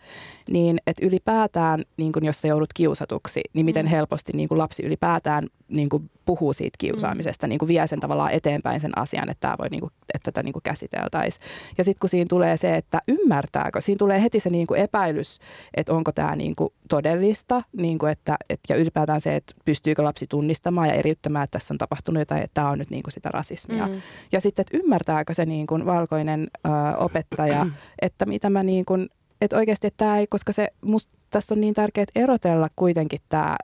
niin 0.49 0.77
että 0.87 1.05
ylipäätään, 1.05 1.83
niin 1.97 2.11
kuin 2.11 2.25
jos 2.25 2.41
sä 2.41 2.47
joudut 2.47 2.73
kiusatuksi, 2.73 3.41
niin 3.53 3.65
miten 3.65 3.85
mm. 3.85 3.89
helposti 3.89 4.31
niin 4.35 4.49
kuin 4.49 4.57
lapsi 4.57 4.83
ylipäätään 4.83 5.47
niin 5.67 5.89
kuin 5.89 6.09
puhuu 6.25 6.53
siitä 6.53 6.75
kiusaamisesta, 6.77 7.47
mm. 7.47 7.49
niin 7.49 7.59
kuin 7.59 7.67
vie 7.67 7.87
sen 7.87 7.99
tavallaan 7.99 8.31
eteenpäin 8.31 8.79
sen 8.79 8.97
asian, 8.97 9.29
että, 9.29 9.41
tämä 9.41 9.55
voi, 9.59 9.69
niin 9.69 9.79
kuin, 9.79 9.91
että 10.13 10.31
tätä 10.31 10.43
niin 10.43 10.53
kuin 10.53 10.63
käsiteltäisiin. 10.63 11.45
Ja 11.77 11.83
sitten 11.83 11.99
kun 11.99 12.09
siinä 12.09 12.25
tulee 12.29 12.57
se, 12.57 12.75
että 12.75 12.99
ymmärtääkö, 13.07 13.81
siinä 13.81 13.97
tulee 13.97 14.21
heti 14.21 14.39
se 14.39 14.49
niin 14.49 14.67
kuin 14.67 14.79
epäilys, 14.79 15.39
että 15.73 15.93
onko 15.93 16.11
tämä 16.11 16.35
niin 16.35 16.55
kuin 16.55 16.73
todellista, 16.89 17.63
niin 17.77 17.99
kuin 17.99 18.11
että, 18.11 18.37
että, 18.49 18.73
ja 18.73 18.79
ylipäätään 18.79 19.21
se, 19.21 19.35
että 19.35 19.55
pystyykö 19.65 20.03
lapsi 20.03 20.27
tunnistamaan 20.27 20.87
ja 20.87 20.93
eriyttämään, 20.93 21.43
että 21.43 21.59
tässä 21.59 21.73
on 21.73 21.77
tapahtunut 21.77 22.21
jotain, 22.21 22.43
että 22.43 22.53
tämä 22.53 22.69
on 22.69 22.77
nyt 22.77 22.89
niin 22.89 23.03
kuin 23.03 23.13
sitä 23.13 23.29
rasismia. 23.29 23.87
Mm. 23.87 24.01
Ja 24.31 24.41
sitten, 24.41 24.61
että 24.63 24.77
ymmärtääkö 24.77 25.33
se 25.33 25.45
niin 25.45 25.67
kuin 25.67 25.85
valkoinen 25.85 26.47
ö, 26.65 26.69
opettaja, 26.97 27.65
että 28.01 28.25
mitä 28.25 28.49
mä 28.49 28.63
niin 28.63 28.85
kuin, 28.85 29.09
että 29.41 29.57
oikeasti, 29.57 29.87
että 29.87 29.97
tämä 29.97 30.17
ei, 30.17 30.27
koska 30.27 30.53
se, 30.53 30.67
musta 30.81 31.13
tässä 31.29 31.53
on 31.53 31.61
niin 31.61 31.73
tärkeää 31.73 32.05
erotella 32.15 32.67
kuitenkin 32.75 33.19
tämä 33.29 33.57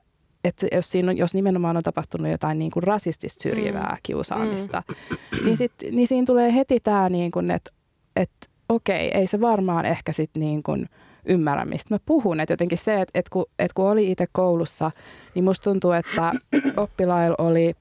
että 0.44 0.66
jos, 0.72 0.90
siinä 0.90 1.10
on, 1.10 1.16
jos 1.16 1.34
nimenomaan 1.34 1.76
on 1.76 1.82
tapahtunut 1.82 2.32
jotain 2.32 2.58
niin 2.58 2.70
kuin 2.70 2.82
rasistista 2.82 3.42
syrjivää 3.42 3.92
mm. 3.92 3.98
kiusaamista, 4.02 4.82
mm. 4.88 5.44
niin, 5.44 5.56
sit, 5.56 5.72
niin 5.90 6.08
siinä 6.08 6.26
tulee 6.26 6.54
heti 6.54 6.80
tämä, 6.80 7.08
niin 7.08 7.30
kuin, 7.30 7.50
että, 7.50 7.70
että 8.16 8.46
okei, 8.68 9.10
ei 9.14 9.26
se 9.26 9.40
varmaan 9.40 9.86
ehkä 9.86 10.12
sitten 10.12 10.40
niin 10.40 10.62
kuin 10.62 10.86
ymmärrä, 11.24 11.64
mistä 11.64 11.94
mä 11.94 11.98
puhun. 12.06 12.40
Että 12.40 12.52
jotenkin 12.52 12.78
se, 12.78 13.00
että, 13.00 13.18
että, 13.18 13.30
kun, 13.30 13.46
että 13.58 13.74
kun 13.74 13.90
oli 13.90 14.10
itse 14.10 14.26
koulussa, 14.32 14.90
niin 15.34 15.44
musta 15.44 15.64
tuntuu, 15.64 15.92
että 15.92 16.32
oppilailla 16.76 17.36
oli– 17.38 17.74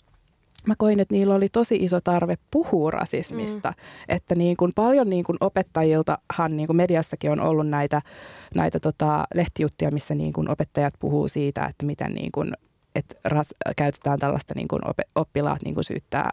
mä 0.70 0.76
koin, 0.78 1.00
että 1.00 1.16
niillä 1.16 1.36
oli 1.36 1.50
tosi 1.50 1.76
iso 1.76 2.02
tarve 2.02 2.34
puhua 2.52 2.92
rasismista. 2.92 3.70
Mm. 3.70 3.76
Että 4.10 4.36
niin 4.36 4.58
kuin 4.58 4.72
paljon 4.76 5.10
niin 5.10 5.24
kuin 5.24 5.38
opettajiltahan 5.42 6.58
niin 6.58 6.68
kuin 6.68 6.78
mediassakin 6.78 7.32
on 7.32 7.40
ollut 7.40 7.68
näitä, 7.68 8.02
näitä 8.56 8.80
tota 8.80 9.28
lehtijuttuja, 9.36 9.92
missä 9.92 10.16
niin 10.16 10.34
kuin 10.34 10.52
opettajat 10.52 10.94
puhuu 11.00 11.28
siitä, 11.28 11.66
että 11.66 11.86
miten 11.86 12.14
niin 12.14 12.32
kuin, 12.32 12.54
että 12.96 13.16
ras, 13.24 13.56
käytetään 13.76 14.20
tällaista 14.20 14.54
niin 14.56 14.68
kuin 14.68 14.82
oppilaat 15.16 15.62
niin 15.62 15.74
kuin 15.74 15.84
syyttää 15.84 16.30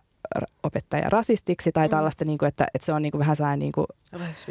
opettaja 0.63 1.11
rasistiksi 1.11 1.73
tai 1.73 1.87
mm. 1.87 1.91
tällaista, 1.91 2.25
niin 2.25 2.39
kuin, 2.39 2.49
että, 2.49 2.67
että 2.75 2.87
se 2.87 2.93
on 2.93 3.03
niin 3.03 3.13
kuin 3.13 3.19
vähän 3.19 3.37
sellainen... 3.37 3.59
Niin 3.59 3.73
kuin, 3.73 3.87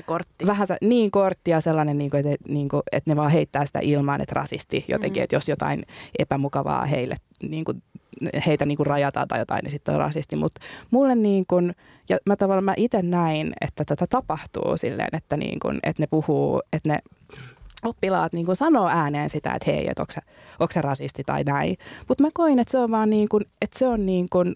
kortti. 0.06 0.46
Vähän 0.46 0.68
niin 0.82 1.12
kortti 1.12 1.52
ja 1.52 1.62
sellainen, 1.62 1.98
niin 1.98 2.10
kuin, 2.10 2.28
että, 2.28 2.52
niin 2.52 2.70
kuin, 2.70 2.84
että 2.92 3.12
ne 3.12 3.16
vaan 3.16 3.32
heittää 3.32 3.66
sitä 3.66 3.80
ilmaan, 3.82 4.22
että 4.22 4.36
rasisti 4.36 4.86
jotenkin, 4.88 5.22
mm. 5.22 5.24
että 5.24 5.36
jos 5.36 5.50
jotain 5.50 5.86
epämukavaa 6.20 6.86
heille 6.86 7.16
niin 7.44 7.66
kuin, 7.66 7.84
heitä 8.46 8.66
niin 8.66 8.78
kuin 8.78 8.88
rajataan 8.88 9.28
tai 9.28 9.40
jotain, 9.40 9.64
niin 9.64 9.72
sitten 9.72 9.94
on 9.94 10.00
rasisti. 10.00 10.36
Mutta 10.36 10.62
mulle 10.92 11.16
niin 11.16 11.46
kuin, 11.50 11.76
ja 12.10 12.18
mä 12.26 12.36
tavallaan 12.36 12.64
mä 12.64 12.74
itse 12.78 13.02
näin, 13.02 13.54
että 13.62 13.86
tätä 13.86 14.08
tapahtuu 14.08 14.78
silleen, 14.78 15.10
että, 15.14 15.38
niin 15.38 15.60
kuin, 15.60 15.80
että 15.84 16.04
ne 16.04 16.08
puhuu, 16.08 16.62
että 16.74 16.90
ne 16.90 17.00
oppilaat 17.84 18.34
niin 18.34 18.46
kuin 18.46 18.56
sanoo 18.56 18.88
ääneen 18.88 19.30
sitä, 19.30 19.54
että 19.54 19.72
hei, 19.72 19.88
että 19.90 20.06
onko 20.60 20.72
se 20.74 20.82
rasisti 20.82 21.24
tai 21.26 21.44
näin. 21.44 21.78
Mutta 22.08 22.24
mä 22.24 22.30
koin, 22.34 22.60
että 22.60 22.72
se 22.72 22.78
on 22.78 22.92
vaan 22.92 23.10
niin 23.10 23.30
kuin, 23.30 23.44
että 23.62 23.80
se 23.80 23.88
on 23.88 24.06
niin 24.06 24.28
kuin, 24.30 24.56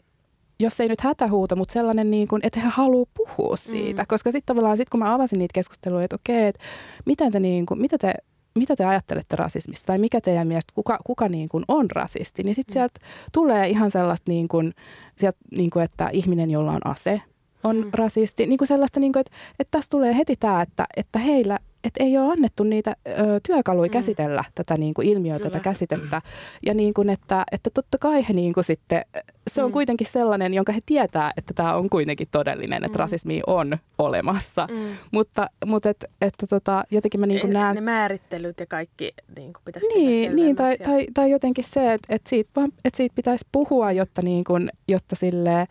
jos 0.59 0.79
ei 0.79 0.87
nyt 0.87 1.01
hätähuuto, 1.01 1.55
mutta 1.55 1.73
sellainen, 1.73 2.11
niin 2.11 2.27
kuin, 2.27 2.39
että 2.45 2.59
he 2.59 2.67
haluaa 2.69 3.05
puhua 3.13 3.55
siitä. 3.55 4.03
Mm. 4.03 4.07
Koska 4.07 4.31
sitten 4.31 4.55
tavallaan, 4.55 4.77
sit 4.77 4.89
kun 4.89 4.99
mä 4.99 5.13
avasin 5.13 5.39
niitä 5.39 5.53
keskusteluja, 5.53 6.03
että 6.03 6.15
okei, 6.15 6.47
että 6.47 6.63
miten 7.05 7.31
te, 7.31 7.39
niin 7.39 7.65
kuin, 7.65 7.81
mitä 7.81 7.97
te 7.97 8.13
mitä 8.55 8.75
te 8.75 8.85
ajattelette 8.85 9.35
rasismista 9.35 9.87
tai 9.87 9.97
mikä 9.97 10.21
teidän 10.21 10.47
mielestä, 10.47 10.73
kuka, 10.75 10.99
kuka 11.05 11.29
niin 11.29 11.49
kuin 11.49 11.65
on 11.67 11.91
rasisti, 11.91 12.43
niin 12.43 12.55
sitten 12.55 12.73
mm. 12.73 12.73
sieltä 12.73 12.99
tulee 13.33 13.67
ihan 13.67 13.91
sellaista, 13.91 14.31
niin 14.31 14.47
kuin, 14.47 14.73
sieltä, 15.17 15.37
niin 15.51 15.69
kuin, 15.69 15.83
että 15.83 16.09
ihminen, 16.13 16.51
jolla 16.51 16.71
on 16.71 16.87
ase, 16.87 17.21
on 17.63 17.75
mm. 17.75 17.89
rasisti. 17.93 18.45
Niin 18.45 18.57
kuin 18.57 18.67
sellaista, 18.67 18.99
niin 18.99 19.13
kuin, 19.13 19.21
että, 19.21 19.31
että 19.59 19.71
tässä 19.71 19.89
tulee 19.89 20.17
heti 20.17 20.35
tämä, 20.35 20.61
että, 20.61 20.85
että 20.97 21.19
heillä 21.19 21.59
että 21.83 22.03
ei 22.03 22.17
ole 22.17 22.31
annettu 22.31 22.63
niitä 22.63 22.95
ö, 23.07 23.13
työkaluja 23.47 23.87
mm. 23.87 23.91
käsitellä 23.91 24.43
tätä 24.55 24.77
niin 24.77 24.93
kuin 24.93 25.07
ilmiöä, 25.07 25.37
Kyllä. 25.37 25.49
tätä 25.49 25.63
käsitettä. 25.63 26.21
Ja 26.65 26.73
niin 26.73 26.93
kuin, 26.93 27.09
että, 27.09 27.43
että 27.51 27.69
totta 27.73 27.97
kai 27.97 28.25
he 28.29 28.33
niin 28.33 28.53
kuin 28.53 28.63
sitten, 28.63 29.01
se 29.47 29.63
on 29.63 29.69
mm. 29.69 29.73
kuitenkin 29.73 30.07
sellainen, 30.07 30.53
jonka 30.53 30.71
he 30.71 30.79
tietää, 30.85 31.31
että 31.37 31.53
tämä 31.53 31.75
on 31.75 31.89
kuitenkin 31.89 32.27
todellinen, 32.31 32.83
että 32.83 32.97
mm. 32.97 32.99
rasismi 32.99 33.41
on 33.47 33.77
olemassa. 33.97 34.67
Mm. 34.71 34.77
Mutta, 35.11 35.49
mutta 35.65 35.89
et, 35.89 36.05
että 36.21 36.47
tota, 36.47 36.83
jotenkin 36.91 37.19
mä 37.19 37.25
niin 37.25 37.41
kuin 37.41 37.53
näen... 37.53 37.75
Ne 37.75 37.81
määrittelyt 37.81 38.59
ja 38.59 38.65
kaikki 38.65 39.13
niin 39.37 39.53
kuin 39.53 39.63
pitäisi 39.65 39.87
niin, 39.87 40.35
niin 40.35 40.55
tai, 40.55 40.77
tai, 40.77 41.07
tai, 41.13 41.31
jotenkin 41.31 41.63
se, 41.63 41.93
että, 41.93 42.15
että, 42.15 42.29
siitä, 42.29 42.49
vaan, 42.55 42.71
että 42.85 42.97
siitä 42.97 43.15
pitäisi 43.15 43.47
puhua, 43.51 43.91
jotta, 43.91 44.21
niin 44.21 44.43
kuin, 44.43 44.71
jotta 44.87 45.15
sille... 45.15 45.67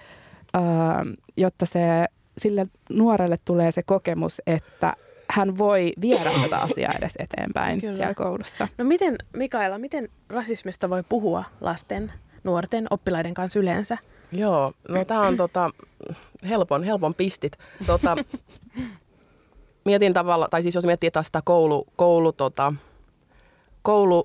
Ö, 0.56 0.60
jotta 1.36 1.66
se 1.66 1.80
sille 2.38 2.66
nuorelle 2.90 3.38
tulee 3.44 3.70
se 3.70 3.82
kokemus, 3.82 4.42
että 4.46 4.96
hän 5.30 5.58
voi 5.58 5.92
viedä 6.00 6.30
tätä 6.42 6.58
asiaa 6.58 6.92
edes 6.98 7.14
eteenpäin 7.18 7.80
Kyllä. 7.80 7.94
siellä 7.94 8.14
koulussa. 8.14 8.68
No 8.78 8.84
miten, 8.84 9.18
Mikaela, 9.32 9.78
miten 9.78 10.08
rasismista 10.28 10.90
voi 10.90 11.02
puhua 11.08 11.44
lasten, 11.60 12.12
nuorten, 12.44 12.86
oppilaiden 12.90 13.34
kanssa 13.34 13.58
yleensä? 13.58 13.98
Joo, 14.32 14.72
no 14.88 15.04
tämä 15.04 15.20
on 15.20 15.36
tota, 15.36 15.70
helpon, 16.48 16.84
helpon 16.84 17.14
pistit. 17.14 17.58
Tota, 17.86 18.16
mietin 19.84 20.14
tavalla, 20.14 20.48
tai 20.50 20.62
siis 20.62 20.74
jos 20.74 20.86
miettii 20.86 21.10
tästä 21.10 21.40
koulu, 21.44 21.86
koulu, 21.96 22.32
tota, 22.32 22.74
koulu 23.82 24.24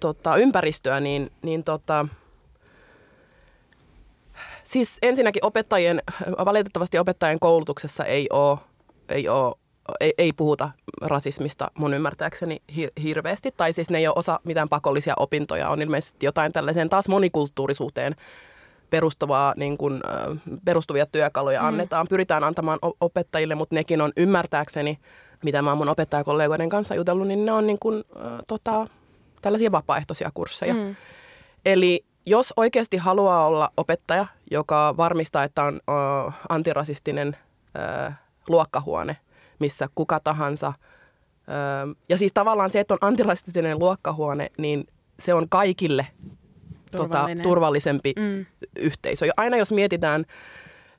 tota, 0.00 0.36
ympäristöä, 0.36 1.00
niin, 1.00 1.30
niin 1.42 1.64
tota, 1.64 2.08
siis 4.64 4.98
ensinnäkin 5.02 5.46
opettajien, 5.46 6.02
valitettavasti 6.44 6.98
opettajien 6.98 7.40
koulutuksessa 7.40 8.04
ei 8.04 8.26
ole, 8.32 8.58
ei 9.08 9.28
ole 9.28 9.54
ei, 10.00 10.14
ei 10.18 10.32
puhuta 10.32 10.70
rasismista 11.00 11.70
mun 11.78 11.94
ymmärtääkseni 11.94 12.62
hir- 12.72 13.02
hirveästi. 13.02 13.52
Tai 13.56 13.72
siis 13.72 13.90
ne 13.90 13.98
ei 13.98 14.06
ole 14.06 14.14
osa 14.16 14.40
mitään 14.44 14.68
pakollisia 14.68 15.14
opintoja. 15.16 15.68
On 15.68 15.82
ilmeisesti 15.82 16.26
jotain 16.26 16.52
tällaiseen 16.52 16.88
taas 16.88 17.08
monikulttuurisuuteen 17.08 18.16
perustuvaa, 18.90 19.54
niin 19.56 19.76
kuin, 19.76 20.02
perustuvia 20.64 21.06
työkaluja 21.06 21.60
mm. 21.60 21.66
annetaan. 21.66 22.06
Pyritään 22.08 22.44
antamaan 22.44 22.78
opettajille, 23.00 23.54
mutta 23.54 23.74
nekin 23.74 24.00
on 24.00 24.12
ymmärtääkseni, 24.16 24.98
mitä 25.44 25.62
mä 25.62 25.70
oon 25.70 25.78
mun 25.78 25.88
opettajakollegoiden 25.88 26.68
kanssa 26.68 26.94
jutellut, 26.94 27.28
niin 27.28 27.46
ne 27.46 27.52
on 27.52 27.66
niin 27.66 27.78
kuin, 27.78 28.04
äh, 28.16 28.32
tota, 28.48 28.86
tällaisia 29.42 29.72
vapaaehtoisia 29.72 30.30
kursseja. 30.34 30.74
Mm. 30.74 30.96
Eli 31.66 32.04
jos 32.26 32.52
oikeasti 32.56 32.96
haluaa 32.96 33.46
olla 33.46 33.70
opettaja, 33.76 34.26
joka 34.50 34.94
varmistaa, 34.96 35.44
että 35.44 35.62
on 35.62 35.74
ö, 35.74 36.32
antirasistinen 36.48 37.36
ö, 38.08 38.12
luokkahuone, 38.48 39.16
missä 39.60 39.88
kuka 39.94 40.20
tahansa, 40.20 40.72
ö, 41.48 41.94
ja 42.08 42.16
siis 42.16 42.32
tavallaan 42.34 42.70
se, 42.70 42.80
että 42.80 42.94
on 42.94 42.98
antirasistinen 43.00 43.78
luokkahuone, 43.78 44.48
niin 44.58 44.84
se 45.20 45.34
on 45.34 45.48
kaikille 45.48 46.06
tota, 46.96 47.26
turvallisempi 47.42 48.12
Mm. 48.16 48.46
yhteisö. 48.78 49.26
Ja 49.26 49.32
Aina 49.36 49.56
jos 49.56 49.72
mietitään, 49.72 50.24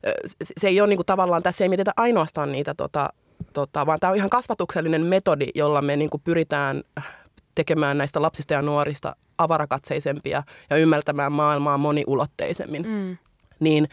ö, 0.07 0.11
se- 0.43 0.53
se 0.57 0.67
ei 0.67 0.81
ole 0.81 0.87
niin 0.89 0.97
kuin 0.97 1.05
tavallaan, 1.05 1.43
tässä 1.43 1.63
ei 1.63 1.69
mietitä 1.69 1.91
ainoastaan 1.97 2.51
niitä, 2.51 2.73
tota, 2.73 3.09
tota, 3.53 3.85
vaan 3.85 3.99
tämä 3.99 4.11
on 4.11 4.17
ihan 4.17 4.29
kasvatuksellinen 4.29 5.01
metodi, 5.01 5.47
jolla 5.55 5.81
me 5.81 5.95
niin 5.95 6.09
kuin 6.09 6.21
pyritään 6.23 6.83
tekemään 7.55 7.97
näistä 7.97 8.21
lapsista 8.21 8.53
ja 8.53 8.61
nuorista 8.61 9.15
avarakatseisempia 9.37 10.43
ja 10.69 10.77
ymmärtämään 10.77 11.31
maailmaa 11.31 11.77
moniulotteisemmin. 11.77 12.87
Mm. 12.87 13.17
Niin 13.59 13.87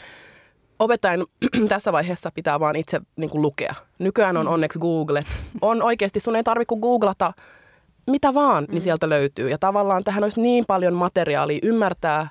opettajan 0.79 1.27
tässä 1.69 1.93
vaiheessa 1.93 2.31
pitää 2.35 2.61
vaan 2.61 2.77
itse 2.77 3.01
niin 3.17 3.31
kuin 3.31 3.43
lukea. 3.43 3.75
Nykyään 3.99 4.37
on 4.37 4.49
onneksi 4.49 4.79
Google. 4.79 5.23
On 5.63 5.83
oikeasti, 5.83 6.21
sun 6.21 6.37
ei 6.37 6.45
tarvitse 6.45 6.77
googlata 6.81 7.33
mitä 8.07 8.35
vaan, 8.35 8.67
niin 8.69 8.83
sieltä 8.83 9.09
löytyy. 9.09 9.51
Ja 9.51 9.59
tavallaan 9.59 10.05
tähän 10.05 10.23
olisi 10.23 10.41
niin 10.41 10.65
paljon 10.67 10.95
materiaalia 10.95 11.59
ymmärtää 11.63 12.29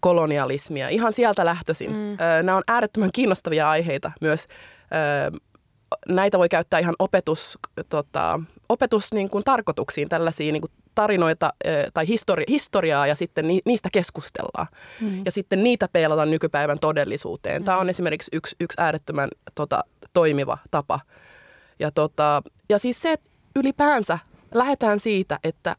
kolonialismia, 0.00 0.88
ihan 0.88 1.12
sieltä 1.12 1.44
lähtöisin. 1.44 1.90
Mm. 1.90 2.16
Nämä 2.42 2.56
on 2.56 2.62
äärettömän 2.68 3.10
kiinnostavia 3.14 3.70
aiheita 3.70 4.12
myös. 4.20 4.46
Näitä 6.08 6.38
voi 6.38 6.48
käyttää 6.48 6.80
ihan 6.80 6.94
opetus, 6.98 7.58
tota, 7.88 8.40
opetus 8.68 9.12
niin 9.12 9.30
kuin 9.30 9.44
tarkoituksiin, 9.44 10.08
tällaisia 10.08 10.52
niin 10.52 10.62
kuin 10.62 10.72
tarinoita 10.94 11.52
tai 11.94 12.04
histori- 12.04 12.44
historiaa 12.48 13.06
ja 13.06 13.14
sitten 13.14 13.48
ni- 13.48 13.60
niistä 13.64 13.88
keskustellaan. 13.92 14.66
Mm. 15.00 15.22
Ja 15.24 15.32
sitten 15.32 15.64
niitä 15.64 15.88
peilataan 15.92 16.30
nykypäivän 16.30 16.78
todellisuuteen. 16.78 17.64
Tämä 17.64 17.78
on 17.78 17.90
esimerkiksi 17.90 18.28
yksi, 18.32 18.56
yksi 18.60 18.80
äärettömän 18.80 19.28
tota, 19.54 19.84
toimiva 20.12 20.58
tapa. 20.70 21.00
Ja, 21.78 21.90
tota, 21.90 22.42
ja 22.68 22.78
siis 22.78 23.02
se, 23.02 23.12
että 23.12 23.30
ylipäänsä 23.56 24.18
lähdetään 24.54 25.00
siitä, 25.00 25.38
että 25.44 25.76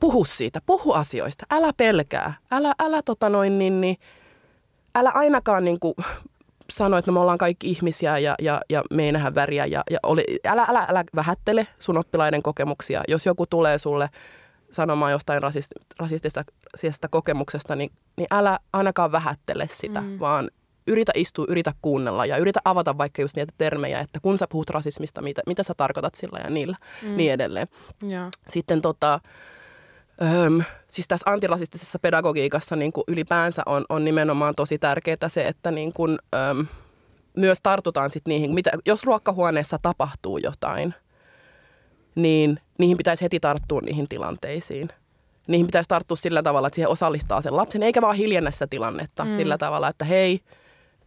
puhu 0.00 0.24
siitä, 0.24 0.60
puhu 0.66 0.92
asioista, 0.92 1.46
älä 1.50 1.72
pelkää, 1.76 2.34
älä, 2.50 2.74
älä, 2.78 3.02
tota 3.02 3.28
noin, 3.28 3.58
niin, 3.58 3.80
niin, 3.80 3.96
älä 4.94 5.10
ainakaan 5.10 5.64
niin 5.64 5.80
kuin, 5.80 5.94
sano, 6.70 6.96
että 6.96 7.10
no 7.10 7.12
me 7.14 7.20
ollaan 7.20 7.38
kaikki 7.38 7.70
ihmisiä 7.70 8.18
ja, 8.18 8.34
ja, 8.42 8.60
ja 8.70 8.82
me 8.90 9.04
ei 9.04 9.12
nähdä 9.12 9.34
väriä. 9.34 9.66
Ja, 9.66 9.82
ja 9.90 9.98
oli, 10.02 10.24
älä, 10.46 10.66
älä, 10.68 10.86
älä 10.88 11.04
vähättele 11.14 11.66
sun 11.78 11.98
oppilaiden 11.98 12.42
kokemuksia. 12.42 13.02
Jos 13.08 13.26
joku 13.26 13.46
tulee 13.46 13.78
sulle 13.78 14.08
sanomaan 14.72 15.12
jostain 15.12 15.42
rasist, 15.42 15.72
rasistisesta 15.98 17.08
kokemuksesta, 17.10 17.76
niin, 17.76 17.90
niin 18.16 18.26
älä 18.30 18.58
ainakaan 18.72 19.12
vähättele 19.12 19.68
sitä, 19.72 20.00
mm. 20.00 20.18
vaan 20.18 20.50
yritä 20.86 21.12
istua, 21.14 21.44
yritä 21.48 21.72
kuunnella 21.82 22.26
ja 22.26 22.36
yritä 22.36 22.60
avata 22.64 22.98
vaikka 22.98 23.22
just 23.22 23.36
niitä 23.36 23.52
termejä, 23.58 24.00
että 24.00 24.20
kun 24.22 24.38
sä 24.38 24.46
puhut 24.50 24.70
rasismista, 24.70 25.22
mitä, 25.22 25.42
mitä 25.46 25.62
sä 25.62 25.74
tarkoitat 25.76 26.14
sillä 26.14 26.38
ja 26.44 26.50
niillä, 26.50 26.76
mm. 27.02 27.16
niin 27.16 27.32
edelleen. 27.32 27.68
Joo. 28.02 28.30
Sitten 28.50 28.82
tota, 28.82 29.20
öm, 30.22 30.62
siis 30.88 31.08
tässä 31.08 31.30
antirasistisessa 31.30 31.98
pedagogiikassa 31.98 32.76
niin 32.76 32.92
kuin 32.92 33.04
ylipäänsä 33.08 33.62
on, 33.66 33.84
on 33.88 34.04
nimenomaan 34.04 34.54
tosi 34.54 34.78
tärkeää 34.78 35.28
se, 35.28 35.46
että 35.46 35.70
niin 35.70 35.92
kuin, 35.92 36.18
öm, 36.34 36.66
myös 37.36 37.58
tartutaan 37.62 38.10
sit 38.10 38.26
niihin, 38.26 38.54
mitä, 38.54 38.70
jos 38.86 39.04
ruokkahuoneessa 39.04 39.78
tapahtuu 39.82 40.38
jotain, 40.38 40.94
niin 42.14 42.60
niihin 42.78 42.96
pitäisi 42.96 43.24
heti 43.24 43.40
tarttua 43.40 43.80
niihin 43.80 44.08
tilanteisiin. 44.08 44.88
Niihin 45.46 45.66
pitäisi 45.66 45.88
tarttua 45.88 46.16
sillä 46.16 46.42
tavalla, 46.42 46.68
että 46.68 46.74
siihen 46.74 46.90
osallistaa 46.90 47.42
sen 47.42 47.56
lapsen, 47.56 47.82
eikä 47.82 48.02
vaan 48.02 48.16
hiljennä 48.16 48.50
sitä 48.50 48.66
tilannetta 48.66 49.24
mm. 49.24 49.36
sillä 49.36 49.58
tavalla, 49.58 49.88
että 49.88 50.04
hei, 50.04 50.40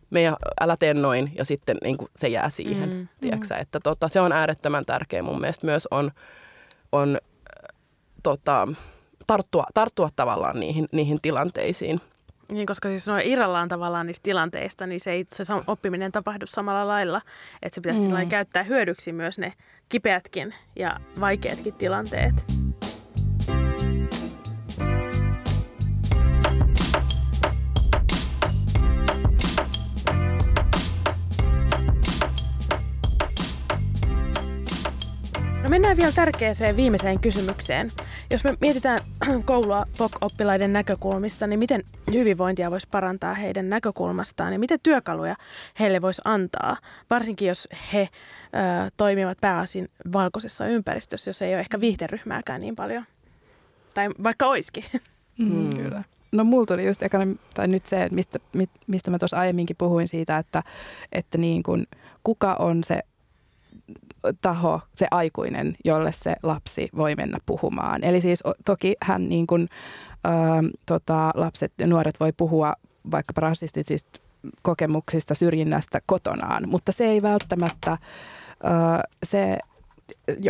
meidän, 0.09 0.35
älä 0.61 0.77
tee 0.77 0.93
noin, 0.93 1.31
ja 1.35 1.45
sitten 1.45 1.77
niin 1.83 1.97
kuin 1.97 2.11
se 2.15 2.27
jää 2.27 2.49
siihen, 2.49 2.89
mm. 2.89 3.07
tiedätkö, 3.21 3.55
että 3.55 3.79
tota, 3.79 4.07
se 4.07 4.21
on 4.21 4.31
äärettömän 4.31 4.85
tärkeä 4.85 5.23
mun 5.23 5.39
mielestä 5.39 5.65
myös 5.65 5.87
on, 5.91 6.11
on 6.91 7.17
tota, 8.23 8.67
tarttua, 9.29 9.63
tarttua 9.73 10.09
tavallaan 10.15 10.59
niihin, 10.59 10.87
niihin 10.91 11.19
tilanteisiin. 11.21 12.01
Niin, 12.51 12.65
koska 12.65 12.89
siis 12.89 13.07
noin 13.07 13.21
irrallaan 13.25 13.69
tavallaan 13.69 14.07
niistä 14.07 14.23
tilanteista, 14.23 14.87
niin 14.87 14.99
se, 14.99 15.11
ei, 15.11 15.25
se 15.33 15.43
oppiminen 15.67 16.11
tapahdu 16.11 16.45
samalla 16.47 16.87
lailla. 16.87 17.21
Että 17.61 17.75
se 17.75 17.81
pitäisi 17.81 18.07
mm. 18.07 18.29
käyttää 18.29 18.63
hyödyksi 18.63 19.11
myös 19.11 19.37
ne 19.37 19.53
kipeätkin 19.89 20.55
ja 20.75 20.99
vaikeatkin 21.19 21.73
tilanteet. 21.73 22.58
No 35.69 35.71
mennään 35.71 35.97
vielä 35.97 36.11
tärkeäseen 36.11 36.75
viimeiseen 36.75 37.19
kysymykseen. 37.19 37.91
Jos 38.31 38.43
me 38.43 38.57
mietitään 38.61 38.99
koulua 39.45 39.85
POK-oppilaiden 39.97 40.73
näkökulmista, 40.73 41.47
niin 41.47 41.59
miten 41.59 41.83
hyvinvointia 42.13 42.71
voisi 42.71 42.87
parantaa 42.91 43.33
heidän 43.33 43.69
näkökulmastaan 43.69 44.53
ja 44.53 44.59
miten 44.59 44.79
työkaluja 44.83 45.35
heille 45.79 46.01
voisi 46.01 46.21
antaa, 46.25 46.77
varsinkin 47.09 47.47
jos 47.47 47.67
he 47.93 48.01
ö, 48.01 48.07
toimivat 48.97 49.37
pääasin 49.41 49.89
valkoisessa 50.13 50.65
ympäristössä, 50.65 51.29
jos 51.29 51.41
ei 51.41 51.53
ole 51.53 51.59
ehkä 51.59 51.79
viihderyhmääkään 51.79 52.61
niin 52.61 52.75
paljon. 52.75 53.03
Tai 53.93 54.09
vaikka 54.23 54.47
oiskin. 54.47 54.83
Mm. 55.37 55.75
Kyllä. 55.75 56.03
No 56.31 56.43
mulla 56.43 56.65
tuli 56.65 56.85
just 56.85 57.03
ekana, 57.03 57.25
tai 57.53 57.67
nyt 57.67 57.85
se, 57.85 58.03
että 58.03 58.15
mistä, 58.15 58.39
mistä 58.87 59.11
mä 59.11 59.19
tuossa 59.19 59.37
aiemminkin 59.37 59.75
puhuin 59.75 60.07
siitä, 60.07 60.37
että, 60.37 60.63
että 61.11 61.37
niin 61.37 61.63
kun, 61.63 61.87
kuka 62.23 62.53
on 62.53 62.83
se 62.83 63.03
taho, 64.41 64.81
se 64.95 65.07
aikuinen, 65.11 65.75
jolle 65.85 66.11
se 66.11 66.35
lapsi 66.43 66.89
voi 66.97 67.15
mennä 67.15 67.37
puhumaan. 67.45 68.03
Eli 68.03 68.21
siis 68.21 68.43
toki 68.65 68.95
hän 69.01 69.29
niin 69.29 69.47
kuin, 69.47 69.69
ö, 70.25 70.29
tota, 70.85 71.31
lapset 71.35 71.73
ja 71.79 71.87
nuoret 71.87 72.19
voi 72.19 72.31
puhua 72.31 72.73
vaikkapa 73.11 73.41
rasistisista 73.41 74.19
kokemuksista, 74.61 75.35
syrjinnästä 75.35 75.99
kotonaan, 76.05 76.69
mutta 76.69 76.91
se 76.91 77.05
ei 77.05 77.21
välttämättä, 77.21 77.91
ö, 77.91 77.97
se 79.23 79.57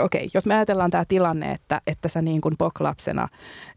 okei, 0.01 0.29
jos 0.33 0.45
me 0.45 0.55
ajatellaan 0.55 0.91
tämä 0.91 1.05
tilanne, 1.07 1.51
että, 1.51 1.81
että 1.87 2.07
sä 2.07 2.21
niin 2.21 2.41
kuin 2.41 2.55
POK-lapsena, 2.57 3.27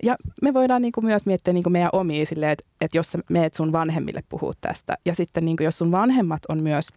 ja 0.02 0.16
me 0.42 0.54
voidaan 0.54 0.82
niin 0.82 0.92
kuin 0.92 1.04
myös 1.04 1.26
miettiä 1.26 1.54
niin 1.54 1.62
kuin 1.62 1.72
meidän 1.72 1.90
omia 1.92 2.26
silleen, 2.26 2.52
että, 2.52 2.64
että 2.80 2.98
jos 2.98 3.12
sä 3.12 3.18
meet 3.28 3.54
sun 3.54 3.72
vanhemmille 3.72 4.22
puhua 4.28 4.52
tästä, 4.60 4.94
ja 5.04 5.14
sitten 5.14 5.44
niin 5.44 5.56
kuin 5.56 5.64
jos 5.64 5.78
sun 5.78 5.92
vanhemmat 5.92 6.42
on 6.48 6.62
myös 6.62 6.88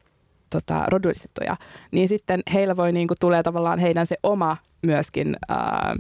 tota, 0.50 0.84
rodullistettuja, 0.88 1.58
niin 1.91 2.08
sitten 2.08 2.43
heillä 2.54 2.76
voi 2.76 2.91
niin 2.91 3.08
kuin, 3.08 3.18
tulee 3.22 3.43
tavallaan 3.43 3.80
heidän 3.80 4.06
se 4.06 4.16
oma 4.24 4.58
myöskin 4.82 5.36
ää, 5.50 5.96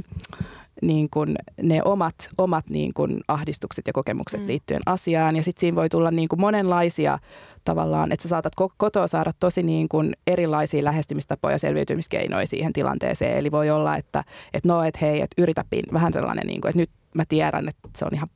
niin 0.81 1.09
kuin 1.09 1.35
ne 1.61 1.81
omat, 1.85 2.15
omat 2.37 2.69
niin 2.69 2.93
kuin 2.93 3.21
ahdistukset 3.27 3.87
ja 3.87 3.93
kokemukset 3.93 4.41
mm. 4.41 4.47
liittyen 4.47 4.81
asiaan. 4.85 5.35
Ja 5.35 5.43
sitten 5.43 5.59
siinä 5.59 5.75
voi 5.75 5.89
tulla 5.89 6.11
niin 6.11 6.27
kuin 6.27 6.39
monenlaisia 6.39 7.19
tavallaan, 7.65 8.11
että 8.11 8.23
sä 8.23 8.29
saatat 8.29 8.53
ko- 8.61 8.73
kotoa 8.77 9.07
saada 9.07 9.31
tosi 9.39 9.63
niin 9.63 9.89
kuin 9.89 10.13
erilaisia 10.27 10.83
lähestymistapoja 10.83 11.53
ja 11.53 11.59
selviytymiskeinoja 11.59 12.47
siihen 12.47 12.73
tilanteeseen. 12.73 13.37
Eli 13.37 13.51
voi 13.51 13.69
olla, 13.69 13.97
että, 13.97 14.23
että 14.53 14.69
no, 14.69 14.83
että 14.83 14.99
hei, 15.01 15.21
että 15.21 15.41
yritä 15.41 15.65
pin, 15.69 15.83
vähän 15.93 16.13
sellainen, 16.13 16.47
niin 16.47 16.61
kuin, 16.61 16.69
että 16.69 16.79
nyt 16.79 16.89
mä 17.15 17.23
tiedän, 17.29 17.69
että 17.69 17.89
se 17.97 18.05
on 18.05 18.13
ihan 18.13 18.29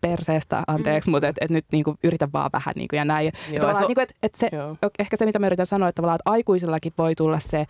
perseestä, 0.00 0.62
anteeksi, 0.66 1.10
mm. 1.10 1.12
mutta 1.12 1.28
et, 1.28 1.36
et 1.40 1.50
nyt 1.50 1.64
niinku, 1.72 1.94
yritä 2.04 2.28
vaan 2.32 2.50
vähän 2.52 2.72
niinku, 2.76 2.96
ja 2.96 3.04
näin. 3.04 3.32
Joo, 3.52 3.68
ja 3.68 3.74
se 3.74 3.86
niinku, 3.86 4.00
et, 4.00 4.14
et 4.22 4.34
se, 4.34 4.48
Joo. 4.52 4.76
ehkä 4.98 5.16
se, 5.16 5.26
mitä 5.26 5.38
mä 5.38 5.46
yritän 5.46 5.66
sanoa, 5.66 5.88
että 5.88 5.96
tavallaan, 5.96 6.14
että 6.14 6.30
aikuisillakin 6.30 6.92
voi 6.98 7.14
tulla 7.14 7.38
se 7.38 7.66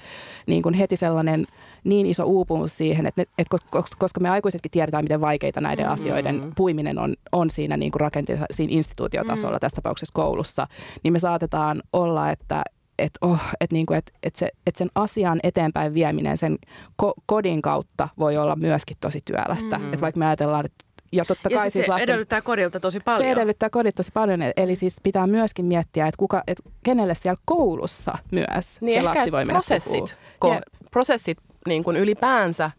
niin 0.46 0.62
kuin 0.62 0.74
heti 0.74 0.96
sellainen 0.96 1.46
niin 1.84 2.06
iso 2.06 2.24
uupumus 2.24 2.76
siihen, 2.76 3.06
että, 3.06 3.24
kos- 3.54 3.96
koska 3.98 4.20
me 4.20 4.30
aikuisetkin 4.30 4.70
tiedetään, 4.70 5.04
miten 5.04 5.20
vaikeita 5.20 5.60
näiden 5.60 5.86
mm. 5.86 5.92
asioiden 5.92 6.52
puiminen 6.56 6.98
on, 6.98 7.14
on 7.32 7.50
siinä 7.50 7.76
niin 7.76 7.92
kuin 7.92 8.00
rakenteessa, 8.00 8.46
siinä 8.50 8.72
instituutiotasolla, 8.72 9.56
mm. 9.56 9.60
tässä 9.60 9.76
tapauksessa 9.76 10.14
koulussa, 10.14 10.66
niin 11.02 11.12
me 11.12 11.18
saatetaan 11.18 11.82
olla, 11.92 12.30
että 12.30 12.62
että 12.98 13.18
oh, 13.22 13.40
et 13.60 13.72
niinku, 13.72 13.94
et, 13.94 14.12
et 14.22 14.36
se, 14.36 14.48
et 14.66 14.76
sen 14.76 14.88
asian 14.94 15.40
eteenpäin 15.42 15.94
vieminen 15.94 16.36
sen 16.36 16.58
ko- 17.02 17.22
kodin 17.26 17.62
kautta 17.62 18.08
voi 18.18 18.36
olla 18.36 18.56
myöskin 18.56 18.96
tosi 19.00 19.20
työlästä. 19.24 19.78
Mm. 19.78 19.92
Et 19.92 20.00
vaikka 20.00 20.18
me 20.18 20.26
ajatellaan, 20.26 20.66
että 20.66 20.84
ja 21.12 21.24
totta 21.24 21.48
Ja 21.50 21.56
kai 21.56 21.64
siis 21.64 21.72
siis 21.72 21.84
se 21.84 21.90
lasten, 21.90 22.08
edellyttää 22.10 22.42
kodilta 22.42 22.80
tosi 22.80 23.00
paljon. 23.00 23.22
se 23.22 23.30
edellyttää 23.30 23.70
kodit 23.70 23.94
tosi 23.94 24.10
paljon, 24.14 24.42
e- 24.42 24.52
eli 24.56 24.76
siis 24.76 24.96
pitää 25.02 25.26
myöskin 25.26 25.64
miettiä, 25.64 26.06
että, 26.06 26.18
kuka, 26.18 26.42
että 26.46 26.62
kenelle 26.84 27.14
siellä 27.14 27.40
koulussa 27.44 28.18
myös 28.32 28.80
Niin 28.80 28.92
se 29.02 29.06
ehkä 29.08 29.18
lapsi 29.18 29.32
voi 29.32 29.44
mennä 29.44 29.52
prosessit, 29.52 30.16
ko- 30.44 30.60
prosessit 30.90 31.38
niin 31.68 31.84
kuin 31.84 31.96
ylipäänsä, 31.96 32.70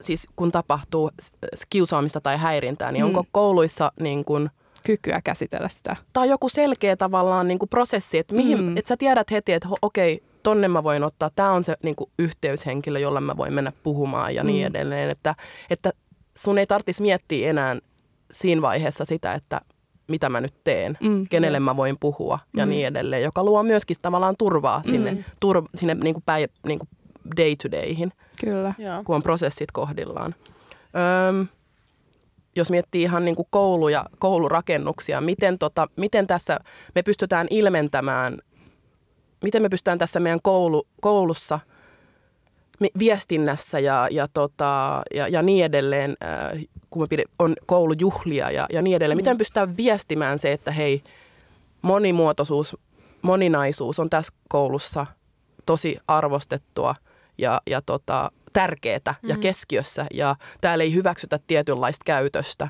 siis 0.00 0.26
kun 0.36 0.52
tapahtuu 0.52 1.10
kiusaamista 1.70 2.20
tai 2.20 2.36
häirintää, 2.38 2.92
niin 2.92 3.02
Mm. 3.04 3.06
onko 3.06 3.24
kouluissa 3.32 3.92
niin 4.00 4.24
kuin, 4.24 4.50
Kykyä 4.84 5.20
käsitellä 5.24 5.68
sitä. 5.68 5.96
tai 6.12 6.28
joku 6.28 6.48
selkeä 6.48 6.96
tavallaan 6.96 7.48
niin 7.48 7.58
kuin 7.58 7.68
prosessi, 7.68 8.18
että, 8.18 8.34
mihin, 8.34 8.62
Mm. 8.62 8.76
että 8.76 8.88
sä 8.88 8.96
tiedät 8.96 9.30
heti, 9.30 9.52
että 9.52 9.68
okei, 9.82 10.22
tonne 10.42 10.68
mä 10.68 10.84
voin 10.84 11.04
ottaa, 11.04 11.30
tämä 11.36 11.50
on 11.52 11.64
se 11.64 11.76
niin 11.82 11.96
kuin 11.96 12.10
yhteyshenkilö, 12.18 12.98
jolle 12.98 13.20
mä 13.20 13.36
voin 13.36 13.52
mennä 13.52 13.72
puhumaan 13.82 14.34
ja 14.34 14.44
niin 14.44 14.66
Mm. 14.66 14.66
edelleen, 14.76 15.10
että, 15.10 15.34
että 15.70 15.90
sun 16.36 16.58
ei 16.58 16.66
tarvitsisi 16.66 17.02
miettiä 17.02 17.50
enää 17.50 17.76
siinä 18.32 18.62
vaiheessa 18.62 19.04
sitä, 19.04 19.32
että 19.34 19.60
mitä 20.08 20.28
mä 20.28 20.40
nyt 20.40 20.54
teen, 20.64 20.98
Mm, 21.00 21.26
kenelle 21.28 21.58
yes. 21.58 21.64
mä 21.64 21.76
voin 21.76 21.96
puhua 22.00 22.38
ja 22.56 22.66
Mm. 22.66 22.70
niin 22.70 22.86
edelleen, 22.86 23.22
joka 23.22 23.44
luo 23.44 23.62
myöskin 23.62 23.96
tavallaan 24.02 24.34
turvaa 24.38 24.82
sinne, 24.86 25.10
Mm. 25.14 25.24
tur, 25.40 25.62
sinne 25.74 25.94
niin 25.94 26.14
kuin 26.14 26.22
päi, 26.26 26.46
niin 26.66 26.78
kuin 26.78 26.88
day 27.36 27.56
to 27.62 27.70
dayhin, 27.70 28.12
Kyllä. 28.40 28.74
Joo. 28.78 29.04
kun 29.04 29.16
on 29.16 29.22
prosessit 29.22 29.72
kohdillaan. 29.72 30.34
Öm, 31.28 31.46
jos 32.56 32.70
miettii 32.70 33.02
ihan 33.02 33.24
niin 33.24 33.36
kuin 33.36 33.48
kouluja, 33.50 34.04
koulurakennuksia, 34.18 35.20
miten, 35.20 35.58
tota, 35.58 35.86
miten 35.96 36.26
tässä 36.26 36.58
me 36.94 37.02
pystytään 37.02 37.46
ilmentämään, 37.50 38.38
miten 39.42 39.62
me 39.62 39.68
pystytään 39.68 39.98
tässä 39.98 40.20
meidän 40.20 40.40
koulu, 40.42 40.86
koulussa 41.00 41.60
viestinnässä 42.98 43.78
ja, 43.78 44.08
ja, 44.10 44.28
tota, 44.34 45.02
ja, 45.14 45.28
ja 45.28 45.42
niin 45.42 45.64
edelleen, 45.64 46.16
äh, 46.24 46.62
kun 46.90 47.02
me 47.02 47.06
pide, 47.06 47.24
on 47.38 47.54
koulujuhlia 47.66 48.50
ja, 48.50 48.66
ja 48.72 48.82
niin 48.82 48.96
edelleen, 48.96 49.16
miten 49.18 49.34
me 49.34 49.38
pystytään 49.38 49.76
viestimään 49.76 50.38
se, 50.38 50.52
että 50.52 50.70
hei, 50.70 51.02
monimuotoisuus, 51.82 52.76
moninaisuus 53.22 53.98
on 53.98 54.10
tässä 54.10 54.32
koulussa 54.48 55.06
tosi 55.66 55.98
arvostettua 56.08 56.94
ja, 57.38 57.60
ja 57.66 57.82
tota, 57.82 58.30
tärkeää 58.52 59.14
ja 59.22 59.34
Mm. 59.34 59.40
keskiössä 59.40 60.06
ja 60.14 60.36
täällä 60.60 60.84
ei 60.84 60.94
hyväksytä 60.94 61.38
tietynlaista 61.46 62.02
käytöstä. 62.04 62.68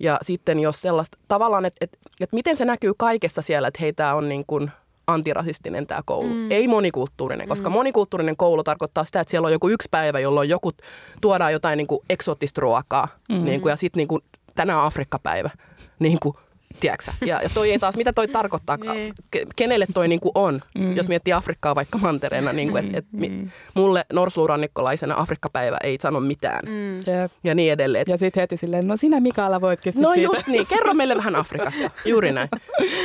Ja 0.00 0.18
sitten 0.22 0.60
jos 0.60 0.80
sellaista, 0.82 1.18
tavallaan, 1.28 1.64
että 1.64 1.78
et, 1.84 1.98
et 2.20 2.32
miten 2.32 2.56
se 2.56 2.64
näkyy 2.64 2.92
kaikessa 2.98 3.42
siellä, 3.42 3.68
että 3.68 3.80
hei, 3.80 3.92
tämä 3.92 4.14
on 4.14 4.28
niin 4.28 4.44
kuin 4.46 4.70
antirasistinen 5.06 5.86
tämä 5.86 6.02
koulu, 6.04 6.28
Mm. 6.34 6.50
ei 6.50 6.68
monikulttuurinen, 6.68 7.48
koska 7.48 7.68
Mm. 7.70 7.72
monikulttuurinen 7.72 8.36
koulu 8.36 8.64
tarkoittaa 8.64 9.04
sitä, 9.04 9.20
että 9.20 9.30
siellä 9.30 9.46
on 9.46 9.52
joku 9.52 9.68
yksi 9.68 9.88
päivä, 9.90 10.20
jolloin 10.20 10.48
joku 10.48 10.72
tuodaan 11.20 11.52
jotain 11.52 11.76
niin 11.76 11.86
kuin 11.86 12.00
eksoottista 12.10 12.60
ruokaa, 12.60 13.08
Mm. 13.28 13.44
niin 13.44 13.60
kuin, 13.60 13.70
ja 13.70 13.76
sitten 13.76 13.98
niin 14.00 14.08
kuin, 14.08 14.22
tänään 14.54 14.78
on 14.78 14.84
Afrikka-päivä, 14.84 15.50
niin 15.98 16.18
kuin, 16.22 16.34
tiedätkö? 16.80 17.10
Ja, 17.26 17.42
ja 17.42 17.48
toi 17.54 17.70
ei 17.70 17.78
taas, 17.78 17.96
mitä 17.96 18.12
toi 18.12 18.28
tarkoittaa, 18.28 18.76
Niin. 18.76 19.14
ke- 19.36 19.46
kenelle 19.56 19.86
toi 19.94 20.08
niin 20.08 20.20
kuin 20.20 20.32
on, 20.34 20.60
Mm. 20.74 20.84
mm. 20.84 20.96
jos 20.96 21.08
miettii 21.08 21.32
Afrikkaa 21.32 21.74
vaikka 21.74 21.98
mantereena, 21.98 22.52
niin 22.52 22.70
kuin, 22.70 22.86
et, 22.86 22.96
et, 22.96 23.04
mi- 23.12 23.28
Mm. 23.28 23.50
mulle 23.74 24.04
norsulurannikkolaisena 24.12 25.14
Afrikka-päivä 25.18 25.76
ei 25.82 25.98
sano 26.00 26.20
mitään 26.20 26.64
Mm. 26.64 26.96
Jep. 26.96 27.32
ja 27.44 27.54
niin 27.54 27.72
edelleen. 27.72 28.04
Ja 28.08 28.18
sitten 28.18 28.40
heti 28.40 28.56
silleen, 28.56 28.86
no 28.88 28.96
sinä 28.96 29.20
Mikaela 29.20 29.60
voitkin 29.60 29.92
sit 29.92 30.02
No 30.02 30.12
siitä. 30.12 30.32
just 30.34 30.46
niin, 30.46 30.66
kerro 30.66 30.94
meille 30.94 31.16
vähän 31.16 31.36
Afrikasta, 31.36 31.90
juuri 32.04 32.32
näin. 32.32 32.48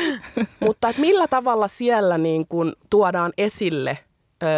Mutta 0.59 0.89
et 0.89 0.97
millä 0.97 1.27
tavalla 1.27 1.67
siellä 1.67 2.17
niin 2.17 2.47
kun 2.47 2.73
tuodaan 2.89 3.31
esille 3.37 3.97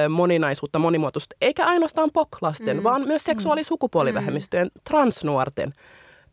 moninaisuutta, 0.09 0.80
monimuotoisuutta, 0.80 1.36
eikä 1.41 1.66
ainoastaan 1.66 2.09
POC-lasten, 2.14 2.78
Mm. 2.78 2.80
mm. 2.80 2.84
vaan 2.84 3.07
myös 3.07 3.24
seksuaali- 3.24 3.59
ja 3.61 3.66
sukupuolivähemmistöjen, 3.66 4.72
transnuorten, 4.89 5.74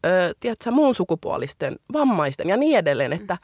ö, 0.06 0.34
tiedätkö, 0.40 0.70
muun 0.70 0.94
sukupuolisten, 0.94 1.76
vammaisten 1.92 2.48
ja 2.48 2.56
niin 2.56 2.78
edelleen, 2.78 3.12
että 3.12 3.38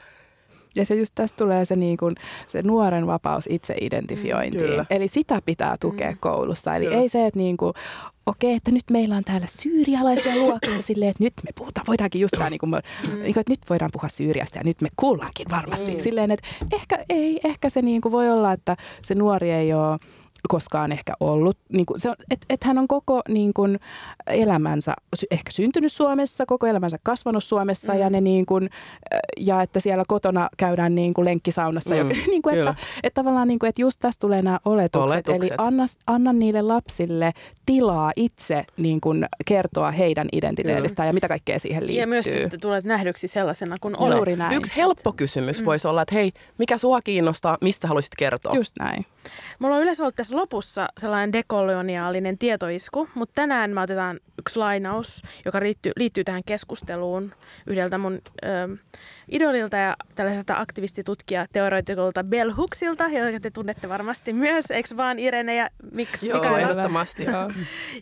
Ja 0.75 0.85
se 0.85 0.95
just 0.95 1.11
tästä 1.15 1.37
tulee 1.37 1.65
se, 1.65 1.75
niin 1.75 1.97
kuin, 1.97 2.15
se 2.47 2.61
nuoren 2.63 3.07
vapaus 3.07 3.45
itseidentifiointiin. 3.49 4.63
Kyllä. 4.63 4.85
Eli 4.89 5.07
sitä 5.07 5.41
pitää 5.45 5.75
tukea 5.79 6.11
Mm. 6.11 6.17
koulussa. 6.19 6.75
Eli 6.75 6.85
Kyllä. 6.85 6.97
ei 6.97 7.09
se, 7.09 7.25
että 7.25 7.39
niin 7.39 7.57
kuin, 7.57 7.73
okei, 8.25 8.53
että 8.53 8.71
nyt 8.71 8.83
meillä 8.91 9.15
on 9.17 9.23
täällä 9.23 9.47
syyrialaisia 9.61 10.35
luokassa 10.35 10.81
silleen, 10.89 11.09
että 11.11 11.23
nyt 11.23 11.33
me 11.43 11.49
puhutaan, 11.55 11.87
voidaankin 11.87 12.21
just 12.21 12.31
tämä, 12.37 12.49
niin 12.49 12.59
kuin, 12.59 12.71
niin 12.71 13.17
kuin, 13.33 13.39
että 13.39 13.51
nyt 13.51 13.59
voidaan 13.69 13.89
puhua 13.93 14.09
Syyriasta 14.09 14.57
ja 14.57 14.63
nyt 14.65 14.81
me 14.81 14.89
kuullaankin 14.95 15.45
varmasti. 15.51 15.91
Mm. 15.91 15.99
Silleen, 15.99 16.31
että 16.31 16.47
ehkä, 16.73 17.05
ei, 17.09 17.39
ehkä 17.43 17.69
se 17.69 17.81
niin 17.81 18.01
kuin 18.01 18.11
voi 18.11 18.29
olla, 18.29 18.51
että 18.51 18.77
se 19.01 19.15
nuori 19.15 19.51
ei 19.51 19.73
ole 19.73 19.97
koskaan 20.49 20.91
ehkä 20.91 21.13
ollut. 21.19 21.57
Niin 21.69 21.85
kuin 21.85 21.99
se 21.99 22.09
on, 22.09 22.15
et, 22.31 22.39
et 22.49 22.63
hän 22.63 22.77
on 22.77 22.87
koko 22.87 23.21
niin 23.29 23.53
kuin, 23.53 23.79
elämänsä 24.27 24.91
ehkä 25.31 25.51
syntynyt 25.51 25.91
Suomessa, 25.91 26.45
koko 26.45 26.67
elämänsä 26.67 26.97
kasvanut 27.03 27.43
Suomessa 27.43 27.93
Mm. 27.93 27.99
ja, 27.99 28.09
ne 28.09 28.21
niin 28.21 28.45
kuin, 28.45 28.69
ja 29.37 29.61
että 29.61 29.79
siellä 29.79 30.03
kotona 30.07 30.49
käydään 30.57 30.95
niin 30.95 31.13
kuin 31.13 31.25
lenkkisaunassa. 31.25 31.95
Mm, 31.95 32.01
Mm, 32.01 32.09
niin 32.27 32.41
kuin, 32.41 32.55
kyllä. 32.55 32.69
että, 32.69 32.83
että 33.03 33.21
tavallaan 33.21 33.47
niin 33.47 33.59
kuin, 33.59 33.67
että 33.69 33.81
just 33.81 33.99
tästä 33.99 34.19
tulee 34.21 34.41
nämä 34.41 34.59
oletukset. 34.65 35.11
Oletukset. 35.11 35.43
Eli 35.43 35.51
anna, 35.57 35.85
anna 36.07 36.33
niille 36.33 36.61
lapsille 36.61 37.33
tilaa 37.65 38.11
itse 38.15 38.63
niin 38.77 39.01
kuin 39.01 39.25
kertoa 39.45 39.91
heidän 39.91 40.27
identiteetistään 40.31 41.07
ja 41.07 41.13
mitä 41.13 41.27
kaikkea 41.27 41.59
siihen 41.59 41.81
liittyy. 41.87 42.01
Ja 42.01 42.07
myös, 42.07 42.27
että 42.27 42.57
tulet 42.57 42.85
nähdyksi 42.85 43.27
sellaisena 43.27 43.75
kuin 43.81 43.97
olet. 43.97 44.15
Juuri 44.17 44.35
näin. 44.35 44.57
yksi 44.57 44.75
helppo 44.75 45.11
kysymys 45.13 45.59
Mm. 45.59 45.65
voisi 45.65 45.87
olla, 45.87 46.01
että 46.01 46.15
hei, 46.15 46.31
mikä 46.57 46.77
sua 46.77 46.99
kiinnostaa, 47.01 47.57
mistä 47.61 47.87
haluaisit 47.87 48.15
kertoa? 48.17 48.55
Just 48.55 48.73
näin. 48.79 49.05
Mulla 49.59 49.75
on 49.75 49.81
yleensä 49.81 50.03
ollut 50.03 50.15
tässä 50.15 50.35
lopussa 50.35 50.87
sellainen 50.97 51.33
dekoloniaalinen 51.33 52.37
tietoisku, 52.37 53.09
mutta 53.15 53.33
tänään 53.35 53.71
me 53.71 53.81
otetaan 53.81 54.19
yksi 54.39 54.59
lainaus, 54.59 55.21
joka 55.45 55.59
liittyy, 55.59 55.91
liittyy 55.95 56.23
tähän 56.23 56.43
keskusteluun 56.45 57.33
yhdeltä 57.67 57.97
mun 57.97 58.13
ö, 58.13 58.47
idolilta 59.31 59.77
ja 59.77 59.95
tällaiselta 60.15 60.55
aktivistitutkija 60.59 61.45
teoreetikolta 61.53 62.23
Bell 62.23 62.51
Hooksilta, 62.51 63.07
jota 63.07 63.39
te 63.39 63.51
tunnette 63.51 63.89
varmasti 63.89 64.33
myös, 64.33 64.71
eikö 64.71 64.89
vaan 64.97 65.19
Irene 65.19 65.55
ja 65.55 65.69
miksi 65.91 66.27
Joo, 66.27 66.37
Mikaela? 66.37 66.59
ehdottomasti. 66.59 67.23
Joo. 67.23 67.51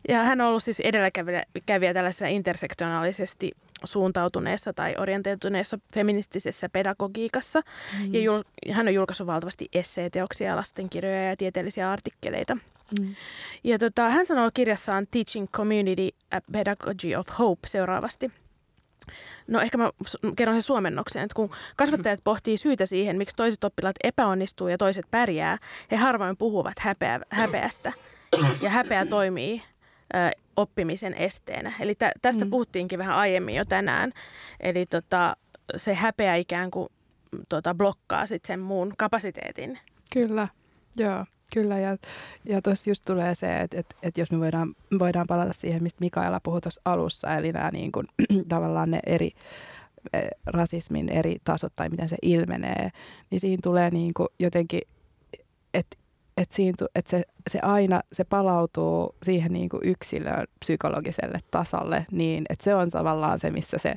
Ja 0.07 0.23
hän 0.23 0.41
on 0.41 0.47
ollut 0.47 0.63
siis 0.63 0.79
edelläkävijä 0.79 1.93
tällaisessa 1.93 2.27
intersektionaalisesti 2.27 3.51
suuntautuneessa 3.83 4.73
tai 4.73 4.95
orientoituneessa 4.97 5.79
feministisessä 5.93 6.69
pedagogiikassa. 6.69 7.61
Mm. 7.99 8.13
Ja 8.13 8.19
jul- 8.19 8.73
hän 8.73 8.87
on 8.87 8.93
julkaissut 8.93 9.27
valtavasti 9.27 9.69
esseeteoksia, 9.73 10.55
lastenkirjoja 10.55 11.29
ja 11.29 11.37
tieteellisiä 11.37 11.91
artikkeleita. 11.91 12.57
Mm. 12.99 13.15
Ja 13.63 13.79
tota, 13.79 14.09
hän 14.09 14.25
sanoo 14.25 14.49
kirjassaan 14.53 15.07
Teaching 15.11 15.47
Community 15.51 16.09
a 16.31 16.41
Pedagogy 16.51 17.15
of 17.15 17.27
Hope 17.39 17.67
seuraavasti. 17.67 18.31
No 19.47 19.61
ehkä 19.61 19.77
mä 19.77 19.89
kerron 20.35 20.55
sen 20.55 20.61
suomennoksen, 20.61 21.23
että 21.23 21.35
kun 21.35 21.49
kasvattajat 21.75 22.19
pohtii 22.23 22.57
syytä 22.57 22.85
siihen, 22.85 23.17
miksi 23.17 23.35
toiset 23.35 23.63
oppilaat 23.63 23.95
epäonnistuu 24.03 24.67
ja 24.67 24.77
toiset 24.77 25.05
pärjää, 25.11 25.57
he 25.91 25.95
harvoin 25.95 26.37
puhuvat 26.37 26.79
häpeä, 26.79 27.19
häpeästä. 27.29 27.93
Ja 28.61 28.69
häpeä 28.69 29.05
toimii 29.05 29.61
ö, 30.15 30.17
oppimisen 30.55 31.13
esteenä. 31.13 31.71
Eli 31.79 31.95
tä, 31.95 32.11
tästä 32.21 32.45
Mm. 32.45 32.51
puhuttiinkin 32.51 32.99
vähän 32.99 33.15
aiemmin 33.15 33.55
jo 33.55 33.65
tänään. 33.65 34.11
Eli 34.59 34.85
tota, 34.85 35.37
se 35.75 35.93
häpeä 35.93 36.35
ikään 36.35 36.71
kuin 36.71 36.89
tota, 37.49 37.73
blokkaa 37.75 38.25
sit 38.25 38.45
sen 38.45 38.59
muun 38.59 38.93
kapasiteetin. 38.97 39.79
Kyllä, 40.13 40.47
joo. 40.97 41.25
Kyllä, 41.55 41.79
ja, 41.79 41.97
ja 42.45 42.61
tuossa 42.61 42.89
just 42.89 43.05
tulee 43.05 43.35
se, 43.35 43.61
että, 43.61 43.79
että, 43.79 43.95
että 44.03 44.21
jos 44.21 44.31
me 44.31 44.39
voidaan, 44.39 44.75
voidaan 44.99 45.25
palata 45.27 45.53
siihen, 45.53 45.83
mistä 45.83 45.97
Mikaela 46.01 46.39
puhui 46.39 46.61
tuossa 46.61 46.81
alussa, 46.85 47.35
eli 47.35 47.51
nämä 47.51 47.69
niin 47.73 47.91
kuin, 47.91 48.07
tavallaan 48.49 48.91
ne 48.91 48.99
eri 49.05 49.31
eh, 50.13 50.27
rasismin 50.45 51.11
eri 51.11 51.35
tasot 51.43 51.73
tai 51.75 51.89
miten 51.89 52.09
se 52.09 52.15
ilmenee, 52.21 52.89
niin 53.29 53.39
siinä 53.39 53.59
tulee 53.63 53.89
niin 53.89 54.13
kuin 54.13 54.27
jotenkin, 54.39 54.81
että 55.73 55.97
että, 56.37 56.55
siinä, 56.55 56.75
että 56.95 57.11
se, 57.11 57.23
se 57.49 57.59
aina 57.61 58.01
se 58.13 58.23
palautuu 58.23 59.15
siihen 59.23 59.53
niin 59.53 59.69
kuin 59.69 59.81
yksilön 59.83 60.47
psykologiselle 60.59 61.39
tasolle 61.51 62.05
niin, 62.11 62.45
että 62.49 62.63
se 62.63 62.75
on 62.75 62.91
tavallaan 62.91 63.39
se, 63.39 63.49
missä 63.51 63.77
se 63.77 63.95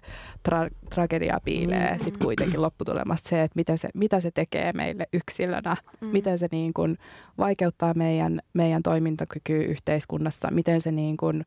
tra- 0.48 0.74
tragedia 0.94 1.38
piilee 1.44 1.92
Mm. 1.92 1.98
sitten 2.04 2.24
kuitenkin 2.26 2.62
lopputulemasta 2.62 3.28
se, 3.28 3.42
että 3.42 3.56
mitä 3.56 3.76
se, 3.76 3.88
mitä 3.94 4.20
se 4.20 4.30
tekee 4.30 4.72
meille 4.72 5.06
yksilönä, 5.12 5.76
Mm. 6.00 6.06
miten 6.08 6.38
se 6.38 6.48
niin 6.50 6.74
kuin 6.74 6.98
vaikeuttaa 7.38 7.94
meidän, 7.94 8.40
meidän 8.54 8.82
toimintakykyä 8.82 9.62
yhteiskunnassa, 9.62 10.48
miten 10.50 10.80
se 10.80 10.92
niin 10.92 11.16
kuin, 11.16 11.44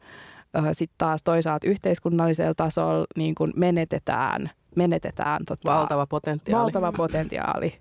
sitten 0.74 0.96
taas 0.98 1.24
toisaalta 1.24 1.68
yhteiskunnallisella 1.68 2.54
tasolla 2.54 3.06
niin 3.18 3.36
kuin 3.36 3.54
menetetään, 3.56 4.50
menetetään 4.76 5.46
tota, 5.46 5.72
Valtava 5.72 6.08
potentiaali. 6.08 6.64
valtava 6.64 6.92
potentiaali 6.92 7.74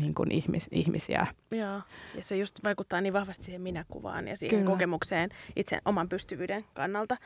niin 0.00 0.14
kuin 0.14 0.32
ihmis, 0.32 0.68
ihmisiä. 0.70 1.26
Joo, 1.50 1.80
ja 2.16 2.22
se 2.22 2.36
just 2.36 2.64
vaikuttaa 2.64 3.00
niin 3.00 3.12
vahvasti 3.12 3.44
siihen 3.44 3.62
minäkuvaan 3.62 4.28
ja 4.28 4.36
siihen 4.36 4.58
Kyllä. 4.58 4.70
kokemukseen 4.70 5.30
itse 5.56 5.78
oman 5.84 6.08
pystyvyyden 6.08 6.64
kannalta. 6.74 7.16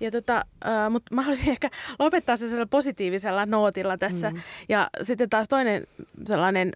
Ja 0.00 0.10
tota, 0.10 0.44
äh, 0.66 0.90
mutta 0.90 1.14
mä 1.14 1.22
haluaisin 1.22 1.50
ehkä 1.50 1.70
lopettaa 1.98 2.36
se 2.36 2.40
sellaisella 2.40 2.66
positiivisella 2.66 3.46
nootilla 3.46 3.98
tässä. 3.98 4.30
Mm. 4.30 4.40
Ja 4.68 4.90
sitten 5.02 5.30
taas 5.30 5.48
toinen 5.48 5.86
sellainen 6.26 6.72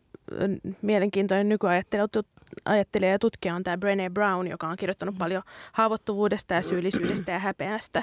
mielenkiintoinen 0.82 1.48
nykyajattelija 1.48 3.12
ja 3.12 3.18
tutkija 3.18 3.54
on 3.54 3.62
tämä 3.62 3.76
Brené 3.76 4.10
Brown, 4.12 4.46
joka 4.46 4.68
on 4.68 4.76
kirjoittanut 4.76 5.18
paljon 5.18 5.42
haavoittuvuudesta 5.72 6.54
ja 6.54 6.62
syyllisyydestä 6.62 7.32
ja 7.32 7.38
häpeästä. 7.38 8.02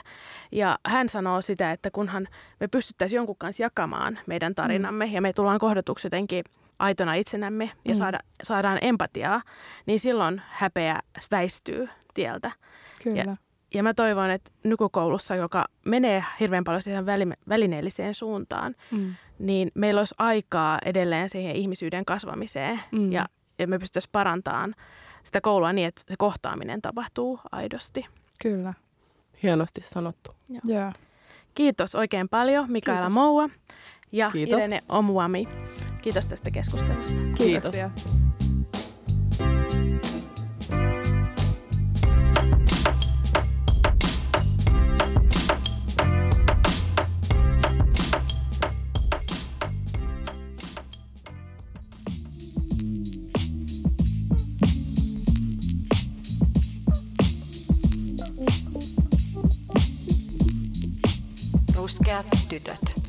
Ja 0.52 0.80
hän 0.86 1.10
sanoo 1.10 1.42
sitä, 1.42 1.72
että 1.72 1.92
kunhan 1.92 2.28
me 2.60 2.68
pystyttäisiin 2.68 3.18
jonkun 3.18 3.36
kanssa 3.38 3.64
jakamaan 3.64 4.20
meidän 4.26 4.56
tarinamme 4.56 5.06
ja 5.06 5.22
me 5.22 5.34
tullaan 5.34 5.60
kohdatuksi 5.60 6.06
jotenkin 6.06 6.44
aitona 6.80 7.14
itsenämme 7.14 7.72
ja 7.86 7.94
Mm. 7.94 7.98
saada, 7.98 8.20
saadaan 8.44 8.78
empatiaa, 8.82 9.42
niin 9.86 10.00
silloin 10.00 10.42
häpeä 10.48 11.00
väistyy 11.32 11.90
tieltä. 12.14 12.52
Kyllä. 13.04 13.38
Ja 13.74 13.84
mä 13.84 13.94
toivon, 13.94 14.30
että 14.30 14.52
nykykoulussa, 14.64 15.36
joka 15.36 15.66
menee 15.86 16.24
hirveän 16.40 16.64
paljon 16.64 16.82
siihen 16.82 17.06
väli- 17.06 17.38
välineelliseen 17.50 18.14
suuntaan, 18.14 18.76
Mm. 18.92 19.16
niin 19.40 19.72
meillä 19.76 20.02
olisi 20.02 20.16
aikaa 20.18 20.80
edelleen 20.86 21.30
siihen 21.30 21.56
ihmisyyden 21.56 22.06
kasvamiseen 22.06 22.80
Mm. 22.92 23.12
ja, 23.12 23.26
ja 23.60 23.68
me 23.68 23.80
pystyttäisiin 23.80 24.12
parantamaan 24.12 24.76
sitä 25.24 25.42
koulua 25.42 25.74
niin, 25.74 25.88
että 25.88 26.02
se 26.08 26.16
kohtaaminen 26.18 26.82
tapahtuu 26.82 27.40
aidosti. 27.52 28.06
Kyllä. 28.42 28.74
Hienosti 29.44 29.82
sanottu. 29.82 30.32
Joo. 30.64 30.92
Kiitos 31.56 31.96
oikein 31.96 32.30
paljon 32.30 32.72
Mikaela 32.72 33.00
Kiitos. 33.02 33.14
Moua 33.14 33.50
ja 34.16 34.32
Kiitos. 34.32 34.58
Irene 34.58 34.82
Omuami. 34.90 35.48
Kiitos 36.02 36.26
tästä 36.28 36.52
keskustelusta. 36.52 37.14
Kiitoksia. 37.38 37.90
Ruskeat 61.76 62.26
tytöt. 62.50 63.05